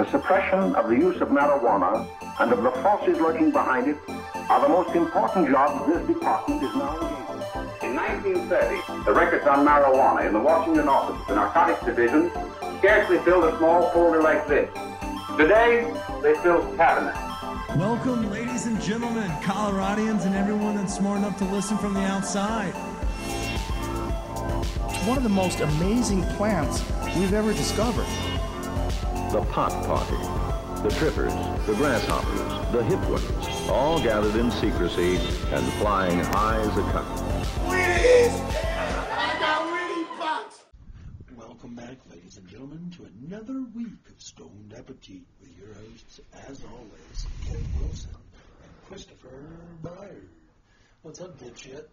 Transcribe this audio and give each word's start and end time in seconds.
The 0.00 0.10
suppression 0.12 0.74
of 0.76 0.88
the 0.88 0.96
use 0.96 1.20
of 1.20 1.28
marijuana 1.28 2.08
and 2.40 2.50
of 2.54 2.62
the 2.62 2.70
forces 2.80 3.20
lurking 3.20 3.50
behind 3.50 3.86
it 3.86 3.98
are 4.48 4.62
the 4.62 4.68
most 4.70 4.96
important 4.96 5.50
jobs 5.50 5.86
this 5.92 6.06
department 6.06 6.62
is 6.62 6.74
now 6.74 6.96
engaged 6.96 7.82
in. 7.82 7.90
In 7.90 7.96
1930, 7.96 9.04
the 9.04 9.12
records 9.12 9.46
on 9.46 9.66
marijuana 9.66 10.26
in 10.26 10.32
the 10.32 10.40
Washington 10.40 10.88
office 10.88 11.20
of 11.20 11.26
the 11.26 11.34
Narcotics 11.34 11.84
Division 11.84 12.30
scarcely 12.78 13.18
filled 13.18 13.44
a 13.44 13.58
small 13.58 13.90
folder 13.90 14.22
like 14.22 14.48
this. 14.48 14.70
Today, 15.36 15.92
they 16.22 16.32
fill 16.36 16.62
cabinets. 16.76 17.18
Welcome, 17.76 18.30
ladies 18.30 18.64
and 18.64 18.80
gentlemen, 18.80 19.30
Coloradians, 19.42 20.24
and 20.24 20.34
everyone 20.34 20.76
that's 20.76 20.96
smart 20.96 21.18
enough 21.18 21.36
to 21.36 21.44
listen 21.44 21.76
from 21.76 21.92
the 21.92 22.00
outside. 22.00 22.72
It's 24.88 25.06
one 25.06 25.18
of 25.18 25.24
the 25.24 25.28
most 25.28 25.60
amazing 25.60 26.22
plants 26.38 26.82
we've 27.14 27.34
ever 27.34 27.52
discovered. 27.52 28.06
The 29.32 29.42
pot 29.52 29.70
party, 29.86 30.16
the 30.82 30.90
trippers, 30.96 31.32
the 31.64 31.74
grasshoppers, 31.74 32.72
the 32.72 32.82
hip 32.82 32.98
ones, 33.08 33.70
all 33.70 34.02
gathered 34.02 34.34
in 34.34 34.50
secrecy 34.50 35.18
and 35.52 35.72
flying 35.74 36.18
high 36.18 36.58
as 36.58 36.76
a 36.76 36.82
kite. 36.90 37.20
Welcome 41.36 41.76
back, 41.76 41.98
ladies 42.10 42.38
and 42.38 42.48
gentlemen, 42.48 42.90
to 42.96 43.06
another 43.24 43.62
week 43.72 44.08
of 44.08 44.20
Stoned 44.20 44.74
Appetit 44.76 45.22
with 45.40 45.56
your 45.56 45.74
hosts, 45.74 46.20
as 46.48 46.60
always, 46.64 47.26
Ken 47.46 47.64
Wilson 47.80 48.10
and 48.64 48.88
Christopher 48.88 49.28
Byard. 49.84 50.26
What's 51.02 51.20
up, 51.20 51.38
dipshit? 51.38 51.84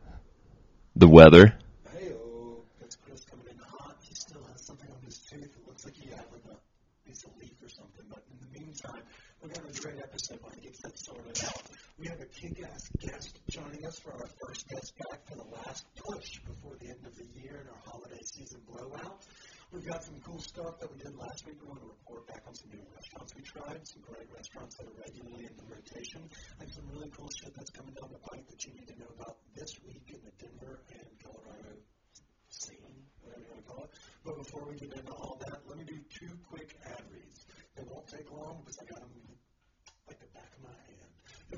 The 0.96 1.08
weather. 1.08 1.54
Hey, 1.94 2.14
oh, 2.14 2.64
that's 2.80 2.96
Chris 2.96 3.24
coming 3.26 3.46
in 3.52 3.58
hot. 3.60 3.96
He 4.02 4.16
still 4.16 4.42
has 4.52 4.66
something 4.66 4.90
on 4.90 5.06
his 5.06 5.20
tooth. 5.20 5.44
It 5.44 5.68
looks 5.68 5.86
like 5.86 5.94
he 5.94 6.10
had 6.10 6.26
like 6.32 6.42
a 6.50 6.58
piece 7.08 7.24
of 7.24 7.32
leaf 7.40 7.54
or 7.64 7.70
something. 7.70 8.06
But 8.10 8.24
in 8.32 8.38
the 8.44 8.60
meantime, 8.60 9.02
we're 9.42 9.50
going 9.50 9.72
to 9.72 9.80
a 9.80 9.82
great 9.82 10.00
episode 10.04 10.40
when 10.42 10.54
he 10.56 10.62
gets 10.62 10.82
that 10.82 10.98
sorted 11.00 11.40
out. 11.46 11.62
We 11.98 12.08
have 12.08 12.20
a 12.20 12.26
kick-ass 12.26 12.90
guest 13.00 13.40
joining 13.50 13.86
us 13.86 14.00
for 14.00 14.12
our 14.12 14.28
first 14.44 14.68
guest 14.68 14.94
back 14.98 15.26
for 15.26 15.36
the 15.36 15.48
last 15.56 15.86
push 15.96 16.40
before 16.40 16.76
the 16.80 16.88
end 16.88 17.06
of 17.06 17.16
the 17.16 17.26
year 17.40 17.58
and 17.62 17.70
our 17.70 17.82
holiday 17.86 18.22
season 18.24 18.60
blowout. 18.68 19.26
We've 19.72 19.77
got 19.88 20.04
some 20.04 20.20
cool 20.20 20.40
stuff 20.40 20.76
that 20.84 20.92
we 20.92 21.00
did 21.00 21.16
last 21.16 21.48
week. 21.48 21.56
We 21.64 21.68
want 21.72 21.80
to 21.80 21.88
report 21.88 22.28
back 22.28 22.44
on 22.44 22.52
some 22.52 22.68
new 22.76 22.84
restaurants 22.92 23.32
we 23.32 23.42
tried, 23.48 23.88
some 23.88 24.04
great 24.04 24.28
restaurants 24.36 24.76
that 24.76 24.84
are 24.84 24.98
regularly 25.00 25.48
in 25.48 25.56
the 25.56 25.64
rotation, 25.72 26.28
and 26.60 26.68
some 26.68 26.84
really 26.92 27.08
cool 27.16 27.32
shit 27.32 27.56
that's 27.56 27.72
coming 27.72 27.96
down 27.96 28.12
the 28.12 28.20
pike 28.20 28.44
that 28.52 28.60
you 28.68 28.76
need 28.76 28.88
to 28.92 29.00
know 29.00 29.08
about 29.16 29.40
this 29.56 29.80
week 29.88 30.04
in 30.12 30.20
the 30.28 30.34
Denver 30.44 30.84
and 30.92 31.08
Colorado 31.24 31.72
scene, 32.52 33.00
whatever 33.24 33.48
you 33.48 33.52
want 33.56 33.64
to 33.64 33.68
call 33.72 33.84
it. 33.88 33.92
But 34.28 34.36
before 34.44 34.68
we 34.68 34.76
get 34.76 34.92
into 34.92 35.16
all 35.16 35.40
that, 35.48 35.64
let 35.72 35.80
me 35.80 35.88
do 35.88 35.96
two 36.12 36.36
quick 36.52 36.76
ad 36.84 37.08
reads. 37.08 37.48
They 37.80 37.88
won't 37.88 38.12
take 38.12 38.28
long 38.28 38.60
because 38.68 38.84
I 38.84 38.92
got 38.92 39.00
them 39.00 39.16
like 40.04 40.20
the 40.20 40.28
back 40.36 40.52
of 40.52 40.68
my 40.68 40.76
hand. 40.84 41.12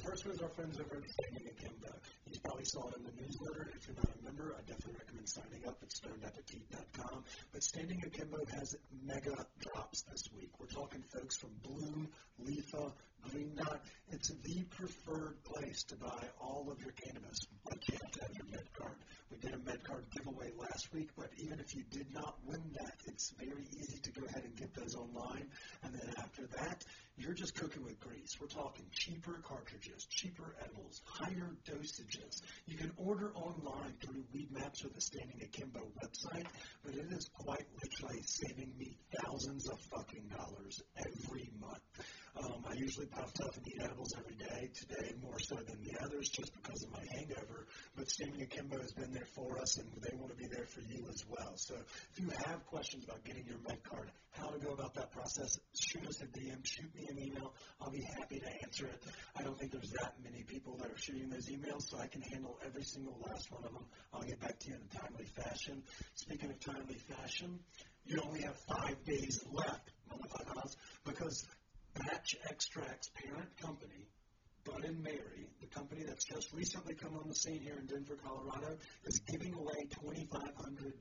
Is 0.09 0.41
our 0.41 0.49
friends 0.49 0.79
over 0.79 0.97
at 0.97 1.09
Standing 1.11 1.47
Akimbo. 1.53 1.93
You 2.25 2.39
probably 2.43 2.65
saw 2.65 2.89
it 2.89 2.95
in 2.97 3.03
the 3.03 3.11
newsletter. 3.21 3.69
If 3.75 3.87
you're 3.87 3.95
not 3.95 4.09
a 4.09 4.25
member, 4.25 4.55
I 4.57 4.61
definitely 4.61 4.97
recommend 4.97 5.29
signing 5.29 5.61
up 5.67 5.77
at 5.83 5.89
stonedappetit.com. 5.89 7.23
But 7.53 7.63
Standing 7.63 8.01
Akimbo 8.03 8.39
has 8.57 8.75
mega 9.05 9.45
drops 9.61 10.01
this 10.09 10.23
week. 10.35 10.49
We're 10.59 10.65
talking 10.65 11.03
folks 11.13 11.37
from 11.37 11.51
Bloom, 11.61 12.09
Letha, 12.39 12.91
Green 13.21 13.55
Dot. 13.55 13.81
It's 14.11 14.29
the 14.29 14.63
preferred 14.69 15.43
place 15.43 15.83
to 15.83 15.95
buy 15.95 16.27
all 16.41 16.69
of 16.71 16.81
your 16.81 16.93
cannabis, 16.93 17.45
but 17.63 17.77
you 17.87 17.97
have 18.01 18.11
to 18.11 18.21
have 18.21 18.35
your 18.35 18.45
med 18.51 18.73
card. 18.73 18.95
We 19.31 19.37
did 19.37 19.53
a 19.53 19.59
med 19.59 19.83
card 19.83 20.05
giveaway 20.11 20.51
last 20.57 20.91
week, 20.93 21.09
but 21.15 21.29
even 21.37 21.59
if 21.59 21.75
you 21.75 21.83
did 21.91 22.11
not 22.13 22.37
win 22.45 22.63
that, 22.79 22.95
it's 23.05 23.31
very 23.37 23.67
easy 23.77 23.99
to 23.99 24.11
go 24.11 24.25
ahead 24.25 24.43
and 24.43 24.55
get 24.55 24.73
those 24.73 24.95
online. 24.95 25.47
And 25.83 25.93
then 25.93 26.13
after 26.17 26.47
that, 26.57 26.83
you're 27.17 27.33
just 27.33 27.53
cooking 27.53 27.83
with 27.83 27.99
grease. 27.99 28.37
We're 28.41 28.47
talking 28.47 28.85
cheaper 28.91 29.41
cartridges, 29.43 30.07
cheaper 30.09 30.55
edibles, 30.63 31.01
higher 31.05 31.51
dosages. 31.69 32.41
You 32.65 32.77
can 32.77 32.91
order 32.97 33.31
online 33.35 33.93
through 34.01 34.23
Weed 34.33 34.51
Maps 34.51 34.83
or 34.83 34.89
the 34.89 35.01
Standing 35.01 35.41
Akimbo 35.43 35.81
website, 36.01 36.47
but 36.83 36.95
it 36.95 37.11
is 37.11 37.29
quite 37.33 37.65
literally 37.83 38.21
saving 38.25 38.73
me 38.77 38.97
thousands 39.21 39.69
of 39.69 39.79
fucking 39.91 40.31
dollars 40.35 40.81
every 40.97 41.51
month. 41.59 41.81
Um, 42.37 42.63
I 42.69 42.73
usually 42.73 43.07
puff 43.07 43.33
tough 43.33 43.57
and 43.57 43.67
eat 43.67 43.81
edibles 43.81 44.13
every 44.17 44.35
day. 44.35 44.69
Today, 44.73 45.13
more 45.21 45.39
so 45.39 45.55
than 45.55 45.81
the 45.83 45.97
others, 46.03 46.29
just 46.29 46.51
because 46.61 46.83
of 46.83 46.91
my 46.91 47.03
hangover. 47.15 47.67
But 47.95 48.09
Standing 48.09 48.41
Akimbo 48.43 48.79
has 48.79 48.91
been 48.93 49.11
there 49.11 49.27
for 49.35 49.59
us, 49.59 49.77
and 49.77 49.87
they 50.01 50.15
want 50.17 50.31
to 50.31 50.37
be 50.37 50.47
there 50.47 50.65
for 50.65 50.81
you 50.81 51.05
as 51.09 51.23
well. 51.27 51.53
So 51.55 51.75
if 51.75 52.19
you 52.19 52.29
have 52.45 52.65
questions 52.67 53.05
about 53.05 53.23
getting 53.23 53.45
your 53.45 53.57
med 53.67 53.83
card, 53.83 54.11
how 54.31 54.49
to 54.49 54.59
go 54.59 54.71
about 54.73 54.93
that 54.95 55.11
process, 55.11 55.59
shoot 55.77 56.05
us 56.07 56.21
a 56.21 56.25
DM, 56.25 56.65
shoot 56.65 56.93
me 56.95 57.07
an 57.09 57.19
email. 57.19 57.53
I'll 57.81 57.91
be 57.91 58.05
happy 58.19 58.39
to 58.39 58.49
answer 58.63 58.85
it. 58.85 59.03
I 59.35 59.43
don't 59.43 59.57
think 59.57 59.71
there's 59.71 59.91
that 60.01 60.15
many 60.23 60.43
people 60.43 60.77
that 60.77 60.91
are 60.91 60.97
shooting 60.97 61.29
those 61.29 61.49
emails, 61.49 61.89
so 61.89 61.97
I 61.97 62.07
can 62.07 62.21
handle 62.21 62.57
every 62.65 62.83
single 62.83 63.17
last 63.27 63.51
one 63.51 63.63
of 63.65 63.73
them. 63.73 63.85
I'll 64.13 64.21
get 64.21 64.39
back 64.39 64.59
to 64.59 64.69
you 64.69 64.75
in 64.75 64.81
a 64.81 65.01
timely 65.01 65.25
fashion. 65.25 65.83
Speaking 66.15 66.49
of 66.51 66.59
timely 66.59 66.97
fashion, 67.09 67.59
you 68.05 68.21
only 68.25 68.41
have 68.41 68.55
five 68.55 69.03
days 69.05 69.43
left, 69.51 69.91
motherfuckers, 70.11 70.75
because 71.05 71.45
Batch 71.95 72.35
Extract's 72.49 73.09
parent 73.09 73.57
company, 73.57 74.07
Bud 74.65 74.83
Mary, 75.01 75.49
the 75.61 75.67
company 75.67 76.03
that's 76.05 76.25
just 76.25 76.53
recently 76.53 76.93
come 76.93 77.15
on 77.15 77.27
the 77.27 77.35
scene 77.35 77.61
here 77.61 77.77
in 77.79 77.85
Denver, 77.87 78.17
Colorado, 78.23 78.77
is 79.05 79.19
giving 79.19 79.53
away 79.53 79.87
$2,500. 80.03 80.93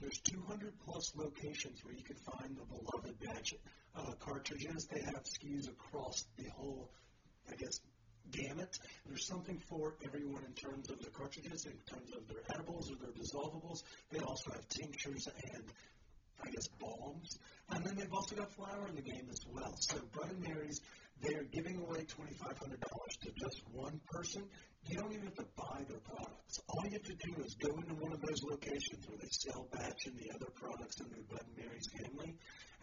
There's 0.00 0.18
200 0.20 0.72
plus 0.84 1.12
locations 1.14 1.84
where 1.84 1.94
you 1.94 2.02
can 2.02 2.16
find 2.16 2.56
the 2.56 2.64
beloved 2.64 3.20
Batch 3.20 3.54
uh, 3.94 4.12
cartridges. 4.18 4.86
They 4.86 5.02
have 5.02 5.22
SKUs 5.24 5.68
across 5.68 6.24
the 6.36 6.48
whole, 6.50 6.90
I 7.50 7.54
guess, 7.56 7.80
gamut. 8.30 8.78
There's 9.06 9.26
something 9.26 9.58
for 9.68 9.94
everyone 10.04 10.44
in 10.44 10.52
terms 10.52 10.90
of 10.90 11.00
the 11.00 11.10
cartridges, 11.10 11.66
in 11.66 11.78
terms 11.86 12.12
of 12.16 12.26
their 12.28 12.42
edibles 12.52 12.90
or 12.90 12.96
their 12.96 13.12
dissolvables. 13.12 13.82
They 14.10 14.20
also 14.20 14.52
have 14.52 14.68
tinctures 14.68 15.28
and 15.52 15.64
I 16.42 16.50
guess, 16.50 16.68
balms. 16.78 17.38
Um, 17.68 17.76
and 17.76 17.84
then 17.84 17.96
they've 17.96 18.12
also 18.12 18.36
got 18.36 18.52
flour 18.52 18.88
in 18.88 18.96
the 18.96 19.02
game 19.02 19.28
as 19.30 19.40
well. 19.52 19.74
So 19.80 19.98
and 20.22 20.40
Mary's, 20.42 20.80
they 21.22 21.34
are 21.34 21.44
giving 21.52 21.76
away 21.78 22.04
$2,500 22.04 22.56
to 23.22 23.30
just 23.36 23.62
one 23.72 24.00
person. 24.10 24.42
You 24.86 24.96
don't 24.96 25.12
even 25.12 25.24
have 25.26 25.36
to 25.36 25.46
buy 25.56 25.84
their 25.88 26.00
products. 26.00 26.58
All 26.68 26.84
you 26.84 26.92
have 26.92 27.04
to 27.04 27.14
do 27.14 27.42
is 27.44 27.54
go 27.54 27.74
into 27.76 27.94
one 27.94 28.12
of 28.12 28.20
those 28.20 28.42
locations 28.42 29.06
where 29.06 29.18
they 29.18 29.28
sell 29.30 29.68
batch 29.72 30.06
and 30.06 30.16
the 30.16 30.30
other 30.34 30.50
products 30.54 31.00
in 31.00 31.08
the 31.10 31.22
Bud 31.28 31.44
and 31.44 31.56
Mary's 31.56 31.88
family 31.92 32.34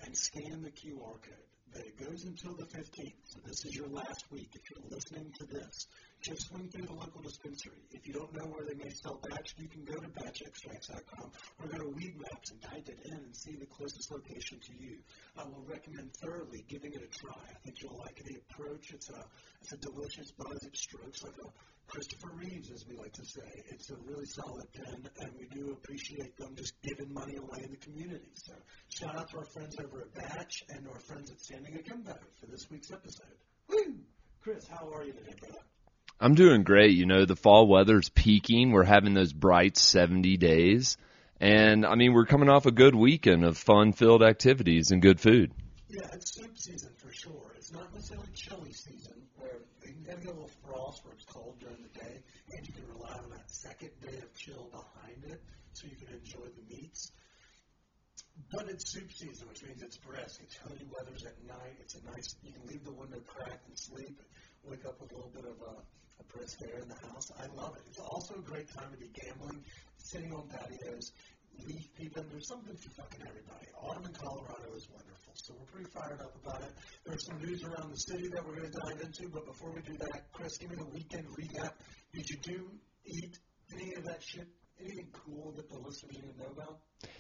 and 0.04 0.16
scan 0.16 0.62
the 0.62 0.72
QR 0.72 1.22
code. 1.22 1.48
But 1.74 1.86
it 1.86 1.98
goes 2.00 2.24
until 2.24 2.54
the 2.56 2.66
15th. 2.66 3.14
So 3.26 3.40
this 3.46 3.66
is 3.66 3.76
your 3.76 3.88
last 3.88 4.32
week. 4.32 4.50
If 4.54 4.70
you're 4.70 4.90
listening 4.90 5.34
to 5.40 5.46
this, 5.46 5.88
just 6.22 6.48
swing 6.48 6.70
through 6.70 6.86
the 6.86 6.94
local 6.94 7.22
dispensary. 7.22 7.84
If 7.92 8.08
you 8.08 8.14
don't 8.14 8.34
know 8.34 8.46
where 8.46 8.66
they 8.66 8.74
may 8.74 8.90
sell 8.90 9.20
batch, 9.30 9.54
you 9.58 9.68
can 9.68 9.84
go 9.84 9.96
to 9.96 10.08
batchextracts.com 10.08 11.32
or 11.60 11.68
go 11.68 11.78
to 11.78 11.90
Weed 11.90 12.16
Maps 12.20 12.52
and 12.52 12.62
type 12.62 12.88
it 12.88 13.00
in 13.06 13.14
and 13.14 13.36
see 13.36 13.56
the 13.56 13.66
closest 13.66 14.12
location 14.12 14.60
to 14.60 14.74
you. 14.80 14.98
I 15.38 15.44
will 15.44 15.66
recommend 15.68 16.14
thoroughly 16.14 16.64
giving 16.68 16.94
it 16.94 17.02
a 17.04 17.08
try. 17.08 17.44
I 17.50 17.60
think 17.64 17.82
you'll 17.82 18.00
like 18.00 18.24
the 18.24 18.38
approach. 18.50 18.92
It's 18.94 19.10
a 19.10 19.26
it's 19.62 19.74
a 19.74 19.78
delicious 19.78 20.32
buzz. 20.32 20.64
It 20.64 20.76
strokes 20.76 21.24
like 21.24 21.38
a 21.44 21.50
Christopher 21.88 22.32
Reeves, 22.36 22.70
as 22.70 22.86
we 22.86 22.98
like 22.98 23.14
to 23.14 23.26
say. 23.26 23.64
It's 23.70 23.90
a 23.90 23.96
really 24.06 24.26
solid 24.26 24.68
pen, 24.74 25.08
and 25.22 25.32
we 25.40 25.48
do 25.48 25.72
appreciate 25.72 26.36
them 26.38 26.54
just 26.56 26.74
giving 26.82 27.14
money 27.14 27.38
away 27.38 27.64
in 27.64 27.72
the 27.72 27.78
community. 27.78 28.32
So 28.34 28.54
shout 28.90 29.16
out 29.16 29.30
to 29.32 29.38
our 29.38 29.46
friends 29.46 29.78
over 29.80 29.87
Trevor 29.88 30.08
Batch 30.16 30.66
and 30.70 30.88
our 30.88 31.00
friends 31.00 31.32
at 31.32 31.40
Standing 31.40 31.76
Akimbo 31.76 32.16
for 32.40 32.46
this 32.48 32.70
week's 32.70 32.92
episode. 32.92 33.26
Woo! 33.70 33.96
Chris, 34.42 34.68
how 34.68 34.92
are 34.94 35.04
you 35.04 35.14
today, 35.14 35.34
brother? 35.40 35.60
I'm 36.20 36.36
doing 36.36 36.64
great. 36.64 36.92
You 36.92 37.06
know, 37.06 37.26
the 37.26 37.36
fall 37.36 37.68
weather's 37.68 38.10
peaking. 38.10 38.72
We're 38.72 38.84
having 38.84 39.14
those 39.14 39.32
bright 39.34 39.78
70 39.78 40.38
days. 40.38 40.98
And, 41.40 41.86
I 41.86 41.96
mean, 41.96 42.14
we're 42.14 42.26
coming 42.26 42.50
off 42.50 42.66
a 42.66 42.72
good 42.72 42.96
weekend 42.96 43.46
of 43.46 43.58
fun 43.58 43.94
filled 43.94 44.24
activities 44.24 44.92
and 44.92 45.02
good 45.02 45.20
food. 45.20 45.52
Yeah, 45.90 46.08
it's 46.14 46.34
soup 46.34 46.58
season 46.58 46.92
for 46.98 47.14
sure. 47.14 47.54
It's 47.56 47.72
not 47.72 47.94
necessarily 47.94 48.28
chilly 48.34 48.74
season, 48.74 49.14
where 49.38 49.60
you 49.86 49.94
can 49.94 50.16
get 50.16 50.26
a 50.26 50.32
little 50.32 50.50
frost 50.66 51.06
where 51.06 51.14
it's 51.14 51.26
cold 51.26 51.56
during 51.60 51.78
the 51.82 52.00
day, 52.00 52.24
and 52.56 52.68
you 52.68 52.74
can 52.74 52.84
rely 52.94 53.14
on 53.14 53.30
that 53.30 53.50
second 53.50 53.92
day 54.02 54.18
of 54.18 54.34
chill 54.36 54.70
behind 54.72 55.24
it 55.32 55.42
so 55.74 55.88
you 55.88 55.96
can 55.96 56.14
enjoy 56.14 56.44
the 56.44 56.76
meats. 56.76 57.12
But 58.52 58.70
it's 58.70 58.92
soup 58.92 59.12
season, 59.12 59.48
which 59.50 59.64
means 59.64 59.82
it's 59.82 59.98
brisk. 59.98 60.40
It's 60.44 60.58
honey 60.58 60.86
weathers 60.94 61.26
at 61.26 61.36
night. 61.46 61.76
It's 61.82 61.96
a 61.96 62.04
nice. 62.06 62.36
You 62.44 62.54
can 62.54 62.66
leave 62.68 62.84
the 62.86 62.94
window 62.94 63.20
cracked 63.28 63.68
and 63.68 63.78
sleep. 63.78 64.22
Wake 64.64 64.86
up 64.86 65.02
with 65.02 65.12
a 65.12 65.16
little 65.16 65.32
bit 65.34 65.46
of 65.46 65.58
uh, 65.62 65.74
a, 65.74 66.22
a 66.22 66.24
brisk 66.32 66.62
air 66.62 66.80
in 66.82 66.88
the 66.88 67.00
house. 67.08 67.32
I 67.40 67.48
love 67.56 67.76
it. 67.76 67.84
It's 67.90 68.00
also 68.00 68.36
a 68.36 68.46
great 68.46 68.70
time 68.74 68.92
to 68.92 68.98
be 68.98 69.10
gambling, 69.10 69.64
sitting 69.98 70.32
on 70.34 70.48
patios, 70.48 71.12
leaf 71.66 71.90
peeping. 71.98 72.26
There's 72.32 72.48
something 72.48 72.76
for 72.78 72.90
fucking 73.02 73.22
everybody. 73.28 73.68
Autumn 73.82 74.06
in 74.06 74.14
Colorado 74.14 74.70
is 74.76 74.88
wonderful, 74.92 75.34
so 75.34 75.54
we're 75.58 75.72
pretty 75.74 75.90
fired 75.90 76.22
up 76.22 76.36
about 76.44 76.62
it. 76.62 76.72
There's 77.06 77.26
some 77.26 77.40
news 77.40 77.64
around 77.64 77.92
the 77.92 78.00
city 78.00 78.28
that 78.30 78.46
we're 78.46 78.56
going 78.56 78.72
to 78.72 78.80
dive 78.80 79.02
into, 79.02 79.30
but 79.30 79.46
before 79.46 79.72
we 79.72 79.82
do 79.82 79.98
that, 79.98 80.32
Chris, 80.32 80.58
give 80.58 80.70
me 80.70 80.78
the 80.78 80.90
weekend 80.94 81.26
recap. 81.36 81.74
Did 82.14 82.30
you 82.30 82.38
do 82.38 82.70
eat 83.06 83.40
any 83.74 83.94
of 83.96 84.04
that 84.06 84.22
shit? 84.24 84.48
Anything 84.82 85.08
cool 85.12 85.54
that 85.56 85.70
the 85.70 85.78
listeners 85.78 86.16
need 86.22 86.34
to 86.34 86.40
know 86.40 86.52
about? 86.56 86.80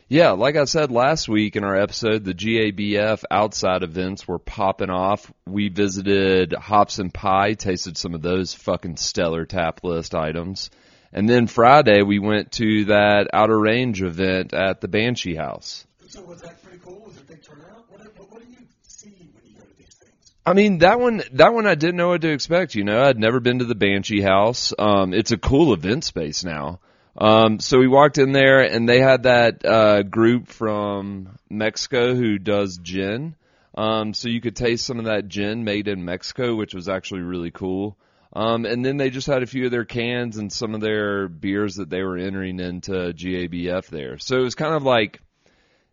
Yeah, 0.09 0.31
like 0.31 0.56
I 0.56 0.63
said 0.63 0.89
last 0.89 1.27
week 1.27 1.57
in 1.57 1.65
our 1.65 1.75
episode, 1.75 2.24
the 2.24 2.33
GABF 2.33 3.24
outside 3.30 3.83
events 3.83 4.25
were 4.25 4.39
popping 4.39 4.89
off. 4.89 5.31
We 5.45 5.68
visited 5.68 6.54
Hops 6.54 7.00
and 7.00 7.13
Pie, 7.13 7.56
tasted 7.56 7.98
some 7.98 8.13
of 8.13 8.21
those 8.21 8.54
fucking 8.54 8.95
stellar 8.98 9.45
tap 9.45 9.83
list 9.83 10.15
items. 10.15 10.69
And 11.12 11.27
then 11.27 11.48
Friday 11.48 12.04
we 12.04 12.19
went 12.19 12.54
to 12.54 12.86
that 12.86 13.27
outer 13.33 13.59
range 13.59 14.01
event 14.01 14.54
at 14.54 14.80
the 14.80 14.88
Banshee 14.88 15.36
House. 15.36 15.86
So 16.07 16.21
was 16.24 16.42
that 16.42 16.63
pretty 16.63 16.80
cool? 16.80 17.04
Was 17.06 17.18
it 17.18 17.24
a 17.24 17.25
big 17.25 17.44
turnout? 17.44 17.86
What, 17.89 18.00
what, 18.18 18.31
what 18.31 18.42
do 18.42 18.50
you 18.50 18.65
see 18.83 19.30
when 19.33 19.44
you 19.45 19.59
go 19.59 19.65
to 19.65 19.77
these 19.77 19.94
things? 19.95 20.31
I 20.45 20.54
mean 20.54 20.77
that 20.80 21.01
one 21.01 21.21
that 21.33 21.54
one 21.54 21.68
I 21.68 21.75
didn't 21.75 21.98
know 21.98 22.09
what 22.09 22.21
to 22.21 22.31
expect, 22.31 22.75
you 22.75 22.86
know. 22.86 23.04
I'd 23.04 23.19
never 23.19 23.42
been 23.42 23.59
to 23.59 23.65
the 23.65 23.75
Banshee 23.75 24.21
House. 24.21 24.74
Um 24.80 25.13
it's 25.13 25.31
a 25.31 25.38
cool 25.38 25.74
event 25.74 26.06
space 26.06 26.45
now. 26.45 26.80
Um 27.18 27.60
so 27.60 27.80
we 27.80 27.88
walked 27.88 28.18
in 28.18 28.31
there 28.31 28.62
and 28.62 28.88
they 28.88 29.00
had 29.00 29.24
that 29.24 29.66
uh 29.66 30.04
group 30.04 30.48
from 30.48 31.38
Mexico 31.50 32.14
who 32.16 32.38
does 32.38 32.78
gin. 32.78 33.36
Um 33.75 34.14
so 34.14 34.30
you 34.30 34.42
could 34.42 34.56
taste 34.56 34.86
some 34.86 35.00
of 35.00 35.06
that 35.06 35.28
gin 35.28 35.64
made 35.64 35.88
in 35.88 36.06
Mexico, 36.06 36.56
which 36.56 36.74
was 36.74 36.90
actually 36.90 37.22
really 37.22 37.52
cool. 37.52 37.98
Um, 38.34 38.66
and 38.66 38.86
then 38.86 38.98
they 38.98 39.10
just 39.10 39.28
had 39.28 39.42
a 39.42 39.48
few 39.48 39.66
of 39.66 39.72
their 39.72 39.86
cans 39.86 40.38
and 40.38 40.52
some 40.52 40.75
of 40.75 40.81
their 40.81 41.28
beers 41.28 41.75
that 41.75 41.90
they 41.90 42.04
were 42.04 42.18
entering 42.18 42.60
into 42.60 42.92
GABF 42.92 43.88
there. 43.88 44.18
So 44.19 44.38
it 44.38 44.44
was 44.44 44.56
kind 44.56 44.75
of 44.75 44.84
like 44.84 45.22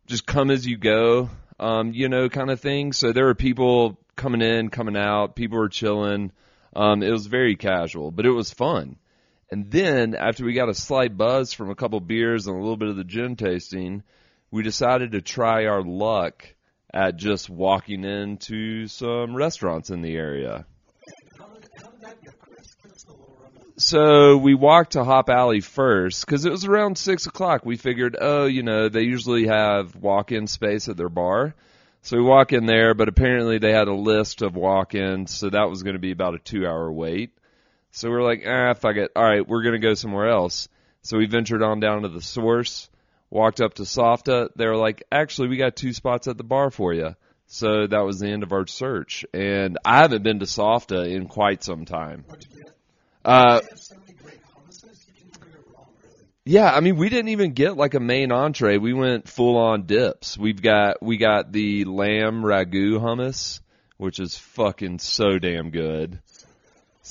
just 0.07 0.27
come 0.27 0.51
as 0.51 0.67
you 0.67 0.77
go, 0.77 1.31
um, 1.59 1.93
you 1.95 2.09
know, 2.09 2.29
kind 2.29 2.51
of 2.51 2.61
thing. 2.61 2.93
So 2.93 3.13
there 3.13 3.25
were 3.27 3.35
people 3.35 3.99
coming 4.17 4.43
in, 4.43 4.69
coming 4.69 4.97
out, 4.97 5.37
people 5.37 5.59
were 5.59 5.69
chilling. 5.69 6.33
Um, 6.77 7.03
it 7.03 7.11
was 7.11 7.27
very 7.27 7.57
casual, 7.57 8.11
but 8.11 8.27
it 8.27 8.31
was 8.31 8.53
fun. 8.53 8.97
And 9.55 9.71
then 9.71 10.17
after 10.17 10.45
we 10.45 10.53
got 10.53 10.69
a 10.69 10.75
slight 10.75 11.17
buzz 11.17 11.53
from 11.53 11.71
a 11.71 11.77
couple 11.77 12.01
beers 12.01 12.49
and 12.49 12.57
a 12.57 12.59
little 12.59 12.77
bit 12.77 12.89
of 12.89 12.97
the 12.97 13.05
gin 13.05 13.37
tasting, 13.37 14.03
we 14.51 14.65
decided 14.65 15.13
to 15.13 15.23
try 15.23 15.67
our 15.67 15.81
luck 15.81 16.45
at 16.93 17.15
just 17.15 17.49
walking 17.49 18.03
into 18.03 18.89
some 18.89 19.33
restaurants 19.33 19.91
in 19.91 20.03
the 20.03 20.17
area. 20.17 20.67
So 23.77 24.39
we 24.39 24.57
walked 24.57 24.95
to 24.95 25.05
Hop 25.05 25.31
Alley 25.31 25.61
first 25.61 26.27
because 26.27 26.45
it 26.45 26.51
was 26.51 26.65
around 26.65 26.99
six 26.99 27.27
o'clock. 27.27 27.65
We 27.65 27.77
figured, 27.77 28.17
oh, 28.21 28.47
you 28.47 28.65
know, 28.65 28.89
they 28.89 29.03
usually 29.03 29.47
have 29.47 29.95
walk-in 29.95 30.49
space 30.49 30.89
at 30.89 30.97
their 30.97 31.09
bar. 31.09 31.55
So 32.03 32.17
we 32.17 32.25
walk 32.25 32.53
in 32.53 32.67
there, 32.67 32.93
but 32.93 33.07
apparently 33.07 33.59
they 33.59 33.71
had 33.71 33.87
a 33.87 33.95
list 33.95 34.43
of 34.43 34.57
walk-ins, 34.57 35.31
so 35.31 35.49
that 35.49 35.71
was 35.71 35.85
going 35.85 35.95
to 35.95 36.01
be 36.01 36.11
about 36.11 36.35
a 36.35 36.41
two-hour 36.41 36.93
wait. 36.93 37.31
So 37.97 38.11
we're 38.11 38.25
like, 38.25 38.43
ah, 38.45 38.75
fuck 38.75 38.97
it. 38.97 39.13
All 39.15 39.23
right, 39.23 39.47
we're 39.47 39.63
going 39.63 39.81
to 39.81 39.87
go 39.87 39.95
somewhere 39.95 40.29
else. 40.29 40.69
So 41.03 41.17
we 41.17 41.27
ventured 41.27 41.63
on 41.63 41.79
down 41.79 42.03
to 42.03 42.09
the 42.09 42.21
source, 42.21 42.91
walked 43.31 43.61
up 43.61 43.75
to 43.75 43.83
Safta. 43.83 44.49
They 44.57 44.67
were 44.67 44.77
like, 44.77 45.05
actually, 45.13 45.47
we 45.47 45.59
got 45.59 45.77
two 45.77 45.93
spots 45.93 46.27
at 46.27 46.37
the 46.37 46.43
bar 46.43 46.73
for 46.73 46.93
you. 46.93 47.15
So 47.47 47.87
that 47.87 48.01
was 48.01 48.19
the 48.19 48.29
end 48.29 48.43
of 48.43 48.51
our 48.51 48.67
search. 48.67 49.25
And 49.33 49.79
I 49.85 49.99
haven't 49.99 50.25
been 50.25 50.41
to 50.41 50.47
Safta 50.47 51.09
in 51.09 51.29
quite 51.29 51.63
some 51.63 51.85
time. 51.85 52.25
What'd 52.27 52.47
you 52.51 52.65
get? 52.65 52.75
Uh, 53.25 53.61
They 53.61 53.67
have 53.69 53.79
so 53.79 53.95
many 54.01 54.15
great 54.15 54.41
hummuses. 54.43 55.07
You 55.07 55.15
can 55.15 55.29
never 55.41 55.53
go 55.53 55.73
wrong, 55.77 55.87
really. 56.03 56.27
Yeah, 56.47 56.75
I 56.75 56.81
mean, 56.81 56.97
we 56.97 57.09
didn't 57.11 57.29
even 57.29 57.53
get 57.53 57.77
like 57.77 57.95
a 57.95 58.01
main 58.01 58.33
entree. 58.33 58.79
We 58.79 58.93
went 58.93 59.29
full 59.29 59.57
on 59.57 59.87
dips. 59.87 60.37
We've 60.37 60.61
got 60.61 61.01
we 61.01 61.17
got 61.17 61.53
the 61.53 61.85
lamb 61.85 62.43
ragu 62.43 62.99
hummus, 62.99 63.61
which 63.99 64.19
is 64.19 64.37
fucking 64.37 64.99
so 64.99 65.39
damn 65.39 65.71
good, 65.71 66.19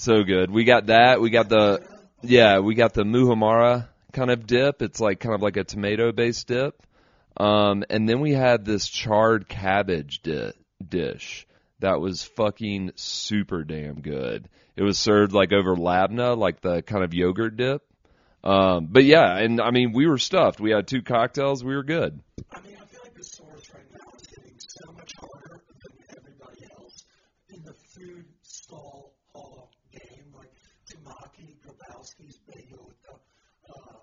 so 0.03 0.23
good. 0.23 0.51
We 0.51 0.63
got 0.65 0.87
that. 0.87 1.21
We 1.21 1.29
got 1.29 1.49
the 1.49 1.81
yeah, 2.21 2.59
we 2.59 2.75
got 2.75 2.93
the 2.93 3.03
muhammara 3.03 3.87
kind 4.11 4.31
of 4.31 4.45
dip. 4.45 4.81
It's 4.81 4.99
like 4.99 5.19
kind 5.19 5.35
of 5.35 5.41
like 5.41 5.57
a 5.57 5.63
tomato 5.63 6.11
based 6.11 6.47
dip. 6.47 6.81
Um, 7.37 7.83
and 7.89 8.07
then 8.07 8.19
we 8.19 8.33
had 8.33 8.63
this 8.63 8.87
charred 8.87 9.47
cabbage 9.47 10.21
di- 10.21 10.53
dish 10.87 11.47
that 11.79 11.99
was 11.99 12.23
fucking 12.23 12.91
super 12.95 13.63
damn 13.63 14.01
good. 14.01 14.47
It 14.75 14.83
was 14.83 14.99
served 14.99 15.33
like 15.33 15.51
over 15.51 15.75
labna, 15.75 16.37
like 16.37 16.61
the 16.61 16.81
kind 16.81 17.03
of 17.03 17.13
yogurt 17.13 17.57
dip. 17.57 17.81
Um, 18.43 18.87
but 18.91 19.03
yeah, 19.05 19.37
and 19.37 19.61
I 19.61 19.71
mean, 19.71 19.93
we 19.93 20.05
were 20.05 20.17
stuffed. 20.17 20.59
We 20.59 20.71
had 20.71 20.87
two 20.87 21.01
cocktails. 21.01 21.63
We 21.63 21.75
were 21.75 21.83
good. 21.83 22.19
I 22.51 22.59
mean, 22.61 22.75
I 22.81 22.85
feel 22.85 22.99
like 23.03 23.15
the 23.15 23.23
source 23.23 23.69
right 23.73 23.83
now 23.91 24.11
is 24.17 24.27
hitting 24.29 24.59
so 24.59 24.91
much 24.91 25.13
harder 25.17 25.61
than 25.81 26.17
everybody 26.17 26.65
else 26.77 27.05
in 27.49 27.63
the 27.63 27.73
food 27.73 28.25
stall 28.41 29.13
hall 29.33 29.71
game, 29.91 30.33
like 30.35 30.51
Tamaki, 30.89 31.55
Grabowski's, 31.65 32.39
Bagel, 32.47 32.91
uh, 33.09 33.73
uh, 33.73 33.97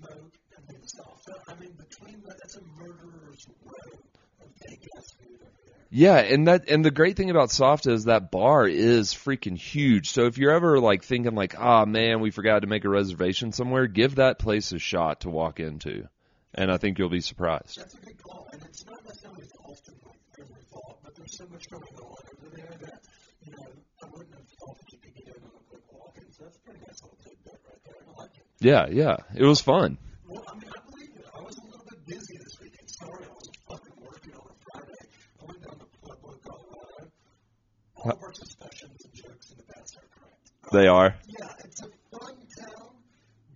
Smoke, 0.00 0.32
and 0.56 0.66
then 0.68 0.80
Salsa. 0.82 1.34
I 1.48 1.54
mean, 1.60 1.72
between 1.72 2.20
the, 2.22 2.28
that's 2.28 2.56
a 2.56 2.62
murderer's 2.78 3.46
row 3.64 3.98
of 4.40 4.48
Vegas 4.66 5.12
food 5.12 5.40
over 5.42 5.50
there. 5.64 5.88
Yeah, 5.90 6.16
and 6.18 6.46
that 6.48 6.68
and 6.70 6.84
the 6.84 6.90
great 6.90 7.16
thing 7.16 7.30
about 7.30 7.50
Safta 7.50 7.92
is 7.92 8.04
that 8.04 8.30
bar 8.30 8.66
is 8.66 9.12
freaking 9.12 9.58
huge. 9.58 10.10
So 10.10 10.26
if 10.26 10.38
you're 10.38 10.52
ever 10.52 10.80
like 10.80 11.02
thinking 11.04 11.34
like, 11.34 11.58
ah 11.58 11.84
man, 11.84 12.20
we 12.20 12.30
forgot 12.30 12.60
to 12.60 12.66
make 12.66 12.84
a 12.84 12.88
reservation 12.88 13.52
somewhere, 13.52 13.86
give 13.86 14.16
that 14.16 14.38
place 14.38 14.72
a 14.72 14.78
shot 14.78 15.20
to 15.22 15.30
walk 15.30 15.60
into, 15.60 16.08
and 16.54 16.70
I 16.70 16.78
think 16.78 16.98
you'll 16.98 17.08
be 17.10 17.20
surprised. 17.20 17.78
That's 17.78 17.94
a 17.94 17.98
good 17.98 18.22
call, 18.22 18.48
and 18.52 18.62
it's 18.62 18.86
not 18.86 19.04
necessarily 19.04 19.44
often 19.64 19.94
like 20.06 20.18
every 20.38 20.62
thought, 20.72 20.98
but 21.02 21.14
there's 21.16 21.36
so 21.36 21.46
much 21.50 21.68
going 21.68 21.82
on 21.82 22.02
over 22.02 22.56
there 22.56 22.74
that, 22.82 23.00
you 23.44 23.52
know, 23.52 23.66
I 24.02 24.06
wouldn't 24.12 24.34
have 24.34 24.48
thought 24.58 24.78
that 24.78 24.92
you 24.92 24.98
could 24.98 25.14
get 25.14 25.26
in 25.26 25.42
on 25.42 25.50
a 25.50 25.62
quick 25.68 25.82
walk 25.92 26.16
in, 26.16 26.32
so 26.32 26.44
that's 26.44 26.56
a 26.56 26.60
pretty 26.60 26.80
nice 26.86 27.02
little 27.02 27.18
tidbit 27.22 27.60
right 27.66 27.82
there. 27.84 27.94
I 28.06 28.22
like 28.22 28.36
it. 28.36 28.49
Yeah, 28.60 28.88
yeah, 28.90 29.16
it 29.34 29.42
was 29.44 29.62
fun. 29.62 29.96
Well, 30.28 30.44
I 30.46 30.54
mean, 30.54 30.68
I 30.68 30.80
believe 30.90 31.16
it. 31.16 31.24
I 31.34 31.40
was 31.40 31.56
a 31.56 31.64
little 31.64 31.86
bit 31.88 32.06
busy 32.06 32.36
this 32.36 32.60
weekend. 32.60 32.90
Sorry, 32.90 33.24
I 33.24 33.32
was 33.32 33.48
fucking 33.66 34.04
working 34.04 34.34
on 34.34 34.46
a 34.52 34.56
Friday. 34.68 35.04
I 35.40 35.44
went 35.46 35.62
down 35.64 35.78
to 35.78 35.86
Pueblo, 36.04 36.36
Colorado. 36.44 37.10
All 37.96 38.10
of 38.12 38.22
our 38.22 38.34
suspicions 38.34 39.00
and 39.02 39.14
jokes 39.14 39.50
in 39.50 39.56
the 39.56 39.72
past 39.72 39.96
are 39.96 40.08
correct. 40.12 40.72
They 40.72 40.88
um, 40.88 40.96
are. 40.96 41.14
Yeah, 41.26 41.64
it's 41.64 41.80
a 41.80 41.88
fun 42.12 42.36
town, 42.60 42.92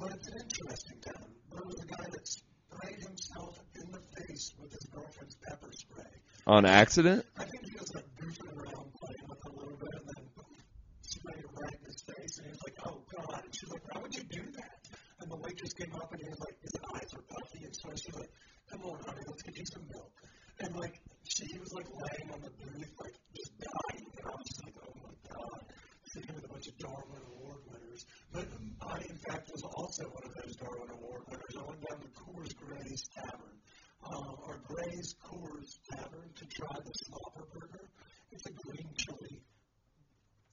but 0.00 0.12
it's 0.12 0.28
an 0.28 0.40
interesting 0.40 0.96
town. 1.04 1.28
There 1.52 1.62
was 1.66 1.80
a 1.84 1.86
guy 1.86 2.08
that 2.08 2.26
sprayed 2.26 3.00
himself 3.04 3.60
in 3.76 3.92
the 3.92 4.00
face 4.16 4.54
with 4.58 4.72
his 4.72 4.88
girlfriend's 4.88 5.36
pepper 5.46 5.68
spray. 5.72 6.16
On 6.46 6.64
accident? 6.64 7.26
I 7.36 7.44
think 7.44 7.60
he 7.68 7.76
was 7.76 7.94
like 7.94 8.08
goofing 8.16 8.56
around, 8.56 8.88
playing 8.96 9.24
with 9.28 9.40
her 9.44 9.50
a 9.52 9.56
little 9.60 9.76
bit, 9.76 9.92
and 10.00 10.06
then 10.16 10.24
boom, 10.32 10.56
sprayed 11.02 11.44
it 11.44 11.50
right 11.60 11.76
in 11.76 11.84
his 11.92 12.00
face. 12.08 12.38
And 12.40 12.46
he 12.48 12.52
was 12.56 12.64
like, 12.64 12.78
"Oh 12.88 13.04
God!" 13.12 13.40
And 13.44 13.52
she's 13.54 13.68
like, 13.68 13.84
"Why 13.92 14.00
would 14.00 14.14
you 14.16 14.24
do 14.32 14.44
that?" 14.56 14.72
And 15.20 15.30
the 15.32 15.36
waitress 15.40 15.72
came 15.72 15.94
up, 15.96 16.12
and 16.12 16.20
he 16.20 16.28
was 16.28 16.40
like, 16.44 16.56
his 16.60 16.76
eyes 16.92 17.08
were 17.16 17.24
puffy, 17.32 17.64
and 17.64 17.72
so 17.72 17.88
she's 17.96 18.12
like, 18.12 18.28
"Come 18.68 18.82
on, 18.84 18.98
honey, 19.08 19.24
let's 19.24 19.40
get 19.40 19.56
you 19.56 19.64
some 19.72 19.86
milk." 19.88 20.12
And 20.60 20.76
like, 20.76 21.00
she 21.24 21.48
was 21.56 21.72
like 21.72 21.88
laying 21.88 22.28
on 22.28 22.40
the 22.44 22.52
booth, 22.60 22.92
like 23.00 23.16
just 23.32 23.52
dying. 23.56 24.04
And 24.04 24.26
I 24.28 24.32
was 24.36 24.44
just 24.44 24.60
like, 24.68 24.76
"Oh 24.84 24.92
my 25.00 25.14
God!" 25.32 25.64
Sitting 26.12 26.34
with 26.34 26.44
a 26.44 26.48
bunch 26.52 26.66
of 26.68 26.76
Darwin 26.76 27.24
Award 27.24 27.62
winners. 27.72 28.04
But 28.36 28.46
I, 28.84 29.00
in 29.08 29.18
fact, 29.24 29.48
was 29.48 29.64
also 29.64 30.04
one 30.12 30.24
of 30.28 30.34
those 30.44 30.56
Darwin 30.60 30.90
Award 30.92 31.22
winners. 31.32 31.54
I 31.56 31.64
went 31.64 31.80
down 31.88 31.98
to 32.04 32.10
Coors 32.20 32.52
Gray's 32.60 33.02
Tavern, 33.16 33.56
uh, 34.04 34.44
or 34.44 34.60
Gray's 34.68 35.14
Coors 35.24 35.70
Tavern, 35.88 36.28
to 36.36 36.44
try 36.52 36.74
the 36.84 36.92
Slopper 37.08 37.48
Burger. 37.48 37.88
It's 38.30 38.44
a 38.46 38.52
green 38.52 38.92
chili 38.98 39.40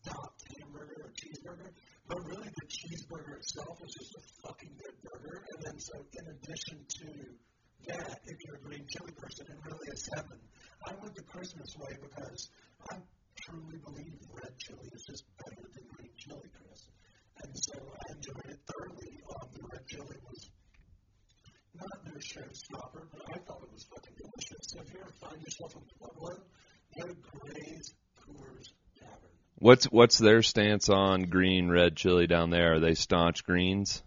topped 0.06 0.42
hamburger 0.58 0.98
or 1.06 1.12
cheeseburger. 1.14 1.70
But 2.08 2.26
really, 2.26 2.50
the 2.50 2.68
cheeseburger 2.68 3.38
itself 3.38 3.78
is 3.86 3.94
just 3.94 4.16
a 4.18 4.24
fucking 4.48 4.74
good 4.82 4.98
burger. 5.06 5.46
And 5.54 5.64
then, 5.64 5.78
so 5.80 5.94
in 6.18 6.26
addition 6.28 6.78
to 6.82 7.08
that, 7.88 8.20
if 8.26 8.38
you're 8.46 8.56
a 8.58 8.62
green 8.66 8.86
chili 8.90 9.14
person, 9.18 9.46
and 9.50 9.60
really 9.66 9.88
a 9.94 9.98
seven, 9.98 10.40
I 10.88 10.94
went 11.02 11.16
the 11.16 11.24
Christmas 11.24 11.78
way 11.78 11.94
because 12.02 12.50
I 12.90 12.98
truly 13.46 13.78
believe 13.86 14.18
red 14.34 14.58
chili 14.58 14.90
is 14.94 15.06
just 15.06 15.24
better 15.38 15.66
than 15.74 15.86
green 15.96 16.14
chili, 16.18 16.50
Chris. 16.52 16.82
And 17.44 17.52
so 17.56 17.74
I 17.80 18.14
enjoyed 18.14 18.50
it 18.50 18.60
thoroughly. 18.68 19.12
Um, 19.32 19.48
the 19.54 19.64
red 19.72 19.86
chili 19.88 20.18
was 20.28 20.50
not 21.74 21.98
no 22.06 22.14
showstopper, 22.20 23.08
but 23.10 23.22
I 23.34 23.38
thought 23.46 23.64
it 23.64 23.72
was 23.72 23.86
fucking 23.88 24.16
delicious. 24.18 24.64
So 24.68 24.82
if 24.82 24.94
you 24.94 25.00
ever 25.00 25.14
find 25.22 25.42
yourself 25.42 25.76
in 25.76 25.84
Pueblo, 25.98 26.34
go 26.98 27.08
to 27.08 27.16
Gray's 27.16 27.94
Coors 28.20 28.68
Tavern. 29.00 29.36
What's 29.82 29.92
what's 29.92 30.18
their 30.20 30.44
stance 30.44 30.90
on 30.90 31.24
green 31.24 31.68
red 31.68 31.96
chili 31.96 32.28
down 32.28 32.52
there? 32.52 32.76
Are 32.76 32.80
they 32.80 32.94
staunch 32.94 33.44
greens? 33.44 34.04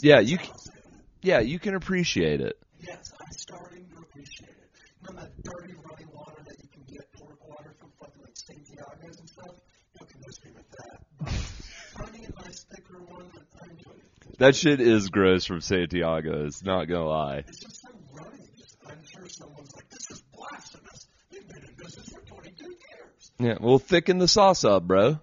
Yeah, 0.00 0.20
you 0.20 0.38
can. 0.38 0.50
Yeah, 1.22 1.40
you 1.40 1.58
can 1.58 1.74
appreciate 1.74 2.40
it. 2.40 2.56
Yes, 2.80 3.12
I'm 3.20 3.32
starting 3.32 3.86
to 3.88 3.98
appreciate 3.98 4.48
it. 4.50 4.70
You 5.02 5.14
know 5.14 5.20
that 5.20 5.42
dirty 5.42 5.74
running 5.74 6.08
water 6.14 6.42
that 6.46 6.56
you 6.62 6.68
can 6.68 6.84
get 6.86 7.06
water 7.20 7.74
from 7.80 7.90
fucking 8.00 8.22
like 8.22 8.36
St. 8.36 8.58
And 8.58 9.28
stuff. 9.28 9.56
You 10.00 10.06
can 10.06 10.20
miss 10.24 10.44
me 10.44 10.50
with 10.54 10.70
that. 10.70 11.02
Finding 11.98 12.26
a 12.26 12.42
nice 12.42 12.64
thicker 12.64 13.00
one, 13.00 13.26
I 13.34 13.66
it. 13.66 14.38
That 14.38 14.54
shit 14.54 14.80
is 14.80 15.08
gross 15.08 15.44
from 15.44 15.60
Santiago's, 15.60 16.62
not 16.62 16.84
gonna 16.84 17.08
lie. 17.08 17.38
It's 17.38 17.58
just 17.58 17.82
so 17.82 17.88
I'm 18.88 19.04
sure 19.04 19.28
someone's 19.28 19.74
like, 19.74 19.88
this 19.90 20.10
is 20.10 20.22
blasphemous. 20.32 21.06
You've 21.30 21.48
been 21.48 21.58
in 21.58 21.74
business 21.76 22.08
for 22.08 22.20
22 22.20 22.64
years. 22.64 23.32
Yeah, 23.40 23.56
well, 23.60 23.78
thicken 23.78 24.18
the 24.18 24.28
sauce 24.28 24.64
up, 24.64 24.84
bro. 24.84 25.18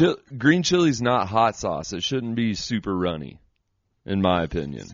Ch- 0.00 0.38
green 0.38 0.62
chili's 0.62 1.02
not 1.02 1.28
hot 1.28 1.56
sauce. 1.56 1.92
It 1.92 2.02
shouldn't 2.02 2.34
be 2.34 2.54
super 2.54 2.96
runny, 2.96 3.38
in 4.06 4.22
my 4.22 4.42
opinion. 4.42 4.86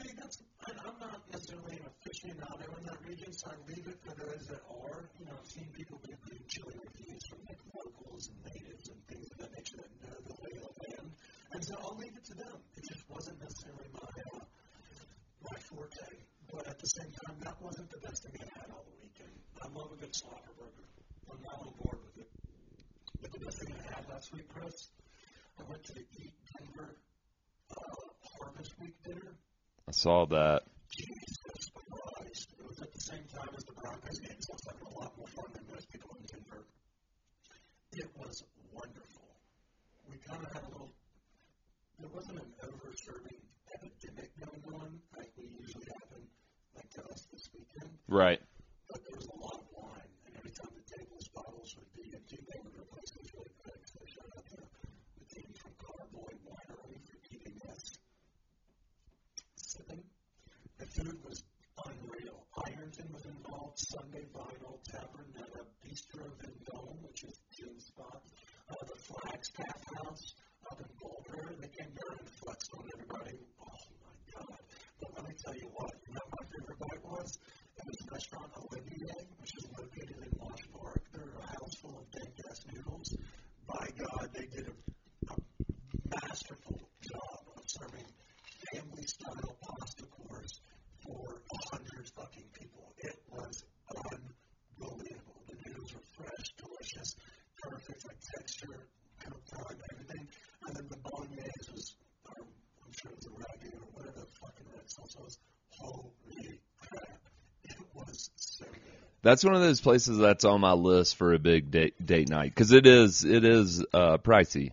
Holy 105.70 106.60
crap. 106.80 107.18
It 107.64 107.76
was 107.94 108.30
so 108.36 108.64
good. 108.64 108.80
That's 109.22 109.44
one 109.44 109.54
of 109.54 109.60
those 109.60 109.80
places 109.80 110.18
that's 110.18 110.44
on 110.44 110.60
my 110.60 110.72
list 110.72 111.16
for 111.16 111.34
a 111.34 111.38
big 111.38 111.70
date, 111.70 111.94
date 112.04 112.28
night 112.28 112.50
because 112.54 112.72
it 112.72 112.86
is 112.86 113.25
it 113.25 113.44
is 113.44 113.84
uh, 113.92 114.18
pricey. 114.18 114.70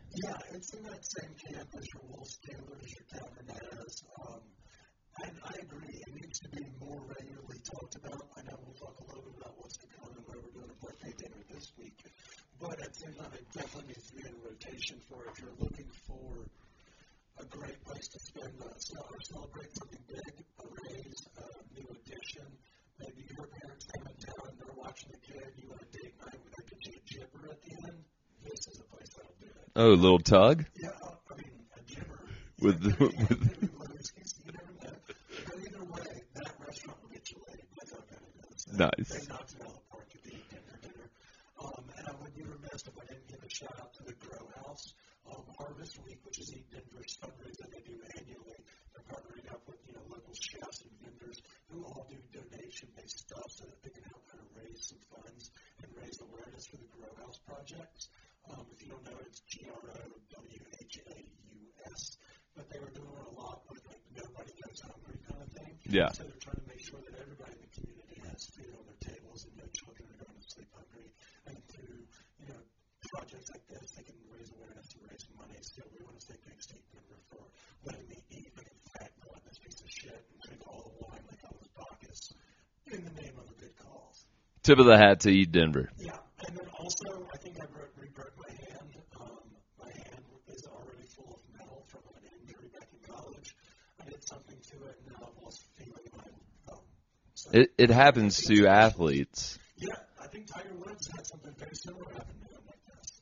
little 29.95 30.19
tug. 30.19 30.65
Yeah, 30.75 30.89
I 31.31 31.35
mean, 31.38 31.51
a 31.77 31.81
gibber. 31.83 32.19
With, 32.62 32.81
the, 32.81 32.95
with 33.00 33.69
nice. 38.77 39.12
tip 84.73 84.79
of 84.79 84.85
the 84.87 84.97
hat 84.97 85.19
to 85.21 85.29
eat 85.29 85.51
Denver. 85.51 85.89
Yeah, 85.99 86.13
and 86.47 86.57
then 86.57 86.65
also 86.79 87.05
I 87.31 87.37
think 87.37 87.57
I 87.61 87.65
my 87.65 88.49
hand. 88.49 88.89
Um, 89.19 89.29
my 89.79 89.91
hand 89.91 90.23
is 90.47 90.65
already 90.65 91.05
full 91.15 91.39
of 91.39 91.59
metal 91.59 91.83
from 91.87 92.01
an 92.15 92.29
injury 92.41 92.69
back 92.73 92.87
in 92.91 93.13
college. 93.13 93.55
I 94.01 94.09
did 94.09 94.27
something 94.27 94.57
to 94.57 94.75
it, 94.87 94.97
and 95.05 95.13
now 95.13 95.27
I'm 95.27 95.43
lost 95.43 95.65
feeling 95.77 96.09
my 96.17 96.23
thumb. 96.67 96.79
So 97.35 97.49
it 97.53 97.71
it 97.77 97.89
happens 97.91 98.41
to 98.47 98.67
athletes. 98.67 99.59
Yeah, 99.77 99.89
I 100.19 100.27
think 100.27 100.47
Tiger 100.47 100.73
Woods 100.75 101.07
had 101.15 101.27
something 101.27 101.53
very 101.55 101.75
similar 101.75 102.05
happen 102.11 102.39
to 102.39 102.55
him. 102.55 102.61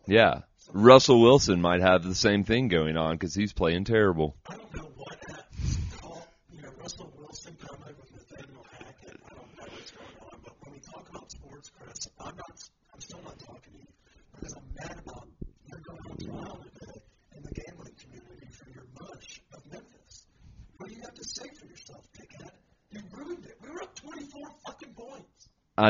Yeah, 0.08 0.42
Russell 0.72 1.22
Wilson 1.22 1.60
might 1.62 1.82
have 1.82 2.04
the 2.04 2.16
same 2.16 2.46
thing 2.46 2.70
going 2.70 2.96
on 2.96 3.16
because 3.16 3.36
he's 3.36 3.52
playing 3.52 3.84
terrible. 3.84 4.38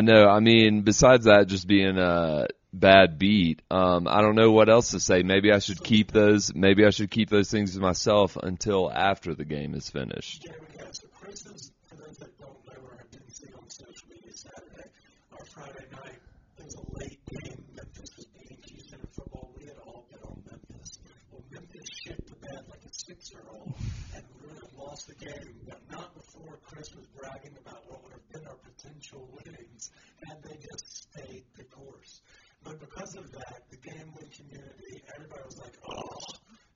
I 0.02 0.04
know. 0.04 0.26
I 0.28 0.40
mean, 0.40 0.82
besides 0.82 1.26
that, 1.26 1.46
just 1.48 1.68
being 1.68 2.00
a 2.00 2.48
bad 2.74 3.20
beat, 3.20 3.62
um, 3.70 4.08
I 4.08 4.22
don't 4.24 4.34
know 4.34 4.52
what 4.52 4.68
else 4.68 4.90
to 4.92 5.00
say. 5.00 5.22
Maybe 5.22 5.52
I 5.52 5.60
should 5.60 5.84
keep 5.84 6.12
those. 6.12 6.56
Maybe 6.56 6.88
I 6.88 6.90
should 6.90 7.12
keep 7.12 7.30
those 7.30 7.52
things 7.52 7.76
to 7.76 7.82
myself 7.82 8.36
until 8.36 8.92
after 8.92 9.36
the 9.36 9.46
game 9.46 9.76
is 9.76 9.92
finished. 9.92 10.48
Yeah, 10.48 10.54
we 10.60 10.76
got 10.76 10.96
so 10.96 11.08
Chris 11.14 11.46
is, 11.46 11.72
for 11.86 11.98
those 11.98 12.18
that 12.18 12.36
don't 12.40 12.66
know 12.66 12.82
or 12.82 13.06
didn't 13.12 13.30
see 13.30 13.46
it 13.46 13.54
on 13.54 13.70
social 13.70 14.08
media 14.10 14.34
Saturday 14.34 14.90
or 15.34 15.46
Friday 15.46 15.86
night, 15.92 16.18
it 16.58 16.66
was 16.66 16.74
a 16.74 16.98
late 16.98 17.20
game. 17.30 17.64
Memphis 17.76 18.10
was 18.18 18.26
beating 18.26 18.58
Houston 18.74 19.02
in 19.02 19.08
football. 19.14 19.54
We 19.56 19.66
had 19.68 19.78
all 19.86 20.08
bet 20.10 20.22
on 20.26 20.42
Memphis. 20.50 20.98
Well, 21.32 21.44
Memphis 21.52 21.90
shit 22.04 22.26
the 22.26 22.36
bed 22.42 22.66
like 22.72 22.82
a 22.90 22.92
six-year-old 22.92 23.76
and 24.16 24.24
really 24.42 24.68
lost 24.80 25.10
the 25.10 25.16
game, 25.24 25.62
but 25.70 25.80
not 25.92 26.16
before 26.16 26.58
Chris 26.66 26.90
was 26.96 27.06
bragging 27.16 27.56
about 27.62 27.86
what 27.88 28.02
would 28.02 28.14
have 28.14 28.30
been 28.34 28.48
our 28.48 28.58
potential 28.66 29.30
winnings 29.38 29.92
had 30.28 30.38
they 30.44 30.56
just 30.62 31.10
stayed 31.10 31.44
the 31.58 31.64
course. 31.66 32.22
But 32.64 32.80
because 32.80 33.16
of 33.16 33.32
that, 33.32 33.64
the 33.72 33.78
gambling 33.78 34.30
community, 34.30 35.02
everybody 35.16 35.42
was 35.46 35.58
like, 35.58 35.74
oh, 35.90 36.20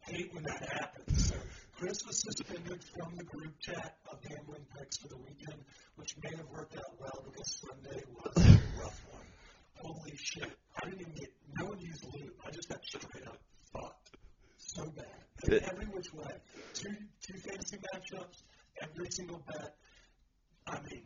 hate 0.01 0.34
when 0.34 0.44
that 0.44 0.67
happens. 0.74 1.29
So 1.29 1.36
Chris 1.77 2.03
was 2.05 2.22
suspended 2.22 2.84
from 2.84 3.15
the 3.15 3.24
group 3.24 3.53
chat 3.62 3.98
of 4.12 4.22
gambling 4.27 4.65
picks 4.77 4.98
for 4.98 5.08
the 5.10 5.17
weekend, 5.17 5.63
which 5.96 6.15
may 6.24 6.36
have 6.36 6.50
worked 6.50 6.75
out 6.75 7.00
well 7.00 7.24
because 7.29 7.62
Sunday 7.62 8.03
was 8.17 8.38
a 8.38 8.82
rough 8.82 9.01
one. 9.12 9.27
Holy 9.75 10.17
shit. 10.17 10.51
I 10.82 10.89
didn't 10.89 11.01
even 11.01 11.13
get, 11.13 11.32
no 11.60 11.65
one 11.67 11.79
used 11.79 12.03
loot. 12.12 12.36
I 12.46 12.51
just 12.51 12.67
got 12.67 12.84
straight 12.84 13.27
up 13.27 13.39
fucked. 13.72 14.10
So 14.58 14.84
bad. 14.86 15.05
Like, 15.48 15.72
every 15.72 15.86
which 15.86 16.12
way. 16.13 16.34
Two, 16.74 16.96
two 17.22 17.38
fantasy 17.38 17.77
matchups, 17.77 18.41
every 18.82 19.12
single 19.12 19.44
bet. 19.48 19.75
I 20.65 20.82
mean, 20.82 21.03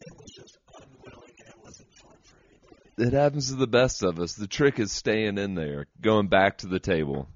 it 0.00 0.12
was 0.18 0.30
just 0.32 0.56
unwilling 0.74 1.34
and 1.38 1.48
it 1.48 1.58
wasn't 1.62 1.94
fun 1.94 2.16
for 2.24 2.36
anybody. 2.48 2.90
It 3.02 3.14
happens 3.14 3.48
to 3.48 3.56
the 3.56 3.66
best 3.66 4.04
of 4.04 4.20
us. 4.20 4.34
The 4.34 4.46
trick 4.46 4.78
is 4.78 4.92
staying 4.92 5.34
in 5.36 5.56
there, 5.56 5.90
going 6.00 6.28
back 6.28 6.58
to 6.58 6.68
the 6.68 6.78
table. 6.78 7.26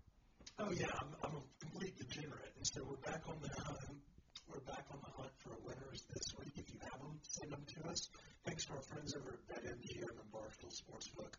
Oh 0.62 0.70
yeah, 0.70 0.86
I'm, 0.94 1.10
I'm 1.26 1.34
a 1.34 1.42
complete 1.58 1.98
degenerate, 1.98 2.54
and 2.54 2.62
so 2.62 2.86
we're 2.86 3.02
back 3.02 3.26
on 3.26 3.34
the 3.42 3.50
hunt. 3.50 3.98
We're 4.46 4.62
back 4.62 4.86
on 4.94 5.02
the 5.02 5.10
hunt 5.18 5.34
for 5.42 5.58
winners 5.66 6.06
this 6.14 6.30
week. 6.38 6.54
If 6.54 6.70
you 6.70 6.78
have 6.86 7.02
them, 7.02 7.18
send 7.26 7.50
them 7.50 7.66
to 7.66 7.90
us. 7.90 8.06
Thanks 8.46 8.70
to 8.70 8.78
our 8.78 8.84
friends 8.86 9.18
over 9.18 9.34
at 9.34 9.42
BetMGM 9.50 10.06
and 10.06 10.30
Barstool 10.30 10.70
Sportsbook. 10.70 11.34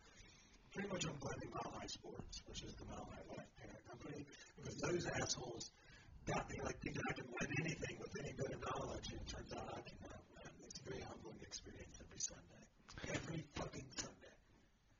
Pretty 0.76 0.92
much 0.92 1.08
I'm 1.08 1.16
blaming 1.24 1.48
Mile 1.48 1.72
High 1.80 1.88
Sports, 1.88 2.44
which 2.52 2.68
is 2.68 2.76
the 2.76 2.84
Mile 2.84 3.08
High 3.08 3.24
Life 3.32 3.48
parent 3.56 3.80
company, 3.88 4.28
because 4.60 4.76
those 4.76 5.08
assholes 5.08 5.72
got 6.28 6.44
me 6.52 6.60
like 6.68 6.76
thinking 6.84 7.00
I 7.08 7.12
could 7.16 7.32
win 7.32 7.48
anything 7.64 7.96
with 7.96 8.12
any 8.20 8.36
bit 8.36 8.52
of 8.52 8.60
knowledge, 8.60 9.08
and 9.08 9.24
it 9.24 9.28
turns 9.32 9.56
out 9.56 9.72
I 9.72 9.80
cannot 9.88 10.20
win. 10.36 10.52
It's 10.68 10.84
a 10.84 10.84
very 10.84 11.00
humbling 11.00 11.40
experience 11.40 11.96
every 11.96 12.20
Sunday. 12.20 12.60
Every 13.08 13.40
fucking. 13.56 13.87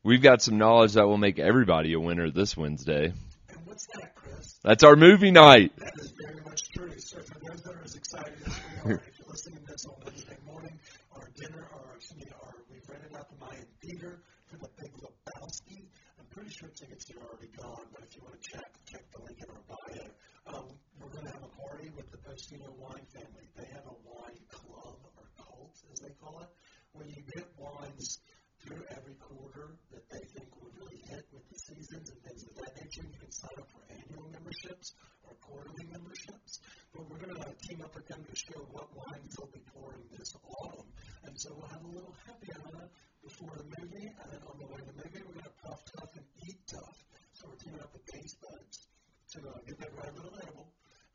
We've 0.09 0.23
got 0.23 0.41
some 0.41 0.57
knowledge 0.57 0.95
that 0.95 1.07
will 1.07 1.19
make 1.19 1.39
everybody 1.39 1.93
a 1.93 2.01
winner 2.01 2.31
this 2.31 2.57
Wednesday. 2.57 3.13
And 3.13 3.59
what's 3.67 3.87
that, 3.93 4.15
Chris? 4.15 4.59
That's 4.65 4.83
our 4.83 4.97
movie 4.97 5.31
night. 5.31 5.77
That 5.77 5.93
is 6.01 6.15
very 6.17 6.41
much 6.47 6.63
true. 6.73 6.97
So 6.97 7.21
for 7.21 7.39
those 7.45 7.61
that 7.61 7.75
are 7.75 7.85
as 7.85 7.95
excited 7.95 8.33
as 8.47 8.59
we 8.87 8.93
are, 8.93 9.03
if 9.05 9.19
you're 9.19 9.29
listening 9.29 9.61
to 9.61 9.67
this 9.71 9.85
on 9.85 10.01
Wednesday 10.03 10.39
morning, 10.47 10.81
our 11.13 11.29
dinner, 11.37 11.69
or 11.77 11.93
excuse 11.95 12.25
me, 12.25 12.33
our, 12.41 12.55
we've 12.73 12.89
rented 12.89 13.13
out 13.21 13.29
the 13.29 13.37
Mayan 13.37 13.67
Theater 13.85 14.23
for 14.49 14.57
the 14.57 14.71
Big 14.81 14.93
Lebowski. 14.97 15.85
I'm 16.19 16.25
pretty 16.33 16.57
sure 16.57 16.71
tickets 16.73 17.05
are 17.13 17.29
already 17.29 17.53
gone, 17.53 17.85
but 17.93 18.01
if 18.09 18.17
you 18.17 18.23
want 18.25 18.41
to 18.41 18.49
check, 18.49 18.65
check 18.89 19.05
the 19.13 19.21
link 19.29 19.37
in 19.45 19.49
our 19.53 19.65
bio. 19.69 20.09
Um, 20.57 20.73
we're 21.05 21.13
going 21.13 21.27
to 21.27 21.33
have 21.37 21.45
a 21.45 21.53
party 21.69 21.93
with 21.93 22.09
the 22.09 22.17
Postino 22.25 22.73
wine 22.81 23.05
family. 23.13 23.45
They 23.61 23.69
have 23.77 23.85
a 23.85 23.97
wine 24.09 24.41
club 24.49 25.05
or 25.21 25.29
cult, 25.37 25.77
as 25.93 26.01
they 26.01 26.17
call 26.17 26.41
it, 26.41 26.49
where 26.97 27.05
you 27.05 27.21
get 27.29 27.45
wines 27.61 28.25
through 28.65 28.83
every 28.91 29.15
quarter 29.23 29.71
that 29.95 30.03
they 30.11 30.19
think 30.35 30.51
would 30.59 30.75
really 30.83 30.99
hit 31.07 31.23
with 31.33 31.47
the 31.47 31.57
seasons 31.57 32.11
and 32.11 32.19
things 32.27 32.43
of 32.43 32.53
that 32.59 32.75
nature. 32.75 33.07
You 33.07 33.15
can 33.15 33.31
sign 33.31 33.55
up 33.55 33.71
for 33.71 33.87
annual 33.87 34.27
memberships 34.35 34.99
or 35.23 35.33
quarterly 35.39 35.87
memberships. 35.87 36.59
But 36.91 37.07
we're 37.07 37.23
going 37.23 37.39
to 37.39 37.41
uh, 37.41 37.55
team 37.63 37.87
up 37.87 37.95
with 37.95 38.11
them 38.11 38.19
to 38.19 38.35
show 38.35 38.59
what 38.75 38.91
wines 38.99 39.31
they'll 39.39 39.47
be 39.55 39.63
pouring 39.71 40.03
this 40.11 40.35
autumn. 40.43 40.91
And 41.23 41.39
so 41.39 41.55
we'll 41.55 41.71
have 41.71 41.87
a 41.87 41.93
little 41.95 42.13
happy 42.27 42.51
hour 42.59 42.91
before 43.23 43.55
the 43.55 43.69
movie. 43.79 44.11
And 44.11 44.27
then 44.27 44.43
on 44.43 44.59
the 44.59 44.67
way 44.67 44.83
to 44.83 44.91
the 44.91 44.99
movie, 45.07 45.23
we're 45.23 45.39
going 45.39 45.47
to 45.49 45.59
puff 45.63 45.79
tough 45.95 46.11
and 46.19 46.27
eat 46.43 46.59
tough. 46.67 46.99
So 47.39 47.47
we're 47.47 47.63
teaming 47.63 47.81
up 47.81 47.95
with 47.95 48.05
Base 48.11 48.35
Buds 48.43 48.91
to 49.33 49.49
uh, 49.49 49.63
get 49.71 49.79
that 49.79 49.95
right 49.95 50.13
little 50.19 50.35
label. 50.35 50.67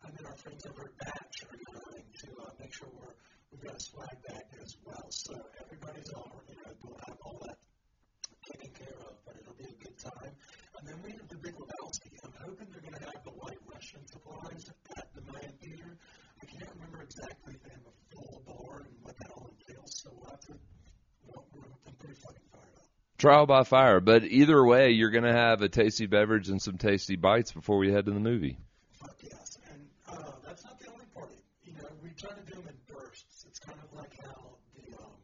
And 0.08 0.16
then 0.16 0.26
our 0.32 0.38
friends 0.40 0.64
over 0.64 0.88
at 0.88 0.96
Batch 0.96 1.44
are 1.44 1.60
going 1.60 2.08
to 2.08 2.28
uh, 2.40 2.56
make 2.56 2.72
sure 2.72 2.88
we're, 2.88 3.16
we've 3.52 3.68
got 3.68 3.76
a 3.76 3.84
swag 3.84 4.16
bag 4.32 4.48
as 4.64 4.80
well. 4.88 5.12
So 5.12 5.36
everybody's 5.60 6.08
on, 6.16 6.32
you 6.48 6.56
know, 6.56 6.72
we'll 6.84 7.00
have 7.08 7.18
all 7.24 7.40
that 7.48 7.58
taken 8.44 8.76
care 8.76 9.00
of, 9.08 9.16
but 9.26 9.36
it'll 9.40 9.56
be 9.56 9.64
a 9.64 9.78
good 9.80 9.98
time. 9.98 10.36
And 10.78 10.84
then 10.84 11.00
we 11.00 11.12
have 11.16 11.28
the 11.32 11.40
Big 11.40 11.56
Lebowski. 11.56 12.12
I'm 12.28 12.36
hoping 12.44 12.68
they're 12.76 12.84
going 12.84 13.00
to 13.00 13.06
have 13.08 13.24
the 13.24 13.32
White 13.40 13.64
Russian 13.72 14.04
supplies 14.08 14.68
at 15.00 15.08
the 15.16 15.22
Mayan 15.32 15.56
Theater. 15.64 15.96
I 15.96 16.46
can't 16.46 16.68
remember 16.76 17.04
exactly 17.04 17.56
if 17.56 17.64
they 17.64 17.72
have 17.72 17.88
a 17.88 17.96
full 18.12 18.44
bar 18.44 18.84
and 18.84 18.92
what 19.02 19.16
that 19.16 19.32
all 19.32 19.48
entails, 19.48 20.04
so 20.04 20.12
we'll 20.12 20.30
have 20.30 20.44
to, 20.52 20.60
well, 21.32 21.48
I'm 21.88 21.96
pretty 21.96 22.20
fucking 22.20 22.48
fired 22.52 22.76
up. 22.76 22.92
Trial 23.24 23.46
by 23.46 23.64
fire. 23.64 24.02
But 24.02 24.26
either 24.26 24.62
way, 24.66 24.92
you're 24.92 25.10
going 25.10 25.24
to 25.24 25.32
have 25.32 25.62
a 25.62 25.70
tasty 25.70 26.08
beverage 26.08 26.50
and 26.50 26.62
some 26.62 26.78
tasty 26.78 27.16
bites 27.16 27.54
before 27.54 27.78
we 27.78 27.90
head 27.90 28.04
to 28.04 28.12
the 28.12 28.20
movie. 28.20 28.58
Fuck 29.00 29.16
yes. 29.24 29.58
And 29.72 29.88
uh, 30.12 30.28
that's 30.46 30.66
not 30.66 30.78
the 30.78 30.92
only 30.92 31.06
party. 31.16 31.40
You 31.64 31.72
know, 31.72 31.88
we 32.04 32.10
try 32.20 32.36
to 32.36 32.44
do 32.44 32.60
them 32.60 32.68
in 32.68 32.76
bursts. 32.94 33.46
It's 33.48 33.60
kind 33.60 33.80
of 33.80 33.98
like 33.98 34.12
how 34.28 34.60
the 34.76 35.00
um, 35.00 35.16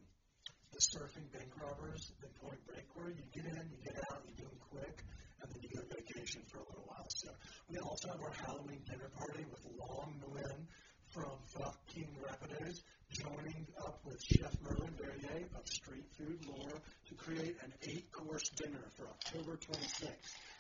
the 0.72 0.80
surfing 0.80 1.28
bank 1.36 1.52
robbers 1.60 2.14
in 2.24 2.30
Point 2.40 2.64
Break 2.72 2.88
were. 2.96 3.12
You 3.12 3.20
get 3.36 3.52
in, 3.52 3.68
you 3.68 3.84
get 3.84 4.00
out, 4.08 4.24
you 4.24 4.32
do 4.32 4.48
them 4.48 4.60
quick, 4.72 5.04
and 5.44 5.52
then 5.52 5.60
you 5.60 5.68
go 5.68 5.84
vacation 5.92 6.40
for 6.48 6.60
a 6.60 6.68
little 6.72 6.88
while. 6.88 7.08
So 7.10 7.28
we 7.68 7.80
also 7.80 8.16
have 8.16 8.22
our 8.24 8.32
Halloween 8.48 8.80
dinner 8.88 9.12
party 9.12 9.44
with 9.44 9.60
Long 9.76 10.16
Nguyen 10.24 10.72
from 11.12 11.36
fucking 11.52 12.16
Rapidos 12.24 12.80
joining 13.12 13.66
up 13.84 14.00
with 14.06 14.22
Chef 14.22 14.56
Merlin 14.62 14.94
Verrier 14.96 15.50
of 15.58 15.68
Street 15.68 16.06
Food 16.18 16.40
Lore 16.48 16.80
to 17.08 17.16
create 17.16 17.56
an 17.64 17.74
eight-course 17.82 18.50
dinner 18.50 18.86
for 18.96 19.08
October 19.08 19.58
26th. 19.58 20.14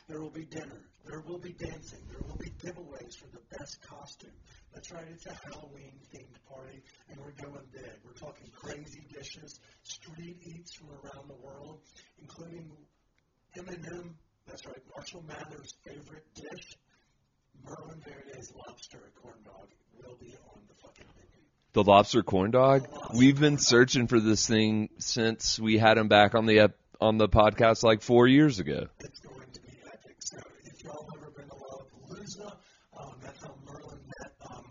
There 0.07 0.19
will 0.19 0.31
be 0.31 0.45
dinner. 0.45 0.81
There 1.05 1.21
will 1.21 1.37
be 1.37 1.53
dancing. 1.53 1.99
There 2.09 2.21
will 2.27 2.37
be 2.37 2.49
giveaways 2.57 3.15
for 3.15 3.27
the 3.27 3.41
best 3.57 3.77
costume. 3.87 4.33
That's 4.73 4.91
right. 4.91 5.05
It's 5.13 5.27
a 5.27 5.37
Halloween 5.45 5.93
themed 6.11 6.41
party, 6.49 6.81
and 7.09 7.19
we're 7.19 7.37
going 7.37 7.65
big. 7.71 7.93
We're 8.03 8.13
talking 8.13 8.49
crazy 8.55 9.05
dishes, 9.13 9.59
street 9.83 10.37
eats 10.41 10.73
from 10.73 10.89
around 10.89 11.29
the 11.29 11.37
world, 11.45 11.81
including 12.19 12.71
Eminem. 13.57 14.15
That's 14.47 14.65
Marshall 15.27 15.49
Mathers' 15.49 15.73
favorite 15.85 16.25
dish, 16.35 16.77
Merlin 17.65 18.01
Verrier's 18.05 18.53
lobster 18.55 18.99
corn 19.21 19.35
dog, 19.43 19.67
will 20.01 20.15
be 20.19 20.35
on 20.53 20.61
the 20.67 20.75
fucking 20.75 21.05
menu. 21.15 21.29
The 21.73 21.83
lobster 21.83 22.23
corn 22.23 22.51
dog. 22.51 22.87
We've 23.17 23.39
been 23.39 23.57
searching 23.57 24.07
for 24.07 24.19
this 24.19 24.47
thing 24.47 24.89
since 24.99 25.59
we 25.59 25.77
had 25.77 25.97
him 25.97 26.07
back 26.07 26.35
on 26.35 26.45
the 26.45 26.59
ep- 26.59 26.77
on 27.01 27.17
the 27.17 27.29
podcast 27.29 27.83
like 27.83 28.01
four 28.01 28.27
years 28.27 28.59
ago. 28.59 28.87
It's 28.99 29.19
going 29.19 29.49
to 29.53 29.61
be 29.61 29.69
epic. 29.87 30.15
So 30.19 30.37
if 30.65 30.83
y'all 30.83 31.07
have 31.13 31.21
ever 31.21 31.31
been 31.31 31.47
to 31.47 31.55
Lollapalooza, 31.55 32.53
um, 32.97 33.13
that's 33.21 33.41
how 33.43 33.55
Merlin 33.65 33.99
met 34.19 34.31
um, 34.49 34.63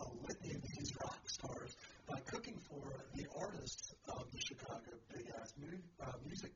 a 0.00 0.26
litany 0.26 0.54
of 0.54 0.62
these 0.62 0.92
rock 1.02 1.20
stars 1.28 1.76
by 2.08 2.18
cooking 2.26 2.58
for 2.68 2.82
the 3.14 3.26
artists 3.40 3.94
of 4.08 4.24
the 4.32 4.40
Chicago 4.40 4.80
Big 5.14 5.26
Ass 5.40 5.52
mu- 5.58 5.78
uh, 6.04 6.12
Music. 6.26 6.52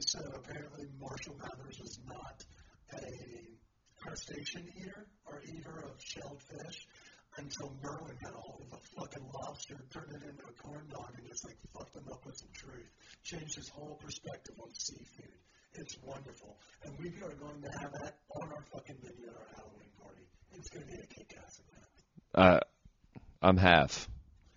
And 0.00 0.08
so 0.08 0.20
apparently 0.34 0.86
Marshall 0.98 1.36
Mathers 1.36 1.78
was 1.78 1.98
not 2.08 2.42
a 2.94 3.04
crustacean 4.00 4.66
eater 4.80 5.06
or 5.26 5.42
eater 5.44 5.84
of 5.84 6.00
shelled 6.00 6.40
fish 6.40 6.88
until 7.36 7.76
Merlin 7.82 8.16
got 8.24 8.32
a 8.32 8.38
hold 8.38 8.62
of 8.62 8.78
a 8.78 8.80
fucking 8.96 9.28
lobster, 9.34 9.76
turned 9.92 10.12
it 10.16 10.22
into 10.26 10.42
a 10.48 10.52
corn 10.62 10.88
dog, 10.88 11.12
and 11.18 11.28
just 11.28 11.44
like 11.44 11.58
fucked 11.76 11.94
him 11.94 12.04
up 12.10 12.24
with 12.24 12.34
some 12.34 12.48
truth. 12.54 12.88
Changed 13.24 13.56
his 13.56 13.68
whole 13.68 14.00
perspective 14.02 14.54
on 14.62 14.72
seafood. 14.72 15.36
It's 15.74 15.98
wonderful. 16.02 16.56
And 16.82 16.96
we 16.98 17.08
are 17.22 17.34
going 17.34 17.60
to 17.60 17.70
have 17.80 17.92
that 18.00 18.16
on 18.40 18.48
our 18.48 18.64
fucking 18.72 18.96
menu 19.02 19.28
at 19.28 19.36
our 19.36 19.48
Halloween 19.54 19.92
party. 20.02 20.24
It's 20.54 20.70
going 20.70 20.86
to 20.86 20.92
be 20.92 20.98
a 20.98 21.06
kick 21.08 21.36
ass 21.44 21.60
event. 21.60 21.84
Uh, 22.34 22.60
I'm 23.42 23.58
half. 23.58 24.08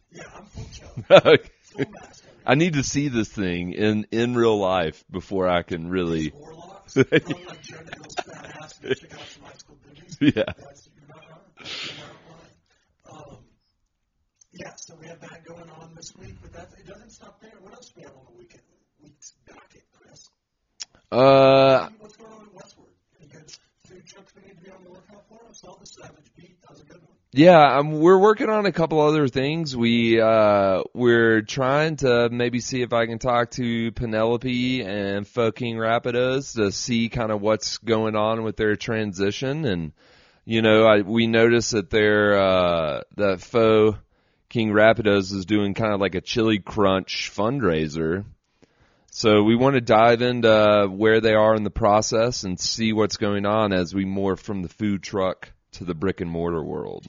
Yeah, 0.10 0.24
I'm 0.38 0.46
full 0.46 0.70
choke. 0.72 1.52
I 1.80 1.86
Full 1.86 1.92
mask. 1.92 2.24
everything. 2.26 2.60
need 2.60 2.74
to 2.74 2.84
see 2.84 3.08
this 3.10 3.30
thing 3.30 3.74
in 3.74 4.08
in 4.12 4.36
real 4.36 4.58
life 4.60 5.04
before 5.12 5.48
I 5.50 5.64
can 5.64 5.90
really. 5.90 6.34
Warlocks. 6.34 6.98
Run 6.98 7.06
like 7.48 7.62
Joe 7.62 7.80
Nichols' 7.86 8.20
fat 8.26 8.56
ass 8.62 8.80
and 8.84 8.96
check 8.96 9.14
out 9.14 9.28
some 9.28 9.44
high 9.44 9.54
school 9.58 9.78
boobies. 9.84 10.18
Yeah. 10.22 10.44
That's, 10.58 10.90
you're 10.96 11.08
not 11.08 11.26
wrong. 11.30 11.42
You're 11.60 11.98
not 11.98 12.16
wrong. 13.16 13.28
Um, 13.32 13.38
yeah, 14.54 14.74
so 14.76 14.96
we 15.00 15.08
have 15.08 15.20
that 15.22 15.46
going 15.46 15.70
on 15.70 15.94
this 15.96 16.16
week, 16.18 16.36
but 16.42 16.54
that 16.54 16.70
it 16.80 16.88
doesn't 16.88 17.12
stop 17.12 17.42
there. 17.42 17.52
What 17.62 17.74
else 17.74 17.90
do 17.90 17.94
we 17.98 18.04
have 18.04 18.14
on 18.14 18.26
the 18.32 18.38
weekend? 18.38 18.62
Week's 19.02 19.32
back, 19.48 19.56
docket, 19.56 19.84
Chris. 19.94 20.30
Uh, 21.12 21.90
What's 22.00 22.16
going 22.18 22.32
on 22.34 22.43
Yeah, 27.36 27.80
um, 27.80 27.94
we're 28.00 28.20
working 28.20 28.50
on 28.50 28.68
a 28.68 28.72
couple 28.72 29.02
other 29.02 29.28
things. 29.28 29.76
We 29.76 30.22
uh, 30.22 30.84
we're 30.94 31.42
trying 31.42 31.96
to 31.98 32.30
maybe 32.30 32.60
see 32.60 32.84
if 32.84 32.94
I 32.94 33.08
can 33.08 33.18
talk 33.18 33.50
to 33.52 33.92
Penelope 33.92 34.84
and 34.84 35.28
Faux 35.28 35.58
King 35.58 35.78
Rapidos 35.78 36.56
to 36.56 36.72
see 36.72 37.10
kind 37.10 37.32
of 37.32 37.42
what's 37.42 37.80
going 37.80 38.16
on 38.16 38.44
with 38.44 38.56
their 38.56 38.76
transition. 38.76 39.66
And 39.66 39.94
you 40.46 40.62
know, 40.62 40.86
I 40.86 41.02
we 41.02 41.26
noticed 41.26 41.72
that 41.72 41.90
their 41.90 42.38
uh, 42.38 43.02
that 43.18 43.42
Faux 43.42 43.98
King 44.50 44.70
Rapidos 44.70 45.34
is 45.34 45.46
doing 45.48 45.74
kind 45.74 45.92
of 45.92 46.00
like 46.00 46.14
a 46.14 46.22
chili 46.22 46.60
crunch 46.60 47.32
fundraiser. 47.36 48.26
So 49.16 49.44
we 49.44 49.56
want 49.56 49.76
to 49.76 49.82
dive 49.82 50.24
into 50.24 50.88
where 50.92 51.22
they 51.22 51.36
are 51.36 51.54
in 51.54 51.64
the 51.64 51.70
process 51.70 52.46
and 52.46 52.60
see 52.60 52.94
what's 52.94 53.18
going 53.18 53.46
on 53.46 53.72
as 53.72 53.94
we 53.94 54.06
morph 54.06 54.40
from 54.40 54.64
the 54.64 54.70
food 54.70 55.04
truck 55.04 55.52
to 55.74 55.84
the 55.84 55.94
brick 55.94 56.20
and 56.20 56.32
mortar 56.32 56.64
world. 56.64 57.06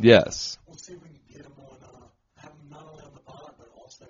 Yes. 0.00 0.58
We'll 0.66 0.76
see 0.76 0.94
if 0.94 1.02
we 1.04 1.10
can 1.10 1.20
get 1.32 1.46
on, 1.46 1.76
uh, 1.80 2.42
have 2.42 2.50
not 2.68 2.88
only 2.90 3.04
on 3.04 3.14
the 3.14 3.20
pod, 3.20 3.54
but 3.56 3.68
also 3.80 4.04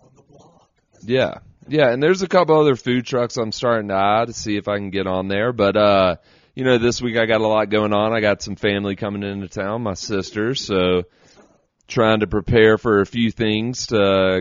on, 0.00 0.06
on 0.06 0.10
the. 0.16 1.12
Yeah. 1.12 1.40
Yeah, 1.68 1.92
and 1.92 2.02
there's 2.02 2.22
a 2.22 2.26
couple 2.26 2.58
other 2.58 2.76
food 2.76 3.04
trucks 3.04 3.36
I'm 3.36 3.52
starting 3.52 3.88
to 3.88 3.96
eye 3.96 4.24
to 4.26 4.32
see 4.32 4.56
if 4.56 4.66
I 4.66 4.78
can 4.78 4.88
get 4.88 5.06
on 5.06 5.28
there. 5.28 5.52
But 5.52 5.76
uh, 5.76 6.16
you 6.54 6.64
know, 6.64 6.78
this 6.78 7.02
week 7.02 7.18
I 7.18 7.26
got 7.26 7.42
a 7.42 7.46
lot 7.46 7.68
going 7.68 7.92
on. 7.92 8.14
I 8.14 8.20
got 8.20 8.40
some 8.40 8.56
family 8.56 8.96
coming 8.96 9.22
into 9.22 9.46
town, 9.48 9.82
my 9.82 9.92
sister, 9.92 10.54
so 10.54 11.02
trying 11.88 12.20
to 12.20 12.26
prepare 12.26 12.78
for 12.78 13.00
a 13.00 13.06
few 13.06 13.30
things 13.30 13.88
to 13.88 14.00
uh, 14.00 14.40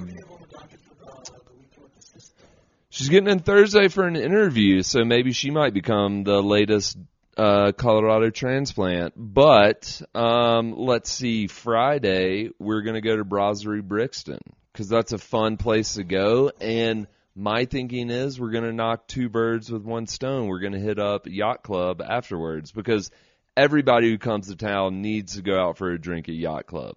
She's 2.90 3.10
getting 3.10 3.30
in 3.30 3.40
Thursday 3.40 3.90
for 3.90 4.08
an 4.08 4.16
interview, 4.16 4.82
so 4.82 5.04
maybe 5.04 5.34
she 5.34 5.52
might 5.52 5.74
become 5.74 6.24
the 6.24 6.42
latest 6.42 6.98
uh, 7.36 7.74
Colorado 7.74 8.30
transplant. 8.30 9.14
But 9.18 10.02
um, 10.14 10.74
let's 10.78 11.12
see, 11.12 11.48
Friday 11.48 12.52
we're 12.58 12.84
gonna 12.84 13.02
go 13.02 13.18
to 13.18 13.26
Brasserie 13.26 13.82
Brixton 13.82 14.40
because 14.72 14.88
that's 14.88 15.12
a 15.12 15.18
fun 15.18 15.58
place 15.58 15.96
to 15.96 16.06
go. 16.06 16.52
And 16.62 17.08
my 17.36 17.66
thinking 17.66 18.10
is 18.10 18.40
we're 18.40 18.52
gonna 18.52 18.72
knock 18.72 19.08
two 19.08 19.28
birds 19.28 19.70
with 19.70 19.84
one 19.84 20.08
stone. 20.08 20.48
We're 20.48 20.60
gonna 20.60 20.80
hit 20.80 20.98
up 20.98 21.28
Yacht 21.28 21.64
Club 21.64 22.02
afterwards 22.02 22.72
because 22.72 23.12
everybody 23.58 24.10
who 24.10 24.18
comes 24.18 24.48
to 24.48 24.56
town 24.56 25.02
needs 25.02 25.36
to 25.36 25.42
go 25.42 25.60
out 25.60 25.78
for 25.78 25.92
a 25.92 26.00
drink 26.00 26.30
at 26.30 26.36
Yacht 26.36 26.66
Club. 26.66 26.96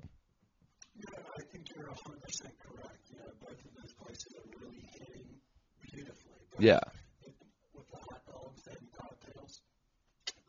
Yeah, 0.96 1.18
I 1.36 1.42
think 1.50 1.68
you're 1.74 1.86
100% 1.86 1.94
correct. 1.96 3.10
You 3.10 3.18
know, 3.18 3.24
both 3.40 3.50
of 3.50 3.82
those 3.82 3.92
places 3.94 4.34
are 4.34 4.60
really 4.60 4.88
hitting 4.92 5.26
beautifully. 5.82 6.14
But 6.47 6.47
Yeah. 6.58 6.80
With 7.74 7.88
the 7.90 7.96
hot 7.98 8.20
dogs 8.26 8.66
and 8.66 8.78
cocktails, 8.96 9.60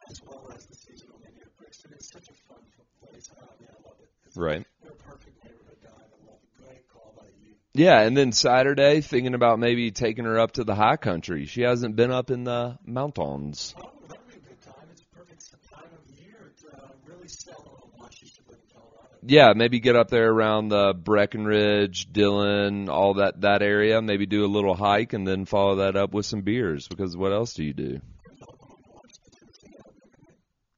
as 0.09 0.21
well 0.25 0.51
as 0.55 0.65
the 0.65 0.75
seasonal 0.75 1.19
menu 1.23 1.41
at 1.41 1.55
Brixton, 1.57 1.91
it's 1.93 2.11
such 2.11 2.29
a 2.29 2.33
fun 2.47 2.57
place. 3.03 3.29
I 3.37 3.41
mean, 3.61 3.69
I 3.69 3.87
love 3.87 3.97
it. 4.01 4.09
It's 4.27 4.37
Right. 4.37 4.65
They're 4.81 4.91
perfect 4.91 5.43
neighborhood. 5.43 5.77
I 5.85 5.89
love 6.25 6.39
it. 6.57 6.63
Great 6.65 6.87
call 6.89 7.13
by 7.17 7.25
you. 7.45 7.55
Yeah, 7.73 8.01
and 8.01 8.17
then 8.17 8.31
Saturday, 8.31 9.01
thinking 9.01 9.35
about 9.35 9.59
maybe 9.59 9.91
taking 9.91 10.25
her 10.25 10.39
up 10.39 10.53
to 10.53 10.63
the 10.63 10.75
high 10.75 10.97
country. 10.97 11.45
She 11.45 11.61
hasn't 11.61 11.95
been 11.95 12.11
up 12.11 12.31
in 12.31 12.43
the 12.43 12.77
mountains. 12.85 13.75
Oh, 13.77 13.91
that'd 14.07 14.27
be 14.27 14.33
a 14.33 14.39
good 14.39 14.61
time. 14.63 14.87
It's 14.91 15.01
a 15.01 15.15
perfect 15.15 15.45
time 15.71 15.89
of 15.93 16.19
year 16.19 16.51
to 16.61 16.75
uh, 16.75 16.87
really 17.05 17.27
sell 17.27 17.63
on 17.83 17.89
why 17.97 18.07
she 18.11 18.25
should 18.27 18.47
live 18.47 18.57
in 18.57 18.75
Colorado. 18.75 19.08
Yeah, 19.21 19.53
maybe 19.53 19.79
get 19.81 19.95
up 19.97 20.09
there 20.09 20.31
around 20.31 20.69
the 20.69 20.93
Breckenridge, 20.93 22.07
Dillon, 22.11 22.87
all 22.87 23.15
that 23.15 23.41
that 23.41 23.61
area. 23.61 24.01
Maybe 24.01 24.25
do 24.25 24.45
a 24.45 24.47
little 24.47 24.75
hike 24.75 25.13
and 25.13 25.27
then 25.27 25.45
follow 25.45 25.77
that 25.77 25.97
up 25.97 26.13
with 26.13 26.25
some 26.25 26.41
beers. 26.41 26.87
Because 26.87 27.17
what 27.17 27.33
else 27.33 27.53
do 27.53 27.63
you 27.63 27.73
do? 27.73 27.99